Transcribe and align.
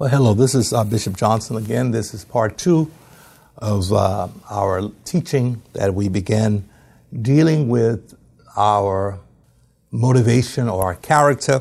Well, 0.00 0.08
hello, 0.08 0.32
this 0.32 0.54
is 0.54 0.72
uh, 0.72 0.82
Bishop 0.82 1.14
Johnson 1.14 1.58
again. 1.58 1.90
This 1.90 2.14
is 2.14 2.24
part 2.24 2.56
two 2.56 2.90
of 3.58 3.92
uh, 3.92 4.28
our 4.48 4.90
teaching 5.04 5.60
that 5.74 5.92
we 5.92 6.08
began 6.08 6.66
dealing 7.20 7.68
with 7.68 8.16
our 8.56 9.18
motivation 9.90 10.70
or 10.70 10.84
our 10.84 10.94
character. 10.94 11.60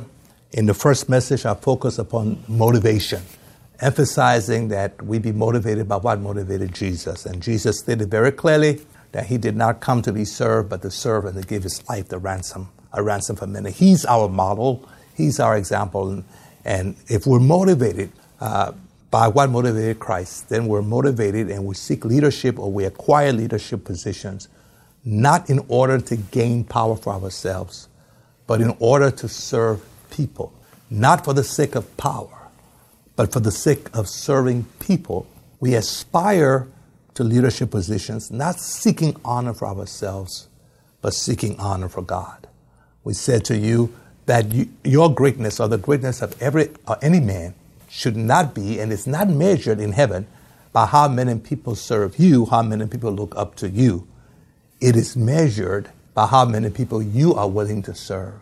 In 0.54 0.68
the 0.68 0.74
first 0.74 1.10
message, 1.10 1.46
I 1.46 1.54
focused 1.54 2.00
upon 2.00 2.42
motivation, 2.48 3.24
emphasizing 3.82 4.70
that 4.70 5.02
we 5.02 5.20
be 5.20 5.34
motivated 5.34 5.90
by 5.90 5.98
what 5.98 6.22
motivated 6.22 6.74
Jesus. 6.74 7.26
And 7.26 7.44
Jesus 7.44 7.80
stated 7.80 8.10
very 8.10 8.32
clearly 8.32 8.80
that 9.12 9.26
he 9.26 9.38
did 9.38 9.58
not 9.58 9.82
come 9.82 10.02
to 10.04 10.14
be 10.14 10.24
served, 10.24 10.70
but 10.70 10.82
to 10.84 10.92
serve 10.92 11.26
and 11.26 11.42
to 11.42 11.46
give 11.46 11.64
his 11.64 11.84
life 11.90 12.08
the 12.08 12.20
ransom, 12.20 12.70
a 12.94 13.04
ransom 13.04 13.36
for 13.36 13.48
many. 13.48 13.72
He's 13.72 14.06
our 14.06 14.30
model, 14.30 14.88
he's 15.14 15.42
our 15.42 15.58
example. 15.58 16.10
And, 16.10 16.24
and 16.64 16.96
if 17.10 17.28
we're 17.28 17.42
motivated 17.42 18.14
uh, 18.40 18.72
by 19.12 19.28
what 19.28 19.50
motivated 19.50 20.00
Christ, 20.00 20.50
then 20.50 20.68
we're 20.68 20.82
motivated 20.82 21.50
and 21.50 21.66
we 21.66 21.76
seek 21.76 22.06
leadership 22.06 22.60
or 22.60 22.72
we 22.72 22.86
acquire 22.86 23.34
leadership 23.34 23.84
positions, 23.84 24.48
not 25.04 25.50
in 25.50 25.60
order 25.68 26.00
to 26.00 26.16
gain 26.16 26.64
power 26.64 26.96
for 26.96 27.14
ourselves, 27.14 27.88
but 28.46 28.62
in 28.62 28.76
order 28.80 29.10
to 29.10 29.28
serve 29.28 29.84
people, 30.12 30.54
not 30.90 31.26
for 31.26 31.34
the 31.34 31.44
sake 31.44 31.76
of 31.76 31.98
power, 31.98 32.48
but 33.16 33.34
for 33.34 33.40
the 33.40 33.52
sake 33.52 33.90
of 33.96 34.08
serving 34.08 34.66
people. 34.80 35.28
We 35.60 35.74
aspire 35.74 36.68
to 37.16 37.24
leadership 37.24 37.72
positions, 37.72 38.32
not 38.32 38.60
seeking 38.60 39.20
honor 39.26 39.54
for 39.54 39.68
ourselves, 39.68 40.48
but 41.02 41.14
seeking 41.14 41.60
honor 41.60 41.90
for 41.90 42.02
God. 42.02 42.48
We 43.04 43.14
said 43.14 43.44
to 43.46 43.58
you 43.58 43.94
that 44.26 44.52
you, 44.52 44.70
your 44.84 45.14
greatness 45.14 45.60
or 45.60 45.68
the 45.68 45.78
greatness 45.78 46.22
of 46.22 46.40
every 46.42 46.70
or 46.88 46.98
any 47.02 47.20
man 47.20 47.56
should 47.90 48.16
not 48.16 48.54
be, 48.54 48.80
and 48.80 48.94
it's 48.94 49.08
not 49.08 49.30
measured 49.30 49.80
in 49.80 49.92
heaven 49.92 50.28
by 50.72 50.86
how 50.86 51.08
many 51.08 51.38
people 51.40 51.76
serve 51.76 52.18
you, 52.18 52.46
how 52.46 52.62
many 52.62 52.86
people 52.88 53.12
look 53.12 53.36
up 53.36 53.56
to 53.56 53.70
you. 53.70 54.08
It 54.80 54.96
is 54.96 55.18
measured 55.18 55.90
by 56.14 56.28
how 56.28 56.46
many 56.46 56.70
people 56.70 57.02
you 57.02 57.34
are 57.34 57.50
willing 57.50 57.82
to 57.84 57.96
serve, 57.96 58.40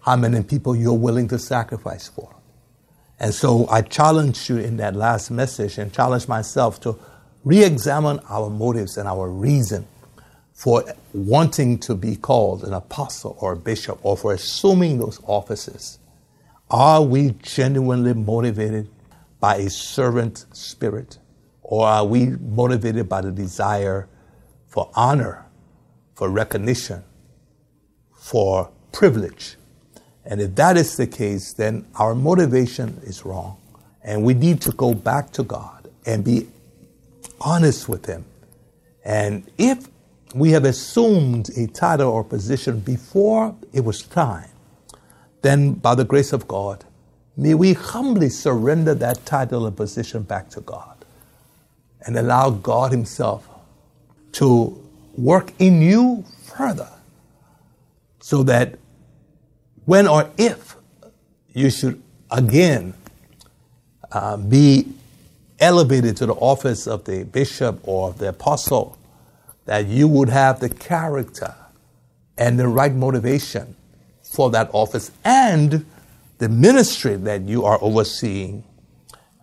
how 0.00 0.16
many 0.16 0.42
people 0.42 0.76
you're 0.76 0.94
willing 0.94 1.28
to 1.28 1.38
sacrifice 1.38 2.08
for. 2.08 2.34
And 3.18 3.34
so 3.34 3.66
I 3.68 3.82
challenge 3.82 4.48
you 4.48 4.58
in 4.58 4.76
that 4.76 4.94
last 4.94 5.30
message 5.30 5.78
and 5.78 5.92
challenge 5.92 6.28
myself 6.28 6.80
to 6.82 6.98
re 7.44 7.64
examine 7.64 8.20
our 8.28 8.50
motives 8.50 8.96
and 8.96 9.08
our 9.08 9.28
reason 9.28 9.86
for 10.52 10.84
wanting 11.12 11.78
to 11.78 11.94
be 11.94 12.16
called 12.16 12.64
an 12.64 12.72
apostle 12.72 13.36
or 13.40 13.52
a 13.52 13.56
bishop 13.56 13.98
or 14.02 14.16
for 14.16 14.32
assuming 14.32 14.98
those 14.98 15.20
offices. 15.26 15.98
Are 16.70 17.02
we 17.02 17.30
genuinely 17.42 18.12
motivated 18.12 18.90
by 19.38 19.56
a 19.56 19.70
servant 19.70 20.46
spirit? 20.52 21.18
Or 21.62 21.86
are 21.86 22.04
we 22.04 22.26
motivated 22.26 23.08
by 23.08 23.20
the 23.20 23.30
desire 23.30 24.08
for 24.66 24.90
honor, 24.94 25.46
for 26.14 26.28
recognition, 26.28 27.04
for 28.12 28.70
privilege? 28.92 29.56
And 30.24 30.40
if 30.40 30.56
that 30.56 30.76
is 30.76 30.96
the 30.96 31.06
case, 31.06 31.52
then 31.52 31.86
our 31.94 32.14
motivation 32.14 33.00
is 33.04 33.24
wrong. 33.24 33.58
And 34.02 34.24
we 34.24 34.34
need 34.34 34.60
to 34.62 34.72
go 34.72 34.92
back 34.92 35.30
to 35.32 35.44
God 35.44 35.88
and 36.04 36.24
be 36.24 36.48
honest 37.40 37.88
with 37.88 38.06
Him. 38.06 38.24
And 39.04 39.48
if 39.56 39.86
we 40.34 40.50
have 40.50 40.64
assumed 40.64 41.50
a 41.56 41.68
title 41.68 42.10
or 42.10 42.24
position 42.24 42.80
before 42.80 43.54
it 43.72 43.84
was 43.84 44.02
time, 44.02 44.50
then 45.46 45.74
by 45.74 45.94
the 45.94 46.04
grace 46.04 46.32
of 46.32 46.48
God, 46.48 46.84
may 47.36 47.54
we 47.54 47.72
humbly 47.72 48.28
surrender 48.28 48.94
that 48.94 49.24
title 49.24 49.66
and 49.66 49.76
position 49.76 50.22
back 50.22 50.50
to 50.50 50.60
God 50.60 51.04
and 52.04 52.16
allow 52.18 52.50
God 52.50 52.90
Himself 52.90 53.48
to 54.32 54.82
work 55.16 55.52
in 55.60 55.80
you 55.80 56.24
further 56.42 56.90
so 58.20 58.42
that 58.42 58.78
when 59.84 60.08
or 60.08 60.28
if 60.36 60.74
you 61.54 61.70
should 61.70 62.02
again 62.30 62.92
uh, 64.10 64.36
be 64.36 64.92
elevated 65.60 66.16
to 66.16 66.26
the 66.26 66.34
office 66.34 66.88
of 66.88 67.04
the 67.04 67.24
bishop 67.24 67.78
or 67.84 68.12
the 68.12 68.28
apostle, 68.28 68.98
that 69.64 69.86
you 69.86 70.08
would 70.08 70.28
have 70.28 70.58
the 70.58 70.68
character 70.68 71.54
and 72.36 72.58
the 72.58 72.68
right 72.68 72.92
motivation 72.94 73.76
for 74.36 74.50
that 74.50 74.68
office 74.74 75.10
and 75.24 75.86
the 76.36 76.48
ministry 76.50 77.16
that 77.16 77.40
you 77.40 77.64
are 77.64 77.78
overseeing 77.80 78.62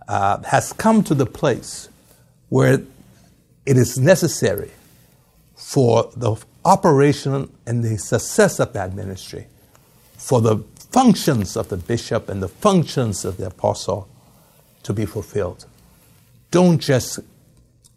uh, 0.07 0.39
has 0.43 0.71
come 0.71 1.03
to 1.03 1.15
the 1.15 1.25
place 1.25 1.89
where 2.49 2.75
it 3.65 3.75
is 3.75 3.97
necessary 3.97 4.69
for 5.55 6.11
the 6.15 6.35
operation 6.63 7.51
and 7.65 7.83
the 7.83 7.97
success 7.97 8.59
of 8.59 8.71
that 8.73 8.93
ministry, 8.93 9.47
for 10.15 10.41
the 10.41 10.57
functions 10.91 11.57
of 11.57 11.69
the 11.69 11.77
bishop 11.77 12.29
and 12.29 12.43
the 12.43 12.47
functions 12.47 13.25
of 13.25 13.37
the 13.37 13.47
apostle 13.47 14.07
to 14.83 14.93
be 14.93 15.07
fulfilled. 15.07 15.65
Don't 16.51 16.77
just 16.77 17.19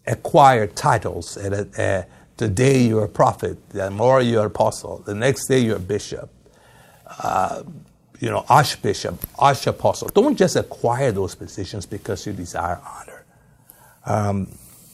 acquire 0.06 0.66
titles. 0.66 1.36
At 1.36 1.52
a, 1.52 1.68
uh, 1.78 2.04
today 2.38 2.84
you're 2.84 3.04
a 3.04 3.08
prophet, 3.08 3.58
tomorrow 3.70 4.20
you're 4.20 4.40
an 4.40 4.46
apostle, 4.46 5.02
the 5.04 5.14
next 5.14 5.46
day 5.48 5.58
you're 5.58 5.76
a 5.76 5.90
bishop 5.96 6.30
uh, 7.06 7.62
you 8.20 8.30
know, 8.30 8.44
archbishop, 8.48 9.18
archapostle. 9.38 10.08
Don't 10.08 10.36
just 10.36 10.56
acquire 10.56 11.12
those 11.12 11.34
positions 11.34 11.86
because 11.86 12.26
you 12.26 12.32
desire 12.32 12.80
honor. 12.84 13.24
Um, 14.06 14.48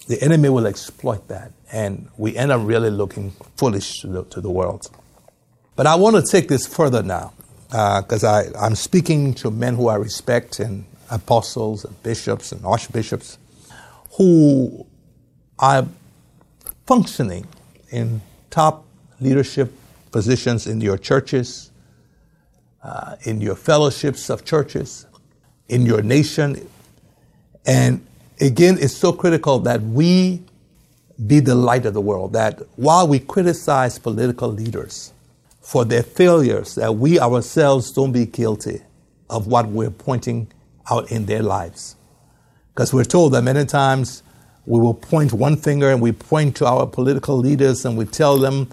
the 0.08 0.20
enemy 0.22 0.48
will 0.48 0.66
exploit 0.66 1.28
that, 1.28 1.52
and 1.70 2.08
we 2.16 2.36
end 2.36 2.50
up 2.50 2.60
really 2.64 2.90
looking 2.90 3.32
foolish 3.56 4.00
to 4.00 4.08
the, 4.08 4.24
to 4.24 4.40
the 4.40 4.50
world. 4.50 4.90
But 5.76 5.86
I 5.86 5.94
want 5.94 6.16
to 6.16 6.22
take 6.22 6.48
this 6.48 6.66
further 6.66 7.02
now, 7.02 7.32
because 7.68 8.24
uh, 8.24 8.50
I'm 8.58 8.74
speaking 8.74 9.34
to 9.34 9.50
men 9.50 9.76
who 9.76 9.88
I 9.88 9.96
respect, 9.96 10.58
and 10.58 10.84
apostles, 11.10 11.84
and 11.84 12.02
bishops, 12.02 12.52
and 12.52 12.64
archbishops, 12.64 13.38
who 14.18 14.86
are 15.58 15.86
functioning 16.86 17.46
in 17.90 18.20
top 18.50 18.84
leadership 19.20 19.72
positions 20.10 20.66
in 20.66 20.80
your 20.80 20.98
churches, 20.98 21.70
uh, 22.82 23.16
in 23.22 23.40
your 23.40 23.54
fellowships 23.54 24.28
of 24.30 24.44
churches, 24.44 25.06
in 25.68 25.86
your 25.86 26.02
nation. 26.02 26.68
And 27.66 28.04
again, 28.40 28.78
it's 28.80 28.96
so 28.96 29.12
critical 29.12 29.60
that 29.60 29.82
we 29.82 30.42
be 31.26 31.40
the 31.40 31.54
light 31.54 31.86
of 31.86 31.94
the 31.94 32.00
world, 32.00 32.32
that 32.32 32.60
while 32.76 33.06
we 33.06 33.18
criticize 33.18 33.98
political 33.98 34.48
leaders 34.48 35.12
for 35.60 35.84
their 35.84 36.02
failures, 36.02 36.74
that 36.74 36.96
we 36.96 37.20
ourselves 37.20 37.92
don't 37.92 38.12
be 38.12 38.26
guilty 38.26 38.82
of 39.30 39.46
what 39.46 39.68
we're 39.68 39.90
pointing 39.90 40.48
out 40.90 41.10
in 41.10 41.26
their 41.26 41.42
lives. 41.42 41.96
Because 42.74 42.92
we're 42.92 43.04
told 43.04 43.32
that 43.34 43.42
many 43.42 43.64
times 43.64 44.22
we 44.66 44.80
will 44.80 44.94
point 44.94 45.32
one 45.32 45.56
finger 45.56 45.90
and 45.90 46.00
we 46.00 46.12
point 46.12 46.56
to 46.56 46.66
our 46.66 46.86
political 46.86 47.36
leaders 47.36 47.84
and 47.84 47.96
we 47.96 48.04
tell 48.04 48.38
them 48.38 48.68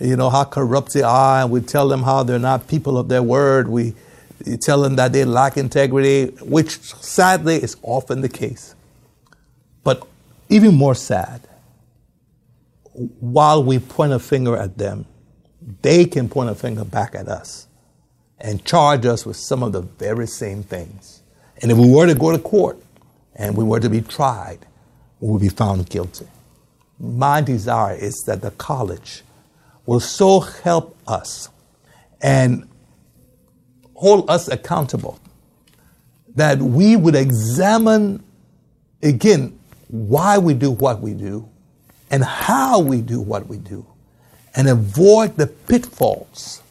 you 0.00 0.16
know, 0.16 0.30
how 0.30 0.44
corrupt 0.44 0.94
they 0.94 1.02
are, 1.02 1.42
and 1.42 1.50
we 1.50 1.60
tell 1.60 1.88
them 1.88 2.02
how 2.02 2.22
they're 2.22 2.38
not 2.38 2.68
people 2.68 2.98
of 2.98 3.08
their 3.08 3.22
word. 3.22 3.68
We 3.68 3.94
tell 4.60 4.82
them 4.82 4.96
that 4.96 5.12
they 5.12 5.24
lack 5.24 5.56
integrity, 5.56 6.26
which 6.42 6.78
sadly 6.80 7.56
is 7.56 7.76
often 7.82 8.20
the 8.20 8.28
case. 8.28 8.74
But 9.84 10.06
even 10.48 10.74
more 10.74 10.94
sad, 10.94 11.48
while 13.20 13.62
we 13.62 13.78
point 13.78 14.12
a 14.12 14.18
finger 14.18 14.56
at 14.56 14.78
them, 14.78 15.06
they 15.82 16.04
can 16.04 16.28
point 16.28 16.50
a 16.50 16.54
finger 16.54 16.84
back 16.84 17.14
at 17.14 17.28
us 17.28 17.68
and 18.38 18.64
charge 18.64 19.06
us 19.06 19.24
with 19.24 19.36
some 19.36 19.62
of 19.62 19.72
the 19.72 19.82
very 19.82 20.26
same 20.26 20.62
things. 20.62 21.22
And 21.60 21.70
if 21.70 21.78
we 21.78 21.88
were 21.88 22.06
to 22.06 22.14
go 22.14 22.32
to 22.32 22.38
court 22.38 22.76
and 23.36 23.56
we 23.56 23.62
were 23.62 23.80
to 23.80 23.88
be 23.88 24.00
tried, 24.00 24.58
we 25.20 25.30
would 25.30 25.40
be 25.40 25.48
found 25.48 25.88
guilty. 25.88 26.26
My 26.98 27.40
desire 27.40 27.94
is 27.94 28.22
that 28.26 28.42
the 28.42 28.50
college 28.50 29.22
will 29.86 30.00
so 30.00 30.40
help 30.40 30.96
us 31.06 31.48
and 32.20 32.68
hold 33.94 34.28
us 34.30 34.48
accountable 34.48 35.18
that 36.34 36.58
we 36.58 36.96
would 36.96 37.14
examine 37.14 38.22
again 39.02 39.58
why 39.88 40.38
we 40.38 40.54
do 40.54 40.70
what 40.70 41.00
we 41.00 41.12
do 41.12 41.48
and 42.10 42.24
how 42.24 42.80
we 42.80 43.00
do 43.00 43.20
what 43.20 43.46
we 43.46 43.58
do 43.58 43.84
and 44.54 44.68
avoid 44.68 45.36
the 45.36 45.46
pitfalls 45.46 46.62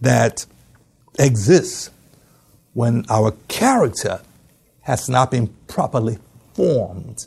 that 0.00 0.44
exist 1.18 1.90
when 2.72 3.04
our 3.08 3.32
character 3.48 4.20
has 4.82 5.08
not 5.08 5.30
been 5.30 5.48
properly 5.66 6.18
formed, 6.54 7.26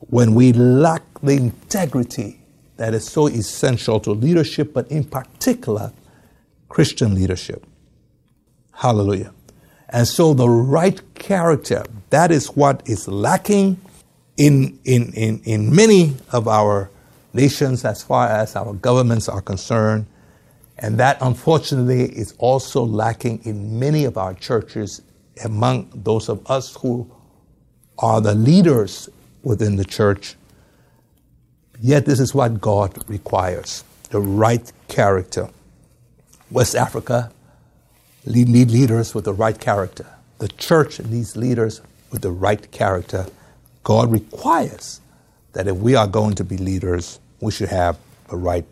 when 0.00 0.34
we 0.34 0.52
lack 0.52 1.02
the 1.22 1.32
integrity 1.32 2.40
that 2.76 2.94
is 2.94 3.06
so 3.06 3.26
essential 3.26 4.00
to 4.00 4.10
leadership, 4.12 4.72
but 4.72 4.90
in 4.90 5.04
particular, 5.04 5.92
Christian 6.68 7.14
leadership. 7.14 7.64
Hallelujah. 8.72 9.32
And 9.88 10.06
so 10.06 10.34
the 10.34 10.48
right 10.48 11.00
character, 11.14 11.84
that 12.10 12.30
is 12.30 12.48
what 12.48 12.82
is 12.86 13.08
lacking 13.08 13.80
in, 14.36 14.78
in, 14.84 15.12
in, 15.14 15.40
in 15.44 15.74
many 15.74 16.16
of 16.32 16.48
our 16.48 16.90
nations 17.32 17.84
as 17.84 18.02
far 18.02 18.28
as 18.28 18.56
our 18.56 18.74
governments 18.74 19.28
are 19.28 19.40
concerned. 19.40 20.06
And 20.78 20.98
that 20.98 21.18
unfortunately 21.20 22.04
is 22.04 22.34
also 22.38 22.84
lacking 22.84 23.40
in 23.44 23.78
many 23.78 24.04
of 24.04 24.18
our 24.18 24.34
churches 24.34 25.00
among 25.44 25.90
those 25.94 26.28
of 26.28 26.50
us 26.50 26.76
who 26.76 27.10
are 27.98 28.20
the 28.20 28.34
leaders 28.34 29.08
within 29.42 29.76
the 29.76 29.84
church. 29.84 30.36
Yet 31.80 32.06
this 32.06 32.20
is 32.20 32.34
what 32.34 32.60
God 32.60 32.96
requires 33.08 33.84
the 34.10 34.20
right 34.20 34.72
character. 34.88 35.50
West 36.50 36.74
Africa 36.74 37.30
need 38.24 38.70
leaders 38.70 39.14
with 39.14 39.24
the 39.24 39.32
right 39.32 39.58
character. 39.58 40.06
The 40.38 40.48
church 40.48 41.00
needs 41.00 41.36
leaders 41.36 41.80
with 42.10 42.22
the 42.22 42.30
right 42.30 42.70
character. 42.70 43.26
God 43.82 44.10
requires 44.10 45.00
that 45.52 45.68
if 45.68 45.76
we 45.76 45.94
are 45.94 46.06
going 46.06 46.34
to 46.34 46.44
be 46.44 46.56
leaders, 46.56 47.18
we 47.40 47.52
should 47.52 47.68
have 47.68 47.98
the 48.28 48.36
right 48.36 48.64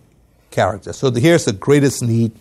character. 0.51 0.93
So 0.93 1.11
here's 1.11 1.45
the 1.45 1.53
greatest 1.53 2.03
need 2.03 2.33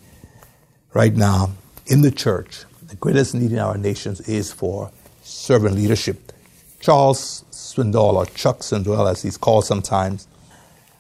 right 0.94 1.14
now 1.14 1.52
in 1.88 2.02
the 2.02 2.12
church. 2.12 2.64
The 2.88 2.96
greatest 2.96 3.34
need 3.36 3.52
in 3.52 3.60
our 3.60 3.78
nations 3.78 4.22
is 4.22 4.52
for 4.52 4.92
servant 5.24 5.76
leadership. 5.76 6.32
Charles 6.80 7.44
Swindoll, 7.52 8.14
or 8.16 8.26
Chuck 8.28 8.60
Swindoll, 8.60 9.10
as 9.10 9.22
he's 9.22 9.38
called 9.38 9.66
sometimes, 9.66 10.28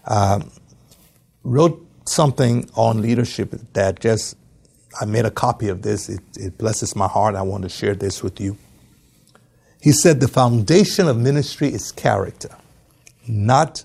um, 0.05 0.51
wrote 1.43 1.85
something 2.05 2.69
on 2.75 3.01
leadership 3.01 3.53
that 3.73 3.99
just, 3.99 4.37
I 4.99 5.05
made 5.05 5.25
a 5.25 5.31
copy 5.31 5.69
of 5.69 5.81
this. 5.81 6.09
It, 6.09 6.21
it 6.35 6.57
blesses 6.57 6.95
my 6.95 7.07
heart. 7.07 7.35
I 7.35 7.41
want 7.41 7.63
to 7.63 7.69
share 7.69 7.95
this 7.95 8.21
with 8.21 8.39
you. 8.39 8.57
He 9.81 9.91
said, 9.91 10.19
The 10.19 10.27
foundation 10.27 11.07
of 11.07 11.17
ministry 11.17 11.73
is 11.73 11.91
character, 11.91 12.55
not 13.27 13.83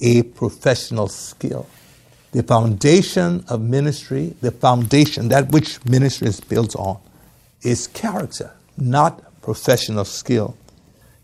a 0.00 0.22
professional 0.22 1.08
skill. 1.08 1.68
The 2.32 2.42
foundation 2.42 3.44
of 3.48 3.60
ministry, 3.60 4.34
the 4.40 4.50
foundation, 4.50 5.28
that 5.28 5.52
which 5.52 5.84
ministry 5.84 6.26
is 6.26 6.40
built 6.40 6.74
on, 6.74 6.98
is 7.62 7.86
character, 7.86 8.52
not 8.76 9.40
professional 9.40 10.04
skill. 10.04 10.56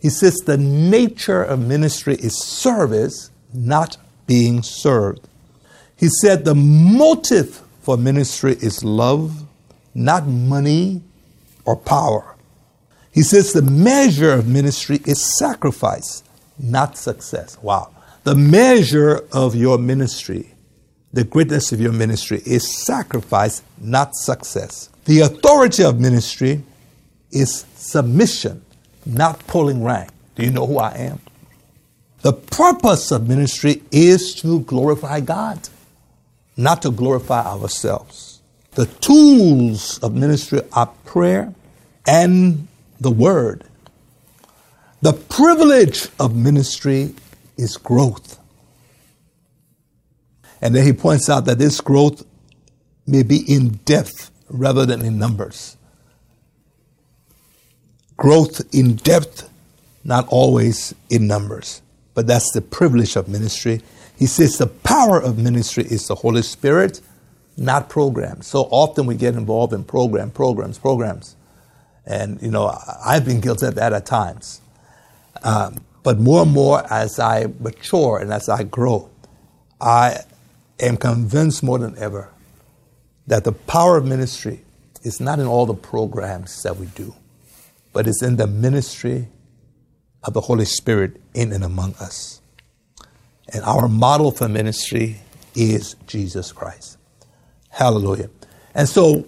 He 0.01 0.09
says 0.09 0.37
the 0.47 0.57
nature 0.57 1.43
of 1.43 1.59
ministry 1.59 2.15
is 2.15 2.41
service, 2.43 3.30
not 3.53 3.97
being 4.27 4.63
served. 4.63 5.27
He 5.97 6.09
said 6.09 6.45
the 6.45 6.55
motive 6.55 7.63
for 7.83 7.97
ministry 7.97 8.53
is 8.53 8.85
love, 8.85 9.43
not 9.95 10.27
money 10.27 11.03
or 11.65 11.77
power. 11.77 12.37
He 13.13 13.23
says 13.23 13.53
the 13.53 13.63
measure 13.63 14.33
of 14.33 14.47
ministry 14.47 15.01
is 15.05 15.39
sacrifice, 15.39 16.23
not 16.59 16.97
success. 16.97 17.59
Wow. 17.61 17.91
The 18.25 18.35
measure 18.35 19.25
of 19.33 19.55
your 19.55 19.79
ministry, 19.79 20.55
the 21.13 21.25
greatness 21.25 21.73
of 21.73 21.81
your 21.81 21.93
ministry 21.93 22.41
is 22.47 22.85
sacrifice, 22.85 23.63
not 23.81 24.15
success. 24.15 24.91
The 25.07 25.21
authority 25.21 25.83
of 25.83 25.99
ministry 25.99 26.63
is 27.33 27.65
submission, 27.75 28.63
not 29.05 29.45
pulling 29.47 29.83
rank. 29.83 30.11
Do 30.37 30.45
you 30.45 30.51
know 30.51 30.67
who 30.67 30.79
I 30.79 30.93
am? 30.93 31.21
The 32.23 32.33
purpose 32.33 33.11
of 33.11 33.29
ministry 33.29 33.83
is 33.91 34.35
to 34.37 34.61
glorify 34.61 35.21
God 35.21 35.69
not 36.61 36.83
to 36.83 36.91
glorify 36.91 37.43
ourselves. 37.45 38.43
The 38.73 38.87
tools 38.87 39.99
of 40.01 40.15
ministry 40.15 40.61
are 40.73 40.87
prayer 41.05 41.55
and 42.07 42.69
the 43.01 43.11
word. 43.11 43.65
The 45.01 45.15
privilege 45.15 46.09
of 46.19 46.37
ministry 46.37 47.15
is 47.57 47.79
growth. 47.79 48.39
And 50.61 50.75
then 50.75 50.85
he 50.85 50.93
points 50.93 51.31
out 51.31 51.47
that 51.47 51.59
this 51.59 51.81
growth 51.81 52.25
may 53.07 53.23
be 53.23 53.39
in 53.51 53.81
depth 53.87 54.31
rather 54.51 54.85
than 54.85 55.01
in 55.01 55.19
numbers. 55.19 55.79
Growth 58.19 58.63
in 58.75 58.97
depth, 58.97 59.49
not 60.05 60.29
always 60.29 60.95
in 61.09 61.27
numbers. 61.27 61.81
But 62.21 62.27
that's 62.27 62.53
the 62.53 62.61
privilege 62.61 63.17
of 63.17 63.29
ministry 63.29 63.81
he 64.21 64.27
says 64.27 64.59
the 64.59 64.67
power 64.67 65.19
of 65.19 65.39
ministry 65.39 65.83
is 65.83 66.07
the 66.07 66.15
Holy 66.15 66.43
Spirit, 66.43 67.01
not 67.57 67.89
programs. 67.89 68.49
So 68.49 68.69
often 68.71 69.07
we 69.07 69.15
get 69.15 69.35
involved 69.35 69.73
in 69.73 69.83
program, 69.83 70.31
programs, 70.31 70.77
programs. 70.77 71.37
And, 72.05 72.41
you 72.43 72.51
know, 72.51 72.71
I've 73.03 73.25
been 73.25 73.41
guilty 73.41 73.65
of 73.65 73.77
that 73.77 73.95
at 73.95 74.05
times. 74.05 74.61
Um, 75.43 75.83
but 76.03 76.19
more 76.19 76.43
and 76.43 76.53
more 76.53 76.85
as 76.93 77.19
I 77.19 77.47
mature 77.61 78.19
and 78.19 78.31
as 78.31 78.51
I 78.51 78.65
grow, 78.65 79.09
I 79.81 80.19
am 80.79 80.99
convinced 80.99 81.63
more 81.63 81.79
than 81.79 81.97
ever 81.97 82.29
that 83.27 83.45
the 83.45 83.53
power 83.53 83.97
of 83.97 84.05
ministry 84.05 84.61
is 85.03 85.19
not 85.19 85.39
in 85.39 85.47
all 85.47 85.65
the 85.65 85.73
programs 85.73 86.63
that 86.65 86.77
we 86.77 86.85
do, 86.89 87.15
but 87.95 88.07
it's 88.07 88.23
in 88.23 88.37
the 88.37 88.47
ministry 88.47 89.29
of 90.25 90.35
the 90.35 90.41
Holy 90.43 90.65
Spirit 90.65 91.21
in 91.35 91.53
and 91.53 91.65
among 91.65 91.95
us. 91.95 92.41
And 93.53 93.65
our 93.65 93.89
model 93.89 94.31
for 94.31 94.49
ministry 94.49 95.21
is 95.55 95.97
Jesus 96.07 96.53
Christ. 96.53 96.99
Hallelujah. 97.71 98.31
And 98.75 98.89
so 98.89 99.27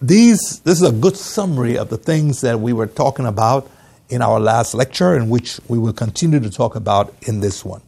these 0.00 0.60
this 0.60 0.80
is 0.80 0.88
a 0.88 0.92
good 0.92 1.16
summary 1.16 1.78
of 1.78 1.88
the 1.88 1.96
things 1.96 2.40
that 2.40 2.60
we 2.60 2.72
were 2.72 2.86
talking 2.86 3.26
about 3.26 3.70
in 4.08 4.20
our 4.20 4.40
last 4.40 4.74
lecture 4.74 5.14
and 5.14 5.30
which 5.30 5.60
we 5.68 5.78
will 5.78 5.92
continue 5.92 6.40
to 6.40 6.50
talk 6.50 6.74
about 6.74 7.14
in 7.22 7.40
this 7.40 7.64
one. 7.64 7.80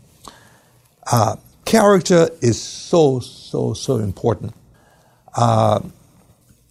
Uh, 1.11 1.37
character 1.65 2.31
is 2.41 2.61
so, 2.61 3.21
so, 3.21 3.75
so 3.75 3.97
important. 3.99 4.55
Uh, 5.37 5.81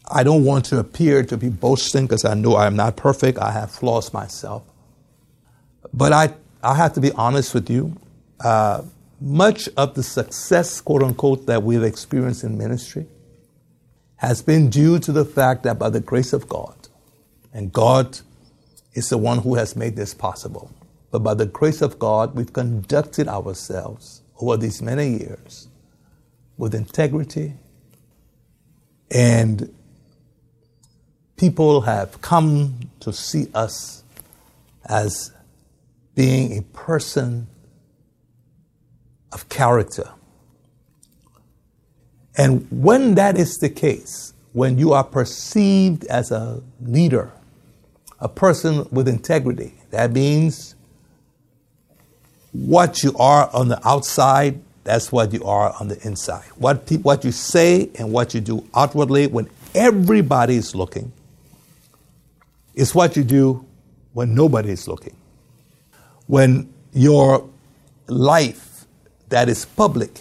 I 0.10 0.24
don't 0.24 0.44
want 0.44 0.66
to 0.66 0.80
appear 0.80 1.24
to 1.24 1.38
be 1.38 1.50
boasting 1.50 2.06
because 2.06 2.26
I 2.26 2.34
know 2.34 2.56
I 2.56 2.66
am 2.66 2.76
not 2.76 2.96
perfect. 2.96 3.38
I 3.38 3.52
have 3.52 3.72
flaws 3.72 4.12
myself. 4.14 4.64
But 5.94 6.12
I, 6.12 6.34
I 6.62 6.76
have 6.76 6.94
to 6.94 7.02
be 7.02 7.12
honest 7.12 7.54
with 7.54 7.70
you. 7.70 7.96
Uh, 8.40 8.84
much 9.22 9.70
of 9.78 9.94
the 9.94 10.04
success, 10.04 10.82
quote 10.82 11.04
unquote, 11.04 11.46
that 11.46 11.64
we've 11.64 11.84
experienced 11.84 12.44
in 12.44 12.58
ministry 12.58 13.06
has 14.18 14.42
been 14.42 14.70
due 14.70 15.00
to 15.00 15.12
the 15.12 15.26
fact 15.26 15.64
that 15.64 15.78
by 15.78 15.90
the 15.90 16.00
grace 16.00 16.32
of 16.32 16.48
God, 16.48 16.88
and 17.54 17.74
God 17.74 18.20
is 18.94 19.10
the 19.10 19.18
one 19.18 19.40
who 19.40 19.56
has 19.56 19.76
made 19.76 19.98
this 19.98 20.14
possible, 20.14 20.72
but 21.12 21.20
by 21.20 21.34
the 21.34 21.46
grace 21.46 21.82
of 21.82 22.00
God, 22.00 22.34
we've 22.34 22.54
conducted 22.54 23.28
ourselves 23.28 24.22
over 24.40 24.56
these 24.56 24.82
many 24.82 25.10
years 25.10 25.68
with 26.58 26.74
integrity, 26.74 27.56
and 29.12 29.74
people 31.36 31.82
have 31.82 32.22
come 32.22 32.90
to 33.02 33.12
see 33.12 33.48
us 33.54 34.04
as 34.86 35.33
being 36.16 36.58
a 36.58 36.62
person 36.62 37.48
of 39.32 39.50
character. 39.50 40.10
And 42.38 42.68
when 42.72 43.16
that 43.16 43.38
is 43.38 43.58
the 43.58 43.70
case, 43.70 44.34
when 44.54 44.78
you 44.78 44.94
are 44.94 45.04
perceived 45.04 46.06
as 46.06 46.32
a 46.32 46.62
leader, 46.82 47.32
a 48.20 48.30
person 48.30 48.88
with 48.92 49.08
integrity, 49.08 49.74
that 49.92 50.12
means 50.12 50.76
what 52.52 53.04
you 53.04 53.16
are 53.18 53.50
on 53.54 53.68
the 53.68 53.88
outside, 53.88 54.62
that's 54.84 55.12
what 55.12 55.34
you 55.34 55.44
are 55.44 55.76
on 55.80 55.88
the 55.88 56.00
inside. 56.06 56.46
What, 56.56 56.86
pe- 56.86 56.98
what 56.98 57.26
you 57.26 57.32
say 57.32 57.90
and 57.96 58.12
what 58.12 58.34
you 58.34 58.42
do 58.42 58.68
outwardly 58.76 59.28
when 59.28 59.50
everybody 59.74 60.56
is 60.56 60.76
looking 60.76 61.12
is 62.76 62.94
what 62.94 63.16
you 63.16 63.24
do 63.24 63.66
when 64.14 64.36
nobody 64.36 64.70
is 64.70 64.88
looking. 64.88 65.16
When 66.34 66.74
your 66.94 67.48
life 68.08 68.86
that 69.30 69.50
is 69.50 69.66
public 69.66 70.20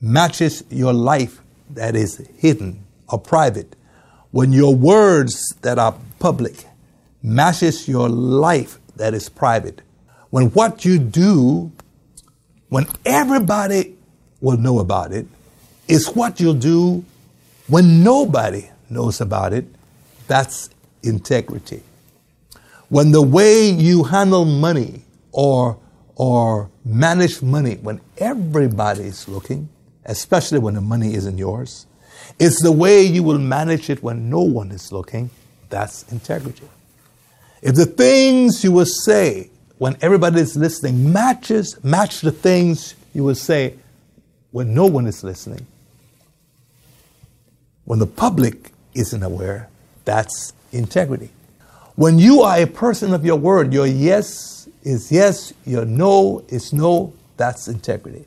matches 0.00 0.64
your 0.70 0.92
life 0.92 1.40
that 1.70 1.94
is 1.94 2.16
hidden 2.38 2.84
or 3.08 3.20
private, 3.20 3.76
when 4.32 4.52
your 4.52 4.74
words 4.74 5.54
that 5.62 5.78
are 5.78 5.94
public 6.18 6.64
matches 7.22 7.86
your 7.86 8.08
life 8.08 8.80
that 8.96 9.14
is 9.14 9.28
private, 9.28 9.82
when 10.30 10.46
what 10.46 10.84
you 10.84 10.98
do, 10.98 11.70
when 12.68 12.88
everybody 13.06 13.94
will 14.40 14.56
know 14.56 14.80
about 14.80 15.12
it, 15.12 15.28
is 15.86 16.08
what 16.08 16.40
you'll 16.40 16.54
do 16.54 17.04
when 17.68 18.02
nobody 18.02 18.68
knows 18.88 19.20
about 19.20 19.52
it, 19.52 19.64
that's 20.26 20.70
integrity. 21.04 21.84
When 22.88 23.12
the 23.12 23.22
way 23.22 23.70
you 23.70 24.02
handle 24.02 24.44
money 24.44 25.04
or 25.32 25.78
or 26.16 26.70
manage 26.84 27.40
money 27.40 27.76
when 27.76 28.00
everybody 28.18 29.04
is 29.04 29.26
looking, 29.26 29.68
especially 30.04 30.58
when 30.58 30.74
the 30.74 30.80
money 30.80 31.14
isn't 31.14 31.38
yours. 31.38 31.86
It's 32.38 32.62
the 32.62 32.72
way 32.72 33.02
you 33.02 33.22
will 33.22 33.38
manage 33.38 33.88
it 33.88 34.02
when 34.02 34.28
no 34.28 34.42
one 34.42 34.70
is 34.70 34.92
looking. 34.92 35.30
that's 35.70 36.10
integrity. 36.12 36.68
If 37.62 37.74
the 37.76 37.86
things 37.86 38.64
you 38.64 38.72
will 38.72 38.86
say 38.86 39.50
when 39.78 39.96
everybody 40.02 40.40
is 40.40 40.56
listening 40.56 41.12
matches 41.12 41.82
match 41.84 42.20
the 42.20 42.32
things 42.32 42.94
you 43.14 43.24
will 43.24 43.34
say 43.34 43.74
when 44.50 44.74
no 44.74 44.86
one 44.86 45.06
is 45.06 45.22
listening, 45.22 45.66
when 47.84 47.98
the 47.98 48.06
public 48.06 48.72
isn't 48.94 49.22
aware, 49.22 49.68
that's 50.04 50.52
integrity. 50.72 51.30
When 51.94 52.18
you 52.18 52.42
are 52.42 52.58
a 52.58 52.66
person 52.66 53.14
of 53.14 53.24
your 53.24 53.36
word, 53.36 53.72
your 53.72 53.86
yes 53.86 54.59
is 54.82 55.12
yes, 55.12 55.52
your 55.64 55.84
no 55.84 56.44
is 56.48 56.72
no, 56.72 57.12
that's 57.36 57.68
integrity. 57.68 58.24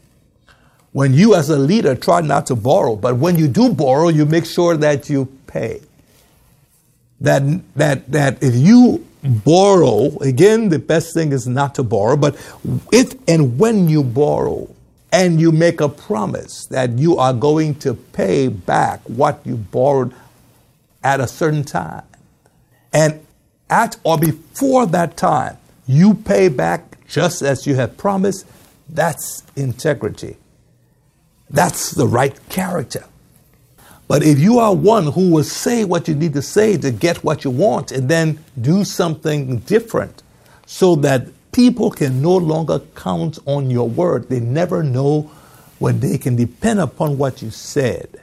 When 0.91 1.13
you, 1.13 1.33
as 1.33 1.49
a 1.49 1.57
leader, 1.57 1.95
try 1.95 2.21
not 2.21 2.45
to 2.47 2.55
borrow, 2.55 2.95
but 2.95 3.17
when 3.17 3.37
you 3.37 3.47
do 3.47 3.73
borrow, 3.73 4.09
you 4.09 4.25
make 4.25 4.45
sure 4.45 4.77
that 4.77 5.09
you 5.09 5.25
pay. 5.47 5.81
That, 7.21 7.43
that, 7.75 8.11
that 8.11 8.43
if 8.43 8.53
you 8.55 9.05
borrow, 9.23 10.15
again, 10.19 10.69
the 10.69 10.79
best 10.79 11.13
thing 11.13 11.31
is 11.31 11.47
not 11.47 11.75
to 11.75 11.83
borrow, 11.83 12.15
but 12.15 12.35
if 12.91 13.15
and 13.27 13.57
when 13.57 13.89
you 13.89 14.03
borrow 14.03 14.69
and 15.11 15.39
you 15.39 15.51
make 15.51 15.81
a 15.81 15.89
promise 15.89 16.67
that 16.67 16.91
you 16.91 17.17
are 17.17 17.33
going 17.33 17.75
to 17.75 17.93
pay 17.93 18.47
back 18.49 19.01
what 19.07 19.41
you 19.45 19.55
borrowed 19.55 20.13
at 21.03 21.19
a 21.19 21.27
certain 21.27 21.63
time, 21.63 22.03
and 22.91 23.25
at 23.69 23.97
or 24.03 24.17
before 24.17 24.85
that 24.85 25.17
time, 25.17 25.57
you 25.85 26.13
pay 26.13 26.49
back 26.49 27.05
just 27.07 27.41
as 27.41 27.67
you 27.67 27.75
have 27.75 27.97
promised, 27.97 28.45
that's 28.89 29.43
integrity. 29.55 30.37
That's 31.49 31.91
the 31.91 32.07
right 32.07 32.37
character. 32.49 33.05
But 34.07 34.23
if 34.23 34.39
you 34.39 34.59
are 34.59 34.75
one 34.75 35.07
who 35.07 35.31
will 35.31 35.43
say 35.43 35.85
what 35.85 36.07
you 36.07 36.15
need 36.15 36.33
to 36.33 36.41
say 36.41 36.77
to 36.77 36.91
get 36.91 37.23
what 37.23 37.43
you 37.43 37.51
want 37.51 37.91
and 37.91 38.09
then 38.09 38.43
do 38.59 38.83
something 38.83 39.59
different 39.59 40.21
so 40.65 40.95
that 40.97 41.27
people 41.51 41.91
can 41.91 42.21
no 42.21 42.35
longer 42.35 42.79
count 42.95 43.39
on 43.45 43.69
your 43.69 43.87
word, 43.87 44.29
they 44.29 44.39
never 44.39 44.83
know 44.83 45.31
when 45.79 45.99
they 45.99 46.17
can 46.17 46.35
depend 46.35 46.79
upon 46.79 47.17
what 47.17 47.41
you 47.41 47.49
said. 47.49 48.21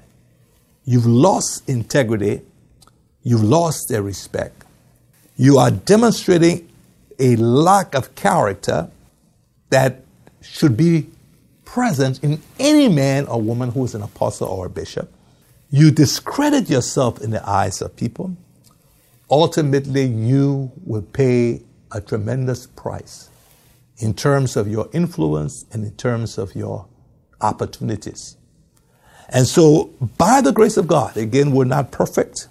You've 0.84 1.06
lost 1.06 1.68
integrity, 1.68 2.42
you've 3.22 3.42
lost 3.42 3.88
their 3.88 4.02
respect. 4.02 4.64
You 5.36 5.58
are 5.58 5.70
demonstrating 5.70 6.69
a 7.20 7.36
lack 7.36 7.94
of 7.94 8.14
character 8.14 8.90
that 9.68 10.02
should 10.40 10.76
be 10.76 11.08
present 11.64 12.22
in 12.24 12.42
any 12.58 12.88
man 12.88 13.26
or 13.26 13.40
woman 13.40 13.70
who 13.70 13.84
is 13.84 13.94
an 13.94 14.02
apostle 14.02 14.48
or 14.48 14.66
a 14.66 14.70
bishop. 14.70 15.12
You 15.70 15.92
discredit 15.92 16.68
yourself 16.68 17.20
in 17.20 17.30
the 17.30 17.48
eyes 17.48 17.80
of 17.80 17.94
people. 17.94 18.36
Ultimately, 19.30 20.06
you 20.06 20.72
will 20.84 21.02
pay 21.02 21.62
a 21.92 22.00
tremendous 22.00 22.66
price 22.66 23.28
in 23.98 24.14
terms 24.14 24.56
of 24.56 24.66
your 24.66 24.88
influence 24.92 25.66
and 25.70 25.84
in 25.84 25.92
terms 25.92 26.38
of 26.38 26.56
your 26.56 26.86
opportunities. 27.40 28.36
And 29.28 29.46
so, 29.46 29.90
by 30.18 30.40
the 30.40 30.50
grace 30.50 30.76
of 30.76 30.88
God, 30.88 31.16
again, 31.16 31.52
we're 31.52 31.64
not 31.64 31.92
perfect, 31.92 32.48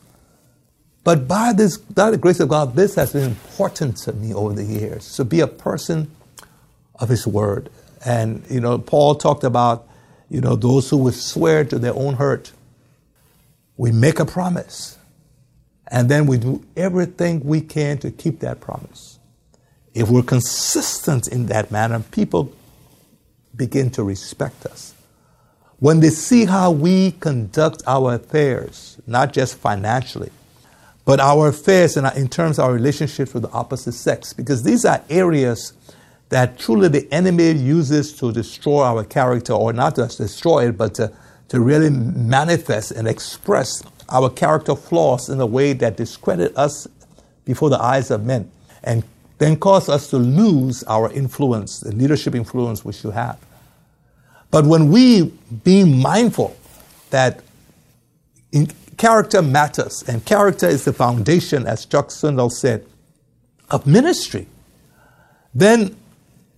but 1.09 1.27
by 1.27 1.53
this, 1.53 1.75
by 1.75 2.11
the 2.11 2.19
grace 2.19 2.39
of 2.39 2.49
God, 2.49 2.75
this 2.75 2.93
has 2.93 3.13
been 3.13 3.23
important 3.23 3.97
to 3.97 4.13
me 4.13 4.31
over 4.31 4.53
the 4.53 4.63
years 4.63 5.15
to 5.15 5.25
be 5.25 5.39
a 5.39 5.47
person 5.47 6.11
of 6.99 7.09
His 7.09 7.25
Word. 7.25 7.71
And, 8.05 8.45
you 8.47 8.59
know, 8.59 8.77
Paul 8.77 9.15
talked 9.15 9.43
about, 9.43 9.87
you 10.29 10.39
know, 10.39 10.55
those 10.55 10.87
who 10.87 10.97
would 10.97 11.15
swear 11.15 11.65
to 11.65 11.79
their 11.79 11.95
own 11.95 12.13
hurt. 12.13 12.51
We 13.75 13.91
make 13.91 14.19
a 14.19 14.25
promise, 14.25 14.99
and 15.87 16.09
then 16.09 16.27
we 16.27 16.37
do 16.37 16.63
everything 16.77 17.39
we 17.39 17.61
can 17.61 17.97
to 18.01 18.11
keep 18.11 18.41
that 18.41 18.61
promise. 18.61 19.17
If 19.95 20.11
we're 20.11 20.21
consistent 20.21 21.27
in 21.27 21.47
that 21.47 21.71
manner, 21.71 22.03
people 22.11 22.53
begin 23.55 23.89
to 23.97 24.03
respect 24.03 24.67
us. 24.67 24.93
When 25.79 26.01
they 26.01 26.11
see 26.11 26.45
how 26.45 26.69
we 26.69 27.13
conduct 27.13 27.81
our 27.87 28.13
affairs, 28.13 29.01
not 29.07 29.33
just 29.33 29.57
financially, 29.57 30.29
but 31.09 31.19
our 31.19 31.47
affairs 31.47 31.97
and 31.97 32.05
in 32.15 32.27
terms 32.27 32.59
of 32.59 32.65
our 32.65 32.71
relationships 32.71 33.33
with 33.33 33.41
the 33.41 33.49
opposite 33.49 33.93
sex, 33.93 34.31
because 34.31 34.61
these 34.61 34.85
are 34.85 35.03
areas 35.09 35.73
that 36.29 36.59
truly 36.59 36.87
the 36.87 37.11
enemy 37.11 37.49
uses 37.49 38.13
to 38.13 38.31
destroy 38.31 38.83
our 38.83 39.03
character, 39.03 39.53
or 39.53 39.73
not 39.73 39.95
just 39.95 40.19
destroy 40.19 40.67
it, 40.67 40.77
but 40.77 40.93
to, 40.93 41.11
to 41.47 41.61
really 41.61 41.89
manifest 41.89 42.91
and 42.91 43.07
express 43.07 43.81
our 44.09 44.29
character 44.29 44.75
flaws 44.75 45.29
in 45.29 45.41
a 45.41 45.47
way 45.47 45.73
that 45.73 45.97
discredit 45.97 46.55
us 46.55 46.87
before 47.43 47.71
the 47.71 47.81
eyes 47.81 48.11
of 48.11 48.23
men 48.23 48.47
and 48.83 49.03
then 49.39 49.55
cause 49.55 49.89
us 49.89 50.11
to 50.11 50.17
lose 50.17 50.83
our 50.83 51.11
influence, 51.11 51.79
the 51.79 51.91
leadership 51.91 52.35
influence 52.35 52.85
which 52.85 53.03
you 53.03 53.09
have. 53.09 53.39
But 54.51 54.67
when 54.67 54.91
we 54.91 55.33
be 55.63 55.83
mindful 55.85 56.55
that 57.09 57.41
character 58.99 59.41
matters, 59.41 60.03
and 60.07 60.23
character 60.25 60.67
is 60.67 60.85
the 60.85 60.93
foundation, 60.93 61.65
as 61.65 61.85
Chuck 61.85 62.09
Swindoll 62.09 62.51
said, 62.51 62.85
of 63.71 63.87
ministry, 63.87 64.45
then 65.55 65.95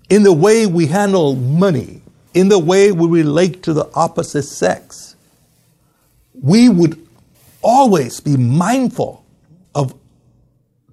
in 0.10 0.24
the 0.24 0.34
way 0.34 0.66
we 0.66 0.88
handle 0.88 1.36
money, 1.36 2.02
in 2.34 2.50
the 2.50 2.60
way 2.60 2.92
we 2.92 3.08
relate 3.08 3.64
to 3.64 3.74
the 3.74 3.90
opposite 3.94 4.44
sex, 4.44 5.16
we 6.42 6.68
would 6.68 7.08
always 7.62 8.20
be 8.20 8.36
mindful 8.36 9.24
of 9.76 9.94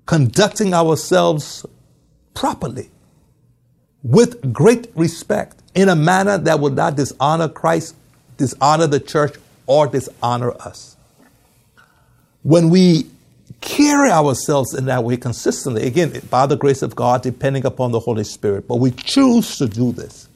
conducting 0.05 0.75
ourselves 0.75 1.65
properly 2.35 2.91
with 4.03 4.53
great 4.53 4.89
respect 4.95 5.63
in 5.75 5.89
a 5.89 5.97
manner 5.97 6.37
that 6.37 6.61
would 6.61 6.75
not 6.75 6.97
dishonor 6.97 7.49
Christ, 7.49 7.95
dishonor 8.37 8.87
the 8.87 9.01
church, 9.01 9.35
or 9.67 9.87
dishonor 9.87 10.53
us. 10.53 10.98
When 12.49 12.71
we 12.71 13.11
carry 13.61 14.11
ourselves 14.11 14.75
in 14.75 14.87
that 14.87 15.05
way 15.05 15.17
consistently. 15.17 15.87
Again, 15.87 16.21
by 16.31 16.47
the 16.47 16.57
grace 16.57 16.83
of 16.83 16.95
God, 16.95 17.23
depending 17.23 17.67
upon 17.67 17.93
the 17.93 18.01
Holy 18.01 18.25
Spirit, 18.25 18.69
but 18.69 18.77
we 18.77 18.91
choose 18.91 19.57
to 19.57 19.67
do 19.67 19.93
this. 19.93 20.29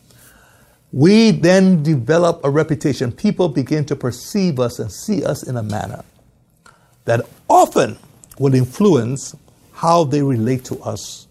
We 0.93 1.31
then 1.31 1.83
develop 1.83 2.45
a 2.45 2.51
reputation. 2.51 3.13
People 3.13 3.49
begin 3.49 3.85
to 3.87 3.97
perceive 3.97 4.61
us 4.61 4.79
and 4.79 4.93
see 4.93 5.25
us 5.25 5.43
in 5.43 5.57
a 5.57 5.63
manner 5.63 6.05
that 7.05 7.23
often 7.49 7.99
will 8.39 8.55
influence 8.55 9.35
how 9.73 10.05
they 10.05 10.23
relate 10.23 10.65
to 10.67 10.79
us 10.81 11.27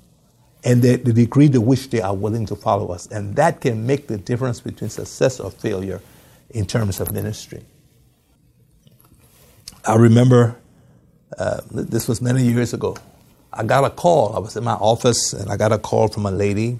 and 0.63 0.81
the, 0.81 0.95
the 0.95 1.13
degree 1.13 1.49
to 1.49 1.61
which 1.61 1.89
they 1.89 2.01
are 2.01 2.15
willing 2.15 2.45
to 2.47 2.55
follow 2.55 2.91
us. 2.91 3.07
And 3.07 3.35
that 3.35 3.61
can 3.61 3.85
make 3.85 4.07
the 4.07 4.17
difference 4.17 4.61
between 4.61 4.89
success 4.89 5.39
or 5.39 5.51
failure 5.51 6.01
in 6.49 6.65
terms 6.65 6.99
of 6.99 7.11
ministry. 7.11 7.63
I 9.85 9.95
remember 9.95 10.60
uh, 11.37 11.61
this 11.71 12.07
was 12.07 12.21
many 12.21 12.43
years 12.43 12.73
ago. 12.73 12.95
I 13.53 13.63
got 13.63 13.83
a 13.83 13.89
call. 13.89 14.35
I 14.35 14.39
was 14.39 14.55
in 14.55 14.63
my 14.63 14.73
office 14.73 15.33
and 15.33 15.51
I 15.51 15.57
got 15.57 15.71
a 15.71 15.77
call 15.77 16.07
from 16.07 16.25
a 16.25 16.31
lady 16.31 16.79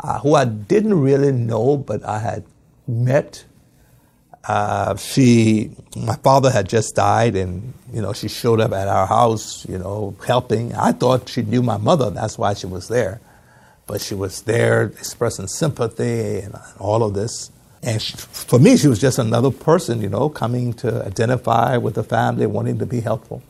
uh, 0.00 0.20
who 0.20 0.34
I 0.34 0.44
didn't 0.44 1.00
really 1.00 1.32
know, 1.32 1.76
but 1.76 2.04
I 2.04 2.18
had 2.18 2.44
met. 2.86 3.44
Uh, 4.44 4.96
she, 4.96 5.70
my 5.96 6.16
father 6.16 6.50
had 6.50 6.68
just 6.68 6.94
died, 6.94 7.36
and 7.36 7.74
you 7.92 8.00
know 8.00 8.12
she 8.12 8.28
showed 8.28 8.60
up 8.60 8.72
at 8.72 8.88
our 8.88 9.06
house, 9.06 9.68
you 9.68 9.78
know, 9.78 10.16
helping. 10.26 10.74
I 10.74 10.92
thought 10.92 11.28
she 11.28 11.42
knew 11.42 11.62
my 11.62 11.76
mother. 11.76 12.10
That's 12.10 12.38
why 12.38 12.54
she 12.54 12.66
was 12.66 12.88
there, 12.88 13.20
but 13.86 14.00
she 14.00 14.14
was 14.14 14.42
there 14.42 14.84
expressing 14.84 15.48
sympathy 15.48 16.38
and 16.38 16.54
all 16.78 17.02
of 17.02 17.14
this. 17.14 17.50
And 17.82 18.00
she, 18.00 18.16
for 18.16 18.58
me, 18.58 18.76
she 18.76 18.88
was 18.88 19.00
just 19.00 19.18
another 19.18 19.50
person, 19.50 20.00
you 20.00 20.08
know, 20.08 20.28
coming 20.28 20.72
to 20.74 21.04
identify 21.04 21.76
with 21.76 21.94
the 21.94 22.02
family, 22.02 22.46
wanting 22.46 22.78
to 22.78 22.86
be 22.86 23.00
helpful. 23.00 23.42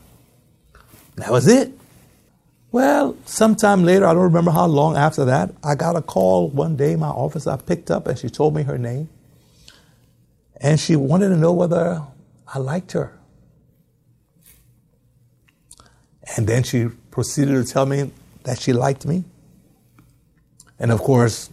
That 1.18 1.30
was 1.30 1.48
it. 1.48 1.72
Well, 2.70 3.16
sometime 3.24 3.82
later, 3.82 4.06
I 4.06 4.14
don't 4.14 4.22
remember 4.22 4.50
how 4.50 4.66
long 4.66 4.96
after 4.96 5.24
that, 5.24 5.54
I 5.64 5.74
got 5.74 5.96
a 5.96 6.02
call 6.02 6.48
one 6.48 6.76
day 6.76 6.92
in 6.92 7.00
my 7.00 7.08
office. 7.08 7.46
I 7.46 7.56
picked 7.56 7.90
up 7.90 8.06
and 8.06 8.18
she 8.18 8.28
told 8.28 8.54
me 8.54 8.62
her 8.62 8.78
name. 8.78 9.08
And 10.60 10.78
she 10.78 10.94
wanted 10.96 11.30
to 11.30 11.36
know 11.36 11.52
whether 11.52 12.02
I 12.46 12.58
liked 12.58 12.92
her. 12.92 13.18
And 16.36 16.46
then 16.46 16.62
she 16.62 16.88
proceeded 17.10 17.54
to 17.54 17.72
tell 17.72 17.86
me 17.86 18.12
that 18.44 18.60
she 18.60 18.72
liked 18.72 19.06
me. 19.06 19.24
And 20.78 20.92
of 20.92 21.00
course, 21.00 21.50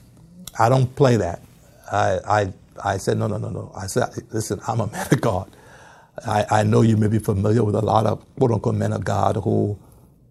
I 0.60 0.69
don't 0.69 0.93
play 0.95 1.17
that. 1.17 1.41
I, 1.91 2.19
I, 2.27 2.53
I 2.84 2.98
said, 2.98 3.17
no, 3.17 3.27
no, 3.27 3.38
no, 3.38 3.50
no. 3.50 3.72
I 3.75 3.88
said, 3.88 4.10
listen, 4.31 4.60
I'm 4.67 4.81
a 4.81 4.88
man 4.88 5.07
of 5.10 5.22
God. 5.22 5.50
I, 6.25 6.45
I 6.50 6.63
know 6.63 6.81
you 6.81 6.98
may 6.98 7.07
be 7.07 7.19
familiar 7.19 7.63
with 7.63 7.75
a 7.75 7.81
lot 7.81 8.05
of 8.05 8.25
quote 8.38 8.51
unquote 8.51 8.75
men 8.75 8.93
of 8.93 9.03
God 9.03 9.38
who, 9.38 9.77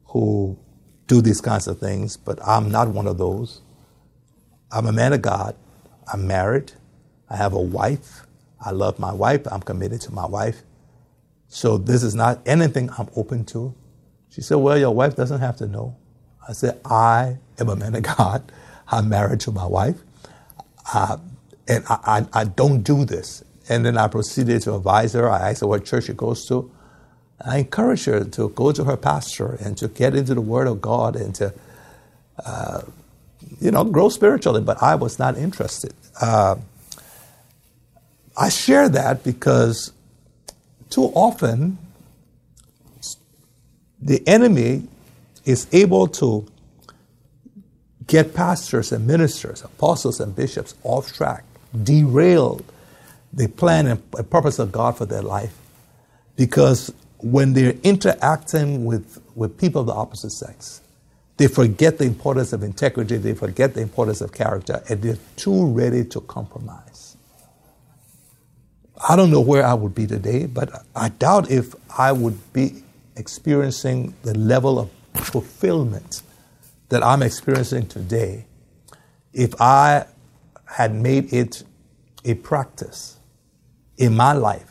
who 0.07 0.59
do 1.07 1.21
these 1.21 1.41
kinds 1.41 1.67
of 1.67 1.79
things, 1.79 2.17
but 2.17 2.39
I'm 2.47 2.71
not 2.71 2.89
one 2.89 3.07
of 3.07 3.19
those. 3.19 3.61
I'm 4.71 4.87
a 4.87 4.93
man 4.93 5.13
of 5.13 5.23
God. 5.23 5.57
I'm 6.13 6.27
married. 6.27 6.73
I 7.31 7.37
have 7.37 7.53
a 7.53 7.61
wife. 7.61 8.27
I 8.65 8.71
love 8.71 8.99
my 8.99 9.13
wife. 9.13 9.43
I'm 9.51 9.61
committed 9.61 10.01
to 10.03 10.13
my 10.13 10.27
wife. 10.27 10.63
So 11.49 11.79
this 11.79 12.03
is 12.03 12.15
not 12.15 12.41
anything 12.47 12.91
I'm 12.99 13.09
open 13.17 13.45
to. 13.47 13.75
She 14.31 14.41
said, 14.41 14.57
Well, 14.57 14.79
your 14.79 14.93
wife 14.95 15.17
doesn't 15.17 15.41
have 15.41 15.57
to 15.59 15.67
know. 15.67 15.97
I 16.49 16.53
said, 16.53 16.81
I 16.85 17.39
am 17.59 17.69
a 17.69 17.77
man 17.77 17.95
of 17.95 18.03
God. 18.03 18.51
I'm 18.89 19.09
married 19.09 19.41
to 19.41 19.53
my 19.53 19.67
wife. 19.67 19.97
Uh, 20.93 21.19
and 21.69 21.85
I, 21.89 21.99
I, 22.35 22.41
I, 22.41 22.45
don't 22.45 22.83
do 22.83 23.05
this. 23.05 23.43
And 23.69 23.85
then 23.85 23.97
I 23.97 24.09
proceeded 24.09 24.63
to 24.63 24.75
advise 24.77 25.15
her. 25.15 25.31
I 25.31 25.51
asked 25.51 25.61
her 25.61 25.67
what 25.67 25.85
church 25.85 26.05
she 26.05 26.13
goes 26.13 26.47
to. 26.49 26.71
I 27.45 27.59
encouraged 27.59 28.07
her 28.07 28.25
to 28.25 28.49
go 28.51 28.73
to 28.73 28.85
her 28.85 28.97
pastor 28.97 29.55
and 29.55 29.77
to 29.79 29.89
get 29.89 30.15
into 30.15 30.35
the 30.35 30.41
Word 30.41 30.67
of 30.67 30.81
God 30.81 31.17
and 31.17 31.35
to, 31.37 31.53
uh, 32.45 32.83
you 33.61 33.71
know, 33.71 33.85
grow 33.85 34.09
spiritually. 34.09 34.61
But 34.61 34.83
I 34.83 34.95
was 34.95 35.19
not 35.19 35.37
interested. 35.37 35.95
Uh, 36.21 36.57
I 38.37 38.49
share 38.49 38.89
that 38.89 39.25
because 39.25 39.93
too 40.91 41.07
often 41.15 41.79
the 44.01 44.27
enemy 44.29 44.87
is 45.45 45.67
able 45.73 46.07
to 46.09 46.47
get 48.07 48.35
pastors 48.35 48.93
and 48.93 49.07
ministers, 49.07 49.63
apostles 49.63 50.21
and 50.21 50.35
bishops 50.37 50.75
off 50.83 51.13
track, 51.13 51.45
derail 51.83 52.61
the 53.35 53.49
plan 53.49 53.87
and 53.87 54.13
purpose 54.31 54.59
of 54.59 54.73
God 54.73 54.97
for 54.97 55.07
their 55.07 55.23
life. 55.23 55.57
Because 56.37 56.93
when 57.19 57.53
they're 57.53 57.77
interacting 57.83 58.85
with, 58.85 59.21
with 59.35 59.59
people 59.59 59.81
of 59.83 59.87
the 59.89 59.95
opposite 59.95 60.31
sex, 60.31 60.81
they 61.37 61.49
forget 61.49 61.99
the 61.99 62.05
importance 62.05 62.53
of 62.53 62.63
integrity, 62.63 63.17
they 63.17 63.35
forget 63.35 63.75
the 63.75 63.81
importance 63.81 64.21
of 64.21 64.33
character, 64.33 64.83
and 64.89 65.03
they're 65.03 65.19
too 65.37 65.67
ready 65.67 66.05
to 66.05 66.21
compromise. 66.21 67.17
I 69.09 69.17
don't 69.17 69.31
know 69.31 69.41
where 69.41 69.67
I 69.67 69.75
would 69.75 69.95
be 69.95 70.07
today, 70.07 70.47
but 70.47 70.85
I 70.95 71.09
doubt 71.09 71.51
if 71.51 71.75
I 71.99 72.13
would 72.13 72.53
be 72.53 72.85
experiencing 73.17 74.15
the 74.23 74.37
level 74.39 74.79
of 74.79 74.91
fulfillment 75.15 76.23
that 76.91 77.03
I'm 77.03 77.23
experiencing 77.23 77.87
today 77.87 78.47
if 79.33 79.61
I 79.61 80.07
had 80.67 80.95
made 80.95 81.33
it 81.33 81.65
a 82.25 82.35
practice 82.35 83.14
in 83.97 84.15
my 84.17 84.33
life 84.33 84.71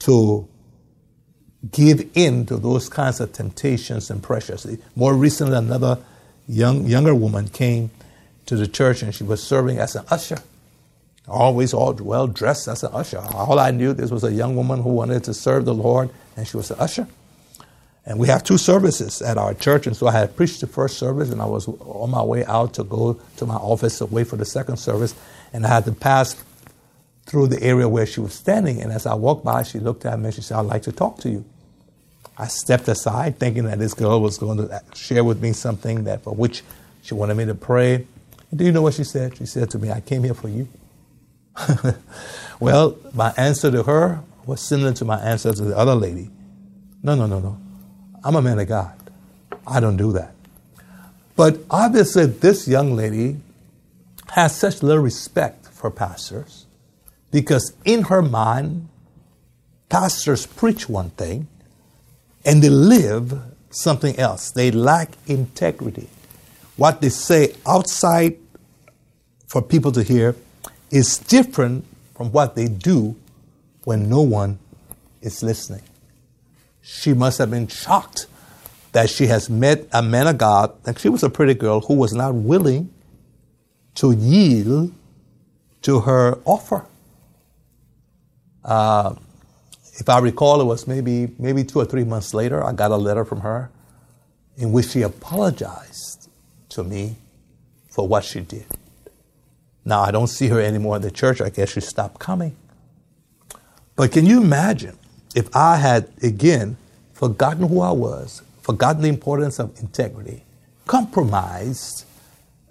to 0.00 0.48
give 1.70 2.10
in 2.14 2.46
to 2.46 2.56
those 2.56 2.88
kinds 2.88 3.20
of 3.20 3.32
temptations 3.32 4.10
and 4.10 4.22
pressures. 4.22 4.66
More 4.96 5.14
recently, 5.14 5.56
another 5.56 5.98
young, 6.46 6.86
younger 6.86 7.14
woman 7.14 7.48
came 7.48 7.90
to 8.46 8.56
the 8.56 8.66
church 8.66 9.02
and 9.02 9.14
she 9.14 9.24
was 9.24 9.42
serving 9.42 9.78
as 9.78 9.96
an 9.96 10.04
usher. 10.10 10.38
Always 11.26 11.72
all 11.72 11.94
well 11.94 12.26
dressed 12.26 12.68
as 12.68 12.82
an 12.82 12.90
usher. 12.92 13.18
All 13.18 13.58
I 13.58 13.70
knew 13.70 13.94
this 13.94 14.10
was 14.10 14.24
a 14.24 14.32
young 14.32 14.56
woman 14.56 14.82
who 14.82 14.90
wanted 14.90 15.24
to 15.24 15.34
serve 15.34 15.64
the 15.64 15.72
Lord 15.72 16.10
and 16.36 16.46
she 16.46 16.56
was 16.56 16.70
an 16.70 16.78
usher. 16.78 17.08
And 18.06 18.18
we 18.18 18.28
have 18.28 18.44
two 18.44 18.58
services 18.58 19.22
at 19.22 19.38
our 19.38 19.54
church. 19.54 19.86
And 19.86 19.96
so 19.96 20.06
I 20.06 20.12
had 20.12 20.36
preached 20.36 20.60
the 20.60 20.66
first 20.66 20.98
service 20.98 21.30
and 21.30 21.40
I 21.40 21.46
was 21.46 21.66
on 21.66 22.10
my 22.10 22.22
way 22.22 22.44
out 22.44 22.74
to 22.74 22.84
go 22.84 23.18
to 23.38 23.46
my 23.46 23.54
office 23.54 23.98
to 23.98 24.06
wait 24.06 24.26
for 24.26 24.36
the 24.36 24.44
second 24.44 24.76
service. 24.76 25.14
And 25.54 25.64
I 25.64 25.70
had 25.70 25.86
to 25.86 25.92
pass 25.92 26.34
through 27.26 27.48
the 27.48 27.62
area 27.62 27.88
where 27.88 28.06
she 28.06 28.20
was 28.20 28.34
standing. 28.34 28.80
And 28.80 28.92
as 28.92 29.06
I 29.06 29.14
walked 29.14 29.44
by, 29.44 29.62
she 29.62 29.78
looked 29.78 30.04
at 30.04 30.18
me 30.18 30.26
and 30.26 30.34
she 30.34 30.42
said, 30.42 30.58
I'd 30.58 30.66
like 30.66 30.82
to 30.82 30.92
talk 30.92 31.18
to 31.20 31.30
you. 31.30 31.44
I 32.36 32.48
stepped 32.48 32.88
aside 32.88 33.38
thinking 33.38 33.64
that 33.64 33.78
this 33.78 33.94
girl 33.94 34.20
was 34.20 34.38
going 34.38 34.58
to 34.58 34.82
share 34.94 35.22
with 35.24 35.40
me 35.40 35.52
something 35.52 36.04
that 36.04 36.22
for 36.22 36.34
which 36.34 36.62
she 37.02 37.14
wanted 37.14 37.36
me 37.36 37.44
to 37.46 37.54
pray. 37.54 38.06
And 38.50 38.58
do 38.58 38.64
you 38.64 38.72
know 38.72 38.82
what 38.82 38.94
she 38.94 39.04
said? 39.04 39.36
She 39.36 39.46
said 39.46 39.70
to 39.70 39.78
me, 39.78 39.90
I 39.90 40.00
came 40.00 40.24
here 40.24 40.34
for 40.34 40.48
you. 40.48 40.68
well, 42.60 42.96
my 43.12 43.32
answer 43.36 43.70
to 43.70 43.84
her 43.84 44.20
was 44.46 44.60
similar 44.60 44.92
to 44.94 45.04
my 45.04 45.20
answer 45.20 45.52
to 45.52 45.62
the 45.62 45.76
other 45.76 45.94
lady. 45.94 46.30
No, 47.02 47.14
no, 47.14 47.26
no, 47.26 47.38
no. 47.38 47.58
I'm 48.24 48.34
a 48.34 48.42
man 48.42 48.58
of 48.58 48.68
God. 48.68 48.92
I 49.66 49.80
don't 49.80 49.96
do 49.96 50.12
that. 50.12 50.34
But 51.36 51.60
obviously, 51.70 52.26
this 52.26 52.66
young 52.66 52.96
lady 52.96 53.36
has 54.32 54.56
such 54.56 54.82
little 54.82 55.02
respect 55.02 55.68
for 55.68 55.90
pastors 55.90 56.63
because, 57.34 57.74
in 57.84 58.04
her 58.04 58.22
mind, 58.22 58.88
pastors 59.88 60.46
preach 60.46 60.88
one 60.88 61.10
thing 61.10 61.48
and 62.44 62.62
they 62.62 62.68
live 62.68 63.42
something 63.70 64.16
else. 64.16 64.52
They 64.52 64.70
lack 64.70 65.10
integrity. 65.26 66.08
What 66.76 67.00
they 67.00 67.08
say 67.08 67.54
outside 67.66 68.38
for 69.48 69.60
people 69.60 69.90
to 69.92 70.04
hear 70.04 70.36
is 70.92 71.18
different 71.18 71.84
from 72.14 72.30
what 72.30 72.54
they 72.54 72.68
do 72.68 73.16
when 73.82 74.08
no 74.08 74.20
one 74.22 74.60
is 75.20 75.42
listening 75.42 75.82
she 76.84 77.14
must 77.14 77.38
have 77.38 77.50
been 77.50 77.66
shocked 77.66 78.26
that 78.92 79.08
she 79.08 79.26
has 79.26 79.48
met 79.48 79.88
a 79.90 80.02
man 80.02 80.26
of 80.28 80.38
God, 80.38 80.72
and 80.86 80.98
she 80.98 81.08
was 81.08 81.22
a 81.22 81.30
pretty 81.30 81.54
girl 81.54 81.80
who 81.80 81.94
was 81.94 82.12
not 82.12 82.34
willing 82.34 82.92
to 83.94 84.12
yield 84.12 84.92
to 85.82 86.00
her 86.00 86.38
offer. 86.44 86.84
Uh, 88.64 89.14
if 89.94 90.08
I 90.08 90.18
recall, 90.18 90.60
it 90.60 90.64
was 90.64 90.86
maybe 90.86 91.28
maybe 91.38 91.64
two 91.64 91.80
or 91.80 91.84
three 91.84 92.04
months 92.04 92.34
later, 92.34 92.64
I 92.64 92.72
got 92.72 92.90
a 92.90 92.96
letter 92.96 93.24
from 93.24 93.40
her 93.40 93.70
in 94.56 94.72
which 94.72 94.88
she 94.88 95.02
apologized 95.02 96.28
to 96.70 96.84
me 96.84 97.16
for 97.90 98.06
what 98.08 98.24
she 98.24 98.40
did. 98.40 98.66
Now 99.84 100.02
I 100.02 100.10
don't 100.10 100.28
see 100.28 100.48
her 100.48 100.60
anymore 100.60 100.96
in 100.96 101.02
the 101.02 101.10
church. 101.10 101.40
I 101.40 101.50
guess 101.50 101.70
she 101.72 101.80
stopped 101.80 102.18
coming. 102.18 102.56
But 103.96 104.12
can 104.12 104.26
you 104.26 104.42
imagine 104.42 104.98
if 105.34 105.54
I 105.54 105.76
had, 105.76 106.08
again, 106.22 106.76
forgotten 107.12 107.68
who 107.68 107.80
I 107.80 107.92
was, 107.92 108.42
forgotten 108.62 109.02
the 109.02 109.08
importance 109.08 109.58
of 109.58 109.78
integrity, 109.80 110.42
compromised 110.86 112.04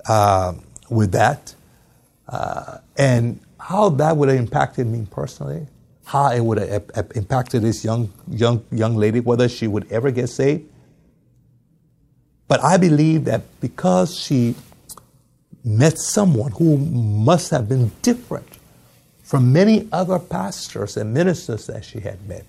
uh, 0.07 0.53
with 0.89 1.11
that, 1.13 1.55
uh, 2.27 2.79
and 2.97 3.39
how 3.59 3.89
that 3.89 4.17
would 4.17 4.29
have 4.29 4.37
impacted 4.37 4.87
me 4.87 5.07
personally, 5.09 5.67
how 6.05 6.31
it 6.31 6.41
would 6.41 6.57
have 6.57 7.11
impacted 7.15 7.61
this 7.61 7.83
young, 7.83 8.11
young, 8.29 8.63
young 8.71 8.95
lady, 8.95 9.19
whether 9.19 9.47
she 9.47 9.67
would 9.67 9.91
ever 9.91 10.11
get 10.11 10.27
saved. 10.27 10.69
But 12.47 12.63
I 12.63 12.77
believe 12.77 13.25
that 13.25 13.41
because 13.61 14.17
she 14.17 14.55
met 15.63 15.97
someone 15.97 16.51
who 16.51 16.77
must 16.77 17.51
have 17.51 17.69
been 17.69 17.91
different 18.01 18.47
from 19.23 19.53
many 19.53 19.87
other 19.91 20.19
pastors 20.19 20.97
and 20.97 21.13
ministers 21.13 21.67
that 21.67 21.85
she 21.85 22.01
had 22.01 22.27
met, 22.27 22.45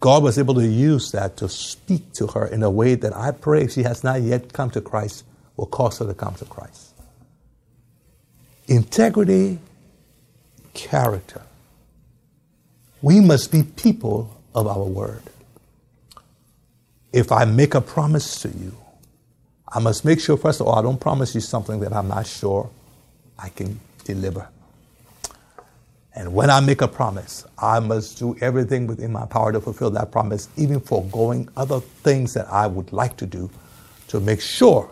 God 0.00 0.22
was 0.22 0.38
able 0.38 0.54
to 0.54 0.66
use 0.66 1.10
that 1.12 1.36
to 1.38 1.48
speak 1.48 2.12
to 2.12 2.28
her 2.28 2.46
in 2.46 2.62
a 2.62 2.70
way 2.70 2.94
that 2.94 3.16
I 3.16 3.32
pray 3.32 3.66
she 3.66 3.82
has 3.82 4.04
not 4.04 4.20
yet 4.22 4.52
come 4.52 4.70
to 4.70 4.80
Christ, 4.80 5.24
will 5.56 5.66
cause 5.66 5.98
her 5.98 6.06
to 6.06 6.14
come 6.14 6.34
to 6.36 6.44
Christ. 6.44 6.94
Integrity, 8.68 9.58
character. 10.74 11.42
We 13.02 13.20
must 13.20 13.52
be 13.52 13.62
people 13.62 14.40
of 14.54 14.66
our 14.66 14.84
word. 14.84 15.22
If 17.12 17.32
I 17.32 17.44
make 17.44 17.74
a 17.74 17.80
promise 17.80 18.40
to 18.42 18.48
you, 18.48 18.76
I 19.68 19.80
must 19.80 20.04
make 20.04 20.20
sure, 20.20 20.36
first 20.36 20.60
of 20.60 20.66
all, 20.66 20.78
I 20.78 20.82
don't 20.82 21.00
promise 21.00 21.34
you 21.34 21.40
something 21.40 21.80
that 21.80 21.92
I'm 21.92 22.08
not 22.08 22.26
sure 22.26 22.70
I 23.38 23.50
can 23.50 23.80
deliver. 24.04 24.48
And 26.14 26.34
when 26.34 26.50
I 26.50 26.60
make 26.60 26.80
a 26.80 26.88
promise, 26.88 27.46
I 27.56 27.78
must 27.78 28.18
do 28.18 28.36
everything 28.40 28.86
within 28.86 29.12
my 29.12 29.26
power 29.26 29.52
to 29.52 29.60
fulfill 29.60 29.90
that 29.90 30.10
promise, 30.10 30.48
even 30.56 30.80
foregoing 30.80 31.48
other 31.56 31.80
things 31.80 32.34
that 32.34 32.48
I 32.48 32.66
would 32.66 32.92
like 32.92 33.16
to 33.18 33.26
do 33.26 33.50
to 34.08 34.18
make 34.18 34.40
sure 34.40 34.90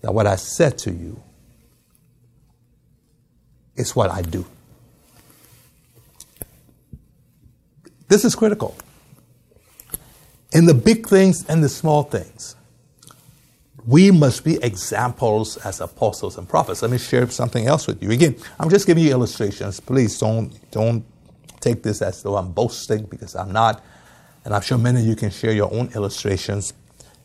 that 0.00 0.12
what 0.12 0.26
I 0.26 0.36
said 0.36 0.78
to 0.78 0.90
you 0.90 1.22
is 3.76 3.94
what 3.94 4.10
I 4.10 4.22
do. 4.22 4.44
This 8.08 8.24
is 8.24 8.34
critical. 8.34 8.76
In 10.52 10.66
the 10.66 10.74
big 10.74 11.06
things 11.06 11.44
and 11.48 11.62
the 11.62 11.68
small 11.68 12.04
things, 12.04 12.56
we 13.86 14.10
must 14.10 14.44
be 14.44 14.56
examples 14.62 15.56
as 15.58 15.80
apostles 15.80 16.38
and 16.38 16.48
prophets. 16.48 16.82
Let 16.82 16.90
me 16.90 16.98
share 16.98 17.28
something 17.30 17.66
else 17.66 17.86
with 17.86 18.02
you. 18.02 18.10
Again, 18.10 18.36
I'm 18.58 18.68
just 18.68 18.86
giving 18.86 19.04
you 19.04 19.10
illustrations. 19.10 19.78
Please 19.80 20.18
don't 20.18 20.52
don't 20.70 21.04
take 21.60 21.82
this 21.82 22.02
as 22.02 22.22
though 22.22 22.36
I'm 22.36 22.52
boasting 22.52 23.04
because 23.04 23.36
I'm 23.36 23.52
not. 23.52 23.82
And 24.44 24.54
I'm 24.54 24.62
sure 24.62 24.78
many 24.78 25.00
of 25.00 25.06
you 25.06 25.16
can 25.16 25.30
share 25.30 25.52
your 25.52 25.72
own 25.72 25.90
illustrations. 25.94 26.72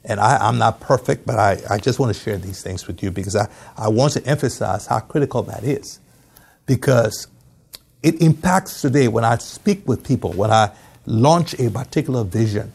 And 0.03 0.19
I, 0.19 0.47
am 0.49 0.57
not 0.57 0.79
perfect, 0.79 1.27
but 1.27 1.37
I, 1.37 1.59
I 1.69 1.77
just 1.77 1.99
want 1.99 2.15
to 2.15 2.19
share 2.19 2.37
these 2.37 2.63
things 2.63 2.87
with 2.87 3.03
you 3.03 3.11
because 3.11 3.35
I, 3.35 3.47
I 3.77 3.87
want 3.87 4.13
to 4.13 4.25
emphasize 4.25 4.87
how 4.87 4.99
critical 4.99 5.43
that 5.43 5.63
is. 5.63 5.99
Because 6.65 7.27
it 8.03 8.21
impacts 8.21 8.81
today 8.81 9.07
when 9.07 9.23
I 9.23 9.37
speak 9.37 9.87
with 9.87 10.03
people, 10.03 10.31
when 10.33 10.51
I 10.51 10.71
launch 11.05 11.53
a 11.59 11.69
particular 11.69 12.23
vision 12.23 12.71